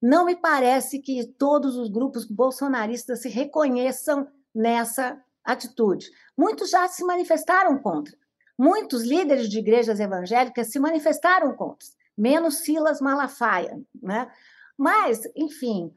Não 0.00 0.24
me 0.24 0.36
parece 0.36 1.00
que 1.00 1.26
todos 1.26 1.76
os 1.76 1.88
grupos 1.90 2.24
bolsonaristas 2.24 3.22
se 3.22 3.28
reconheçam 3.28 4.28
nessa 4.54 5.20
atitude. 5.42 6.10
Muitos 6.36 6.70
já 6.70 6.86
se 6.86 7.04
manifestaram 7.04 7.78
contra. 7.78 8.14
Muitos 8.56 9.02
líderes 9.02 9.48
de 9.48 9.58
igrejas 9.58 9.98
evangélicas 9.98 10.70
se 10.70 10.78
manifestaram 10.78 11.56
contra, 11.56 11.88
menos 12.16 12.58
Silas 12.58 13.00
Malafaia. 13.00 13.80
Né? 14.00 14.30
Mas, 14.78 15.22
enfim, 15.34 15.92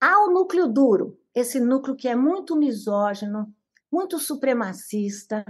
há 0.00 0.20
o 0.24 0.30
núcleo 0.30 0.68
duro, 0.68 1.18
esse 1.36 1.60
núcleo 1.60 1.94
que 1.94 2.08
é 2.08 2.16
muito 2.16 2.56
misógino, 2.56 3.54
muito 3.92 4.18
supremacista, 4.18 5.44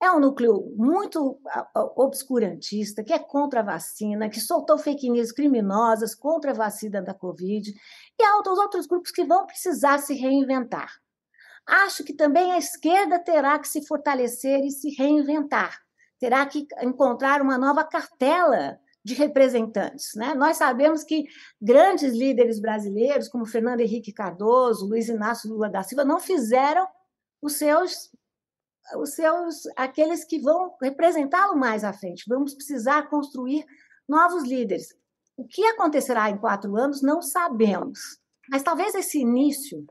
é 0.00 0.10
um 0.10 0.20
núcleo 0.20 0.72
muito 0.74 1.38
obscurantista, 1.74 3.04
que 3.04 3.12
é 3.12 3.18
contra 3.18 3.60
a 3.60 3.64
vacina, 3.64 4.30
que 4.30 4.40
soltou 4.40 4.78
fake 4.78 5.10
news 5.10 5.30
criminosas 5.30 6.14
contra 6.14 6.52
a 6.52 6.54
vacina 6.54 7.02
da 7.02 7.12
Covid, 7.12 7.70
e 8.18 8.24
há 8.24 8.36
outros, 8.36 8.58
outros 8.58 8.86
grupos 8.86 9.10
que 9.10 9.24
vão 9.24 9.44
precisar 9.44 9.98
se 9.98 10.14
reinventar. 10.14 10.90
Acho 11.66 12.02
que 12.04 12.14
também 12.14 12.52
a 12.52 12.58
esquerda 12.58 13.18
terá 13.18 13.58
que 13.58 13.68
se 13.68 13.86
fortalecer 13.86 14.64
e 14.64 14.70
se 14.70 14.94
reinventar, 14.94 15.78
terá 16.18 16.46
que 16.46 16.66
encontrar 16.80 17.42
uma 17.42 17.58
nova 17.58 17.84
cartela 17.84 18.80
de 19.08 19.14
representantes. 19.14 20.14
Né? 20.14 20.34
Nós 20.34 20.56
sabemos 20.58 21.02
que 21.02 21.26
grandes 21.60 22.12
líderes 22.12 22.60
brasileiros, 22.60 23.28
como 23.28 23.46
Fernando 23.46 23.80
Henrique 23.80 24.12
Cardoso, 24.12 24.86
Luiz 24.86 25.08
Inácio 25.08 25.50
Lula 25.50 25.68
da 25.68 25.82
Silva, 25.82 26.04
não 26.04 26.20
fizeram 26.20 26.86
os 27.40 27.54
seus, 27.54 28.10
os 28.96 29.10
seus 29.14 29.66
aqueles 29.76 30.24
que 30.24 30.38
vão 30.38 30.76
representá-lo 30.80 31.56
mais 31.56 31.84
à 31.84 31.92
frente. 31.92 32.24
Vamos 32.28 32.54
precisar 32.54 33.08
construir 33.08 33.64
novos 34.08 34.44
líderes. 34.44 34.94
O 35.36 35.46
que 35.46 35.64
acontecerá 35.64 36.28
em 36.28 36.36
quatro 36.36 36.76
anos, 36.76 37.00
não 37.00 37.22
sabemos. 37.22 38.18
Mas 38.50 38.62
talvez 38.62 38.94
esse 38.94 39.18
início 39.18 39.86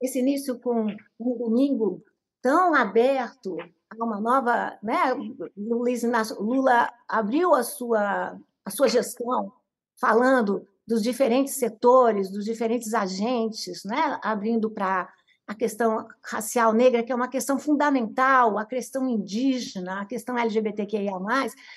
esse 0.00 0.18
início 0.18 0.58
com 0.58 0.86
um 1.18 1.38
domingo 1.38 2.04
tão 2.42 2.74
aberto 2.74 3.56
uma 4.02 4.20
nova, 4.20 4.78
né? 4.82 5.14
Luiz 5.56 6.02
Inácio 6.02 6.40
Lula 6.40 6.90
abriu 7.08 7.54
a 7.54 7.62
sua 7.62 8.38
a 8.64 8.70
sua 8.70 8.88
gestão 8.88 9.52
falando 10.00 10.66
dos 10.86 11.02
diferentes 11.02 11.54
setores, 11.54 12.30
dos 12.30 12.44
diferentes 12.44 12.94
agentes, 12.94 13.84
né? 13.84 14.18
Abrindo 14.22 14.70
para 14.70 15.12
a 15.46 15.54
questão 15.54 16.06
racial 16.22 16.72
negra, 16.72 17.02
que 17.02 17.12
é 17.12 17.14
uma 17.14 17.28
questão 17.28 17.58
fundamental, 17.58 18.58
a 18.58 18.64
questão 18.64 19.06
indígena, 19.08 20.00
a 20.00 20.06
questão 20.06 20.38
LGBTQIA+, 20.38 21.12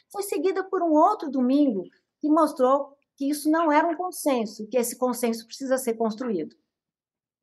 foi 0.09 0.23
seguida 0.23 0.63
por 0.63 0.81
um 0.81 0.91
outro 0.91 1.29
domingo 1.29 1.83
que 2.19 2.29
mostrou 2.29 2.97
que 3.15 3.29
isso 3.29 3.49
não 3.49 3.71
era 3.71 3.87
um 3.87 3.95
consenso, 3.95 4.67
que 4.67 4.77
esse 4.77 4.95
consenso 4.95 5.45
precisa 5.45 5.77
ser 5.77 5.95
construído. 5.95 6.55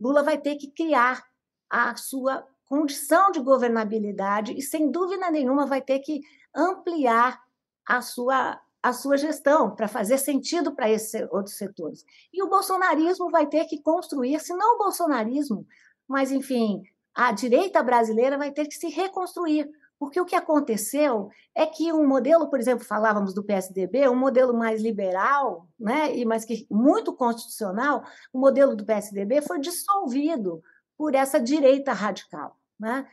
Lula 0.00 0.22
vai 0.22 0.38
ter 0.38 0.56
que 0.56 0.70
criar 0.70 1.22
a 1.68 1.94
sua 1.96 2.46
condição 2.66 3.30
de 3.30 3.40
governabilidade 3.40 4.52
e, 4.56 4.62
sem 4.62 4.90
dúvida 4.90 5.30
nenhuma, 5.30 5.66
vai 5.66 5.80
ter 5.80 6.00
que 6.00 6.20
ampliar 6.54 7.40
a 7.86 8.00
sua, 8.00 8.60
a 8.82 8.92
sua 8.92 9.16
gestão 9.16 9.74
para 9.74 9.88
fazer 9.88 10.18
sentido 10.18 10.74
para 10.74 10.90
esses 10.90 11.26
outros 11.30 11.56
setores. 11.56 12.04
E 12.32 12.42
o 12.42 12.48
bolsonarismo 12.48 13.30
vai 13.30 13.46
ter 13.46 13.66
que 13.66 13.82
construir, 13.82 14.40
se 14.40 14.54
não 14.54 14.76
o 14.76 14.78
bolsonarismo, 14.78 15.66
mas, 16.08 16.30
enfim, 16.30 16.82
a 17.14 17.32
direita 17.32 17.82
brasileira 17.82 18.36
vai 18.36 18.50
ter 18.50 18.66
que 18.66 18.74
se 18.74 18.88
reconstruir, 18.88 19.70
porque 19.98 20.20
o 20.20 20.24
que 20.24 20.34
aconteceu 20.34 21.30
é 21.54 21.64
que 21.66 21.92
um 21.92 22.06
modelo, 22.06 22.50
por 22.50 22.58
exemplo, 22.58 22.84
falávamos 22.84 23.32
do 23.32 23.44
PSDB, 23.44 24.08
um 24.08 24.16
modelo 24.16 24.52
mais 24.52 24.82
liberal, 24.82 25.68
né, 25.78 26.14
e 26.16 26.24
mas 26.24 26.44
que 26.44 26.66
muito 26.70 27.14
constitucional, 27.14 28.02
o 28.32 28.38
modelo 28.38 28.74
do 28.74 28.84
PSDB 28.84 29.40
foi 29.42 29.60
dissolvido 29.60 30.62
por 30.96 31.14
essa 31.14 31.40
direita 31.40 31.92
radical, 31.92 32.58
né? 32.78 33.08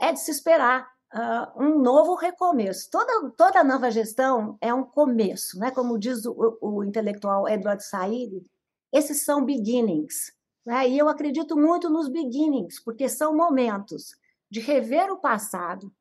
É 0.00 0.12
de 0.12 0.20
se 0.20 0.30
esperar 0.30 0.88
uh, 1.14 1.62
um 1.62 1.78
novo 1.78 2.14
recomeço. 2.14 2.90
Toda 2.90 3.30
toda 3.30 3.64
nova 3.64 3.90
gestão 3.90 4.56
é 4.60 4.72
um 4.72 4.84
começo, 4.84 5.58
né? 5.58 5.70
Como 5.70 5.98
diz 5.98 6.24
o, 6.26 6.58
o 6.60 6.84
intelectual 6.84 7.48
Edward 7.48 7.84
Said, 7.84 8.44
esses 8.92 9.24
são 9.24 9.44
beginnings, 9.44 10.32
né? 10.64 10.88
E 10.88 10.98
eu 10.98 11.08
acredito 11.08 11.56
muito 11.56 11.88
nos 11.88 12.08
beginnings, 12.08 12.82
porque 12.82 13.08
são 13.08 13.34
momentos 13.34 14.14
de 14.50 14.60
rever 14.60 15.10
o 15.10 15.18
passado, 15.18 15.92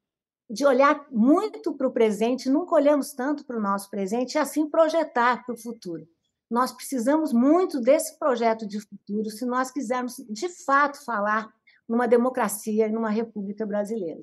de 0.50 0.66
olhar 0.66 1.08
muito 1.12 1.74
para 1.74 1.88
o 1.88 1.92
presente, 1.92 2.50
nunca 2.50 2.76
olhamos 2.76 3.14
tanto 3.14 3.46
para 3.46 3.58
o 3.58 3.62
nosso 3.62 3.90
presente, 3.90 4.36
e 4.36 4.38
assim 4.38 4.70
projetar 4.70 5.44
para 5.46 5.56
o 5.56 5.58
futuro. 5.58 6.08
Nós 6.50 6.72
precisamos 6.72 7.34
muito 7.34 7.80
desse 7.80 8.18
projeto 8.20 8.68
de 8.68 8.80
futuro 8.80 9.30
se 9.30 9.46
nós 9.46 9.72
quisermos, 9.72 10.18
de 10.30 10.48
fato, 10.64 11.04
falar 11.04 11.52
numa 11.88 12.08
democracia 12.08 12.88
e 12.88 12.92
numa 12.92 13.10
república 13.10 13.66
brasileira. 13.66 14.20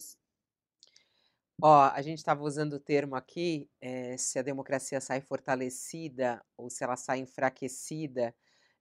Ó, 1.61 1.81
a 1.81 2.03
gente 2.03 2.19
estava 2.19 2.43
usando 2.43 2.75
o 2.75 2.81
termo 2.81 3.15
aqui, 3.15 3.69
é, 3.81 4.17
se 4.17 4.39
a 4.39 4.43
democracia 4.43 5.01
sai 5.01 5.21
fortalecida 5.21 6.45
ou 6.57 6.69
se 6.69 6.83
ela 6.83 6.97
sai 6.97 7.21
enfraquecida. 7.21 8.35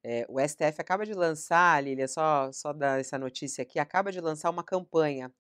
É, 0.04 0.26
o 0.28 0.40
STF 0.40 0.82
acaba 0.82 1.06
de 1.06 1.14
lançar, 1.14 1.84
Lília, 1.84 2.08
só, 2.08 2.52
só 2.52 2.74
dar 2.74 3.00
essa 3.00 3.20
notícia 3.20 3.62
aqui, 3.62 3.78
acaba 3.78 4.12
de 4.12 4.20
lançar 4.20 4.50
uma 4.50 4.64
campanha 4.64 5.32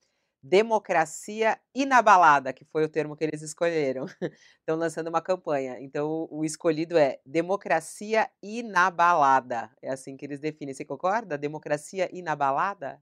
democracia 0.41 1.59
inabalada, 1.73 2.51
que 2.51 2.65
foi 2.65 2.83
o 2.83 2.89
termo 2.89 3.15
que 3.15 3.23
eles 3.23 3.41
escolheram. 3.41 4.05
Estão 4.59 4.75
lançando 4.77 5.07
uma 5.07 5.21
campanha. 5.21 5.77
Então, 5.79 6.27
o 6.31 6.43
escolhido 6.43 6.97
é 6.97 7.19
democracia 7.25 8.29
inabalada. 8.41 9.69
É 9.81 9.91
assim 9.91 10.17
que 10.17 10.25
eles 10.25 10.39
definem. 10.39 10.73
Você 10.73 10.83
concorda? 10.83 11.37
Democracia 11.37 12.09
inabalada? 12.11 13.01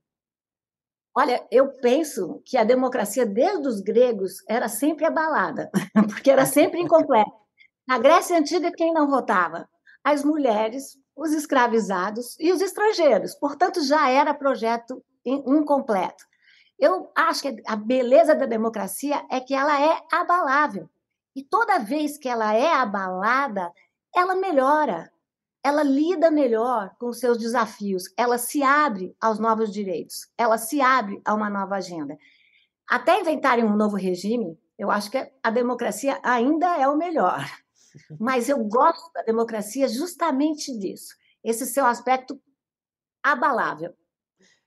Olha, 1.16 1.46
eu 1.52 1.70
penso 1.80 2.42
que 2.46 2.58
a 2.58 2.64
democracia, 2.64 3.26
desde 3.26 3.68
os 3.68 3.82
gregos, 3.82 4.44
era 4.48 4.68
sempre 4.68 5.06
abalada, 5.06 5.70
porque 6.10 6.30
era 6.30 6.46
sempre 6.46 6.80
incompleta. 6.80 7.32
Na 7.88 7.98
Grécia 7.98 8.38
Antiga, 8.38 8.72
quem 8.72 8.94
não 8.94 9.10
votava? 9.10 9.68
As 10.04 10.24
mulheres, 10.24 10.98
os 11.16 11.32
escravizados 11.34 12.40
e 12.40 12.52
os 12.52 12.62
estrangeiros. 12.62 13.34
Portanto, 13.36 13.84
já 13.84 14.10
era 14.10 14.34
projeto 14.34 15.04
incompleto. 15.26 16.24
Eu 16.80 17.12
acho 17.14 17.42
que 17.42 17.62
a 17.68 17.76
beleza 17.76 18.34
da 18.34 18.46
democracia 18.46 19.26
é 19.30 19.42
que 19.42 19.54
ela 19.54 19.80
é 19.82 20.02
abalável. 20.12 20.90
E 21.36 21.44
toda 21.44 21.80
vez 21.80 22.18
que 22.18 22.30
ela 22.30 22.54
é 22.54 22.74
abalada, 22.74 23.72
ela 24.16 24.34
melhora, 24.34 25.12
ela 25.64 25.84
lida 25.84 26.32
melhor 26.32 26.96
com 26.98 27.08
os 27.10 27.20
seus 27.20 27.38
desafios, 27.38 28.06
ela 28.16 28.38
se 28.38 28.64
abre 28.64 29.16
aos 29.20 29.40
novos 29.40 29.72
direitos, 29.72 30.32
ela 30.38 30.58
se 30.58 30.82
abre 30.82 31.22
a 31.26 31.34
uma 31.34 31.50
nova 31.50 31.76
agenda. 31.76 32.18
Até 32.90 33.20
inventarem 33.20 33.66
um 33.66 33.76
novo 33.76 33.98
regime, 33.98 34.58
eu 34.78 34.90
acho 34.90 35.12
que 35.12 35.32
a 35.44 35.50
democracia 35.52 36.20
ainda 36.24 36.78
é 36.78 36.88
o 36.88 36.98
melhor. 36.98 37.46
Mas 38.20 38.48
eu 38.48 38.64
gosto 38.64 39.12
da 39.14 39.22
democracia 39.22 39.88
justamente 39.88 40.76
disso, 40.78 41.14
esse 41.44 41.66
seu 41.66 41.86
aspecto 41.86 42.42
abalável. 43.22 43.94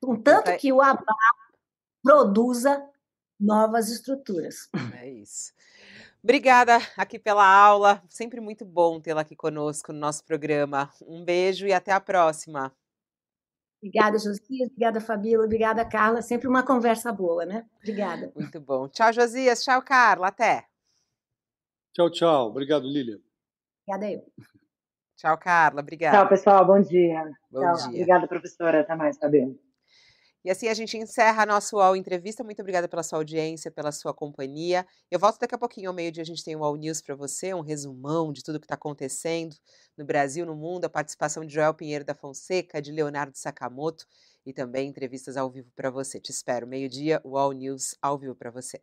Contanto 0.00 0.54
que 0.58 0.72
o 0.72 0.82
abalo 0.82 1.06
produza 2.02 2.88
novas 3.38 3.88
estruturas. 3.90 4.68
É 5.00 5.08
isso. 5.08 5.52
Obrigada 6.22 6.78
aqui 6.96 7.18
pela 7.18 7.44
aula. 7.44 8.02
Sempre 8.08 8.40
muito 8.40 8.64
bom 8.64 9.00
tê-la 9.00 9.22
aqui 9.22 9.34
conosco 9.34 9.92
no 9.92 9.98
nosso 9.98 10.24
programa. 10.24 10.90
Um 11.06 11.24
beijo 11.24 11.66
e 11.66 11.72
até 11.72 11.90
a 11.90 12.00
próxima. 12.00 12.72
Obrigada, 13.82 14.16
Josias. 14.16 14.68
Obrigada, 14.70 15.00
Fabíola. 15.00 15.44
Obrigada, 15.44 15.84
Carla. 15.84 16.22
Sempre 16.22 16.46
uma 16.46 16.62
conversa 16.62 17.12
boa, 17.12 17.44
né? 17.44 17.66
Obrigada. 17.78 18.32
Muito 18.36 18.60
bom. 18.60 18.88
Tchau, 18.88 19.12
Josias. 19.12 19.64
Tchau, 19.64 19.82
Carla. 19.82 20.28
Até. 20.28 20.68
Tchau, 21.92 22.08
tchau. 22.08 22.46
Obrigado, 22.46 22.86
Lilian. 22.86 23.18
Obrigada 23.84 24.12
eu. 24.12 24.24
Tchau, 25.16 25.36
Carla. 25.36 25.80
Obrigada. 25.80 26.16
Tchau, 26.16 26.28
pessoal. 26.28 26.64
Bom 26.64 26.80
dia. 26.80 27.28
Bom 27.50 27.60
tchau. 27.60 27.74
dia. 27.74 27.86
Obrigada, 27.88 28.28
professora. 28.28 28.82
Até 28.82 28.94
mais, 28.94 29.18
Fabíola. 29.18 29.56
E 30.44 30.50
assim 30.50 30.68
a 30.68 30.74
gente 30.74 30.96
encerra 30.96 31.44
a 31.44 31.46
nossa 31.46 31.76
UOL 31.76 31.94
Entrevista. 31.94 32.42
Muito 32.42 32.60
obrigada 32.60 32.88
pela 32.88 33.02
sua 33.02 33.18
audiência, 33.18 33.70
pela 33.70 33.92
sua 33.92 34.12
companhia. 34.12 34.84
Eu 35.10 35.18
volto 35.18 35.38
daqui 35.38 35.54
a 35.54 35.58
pouquinho, 35.58 35.88
ao 35.88 35.94
meio-dia, 35.94 36.22
a 36.22 36.26
gente 36.26 36.42
tem 36.42 36.56
o 36.56 36.60
UOL 36.60 36.76
News 36.76 37.00
para 37.00 37.14
você, 37.14 37.54
um 37.54 37.60
resumão 37.60 38.32
de 38.32 38.42
tudo 38.42 38.58
que 38.58 38.66
está 38.66 38.74
acontecendo 38.74 39.54
no 39.96 40.04
Brasil, 40.04 40.44
no 40.44 40.56
mundo, 40.56 40.84
a 40.84 40.88
participação 40.88 41.44
de 41.44 41.54
Joel 41.54 41.74
Pinheiro 41.74 42.04
da 42.04 42.14
Fonseca, 42.14 42.82
de 42.82 42.90
Leonardo 42.90 43.38
Sakamoto 43.38 44.04
e 44.44 44.52
também 44.52 44.88
entrevistas 44.88 45.36
ao 45.36 45.48
vivo 45.48 45.70
para 45.76 45.90
você. 45.90 46.18
Te 46.18 46.30
espero, 46.30 46.66
meio-dia, 46.66 47.20
o 47.22 47.30
UOL 47.30 47.52
News 47.52 47.94
ao 48.02 48.18
vivo 48.18 48.34
para 48.34 48.50
você. 48.50 48.80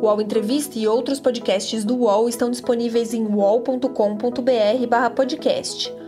O 0.00 0.06
UOL 0.06 0.20
Entrevista 0.20 0.78
e 0.78 0.86
outros 0.86 1.18
podcasts 1.18 1.84
do 1.84 1.96
UOL 1.96 2.28
estão 2.28 2.50
disponíveis 2.50 3.14
em 3.14 3.26
uol.com.br/podcast. 3.26 6.07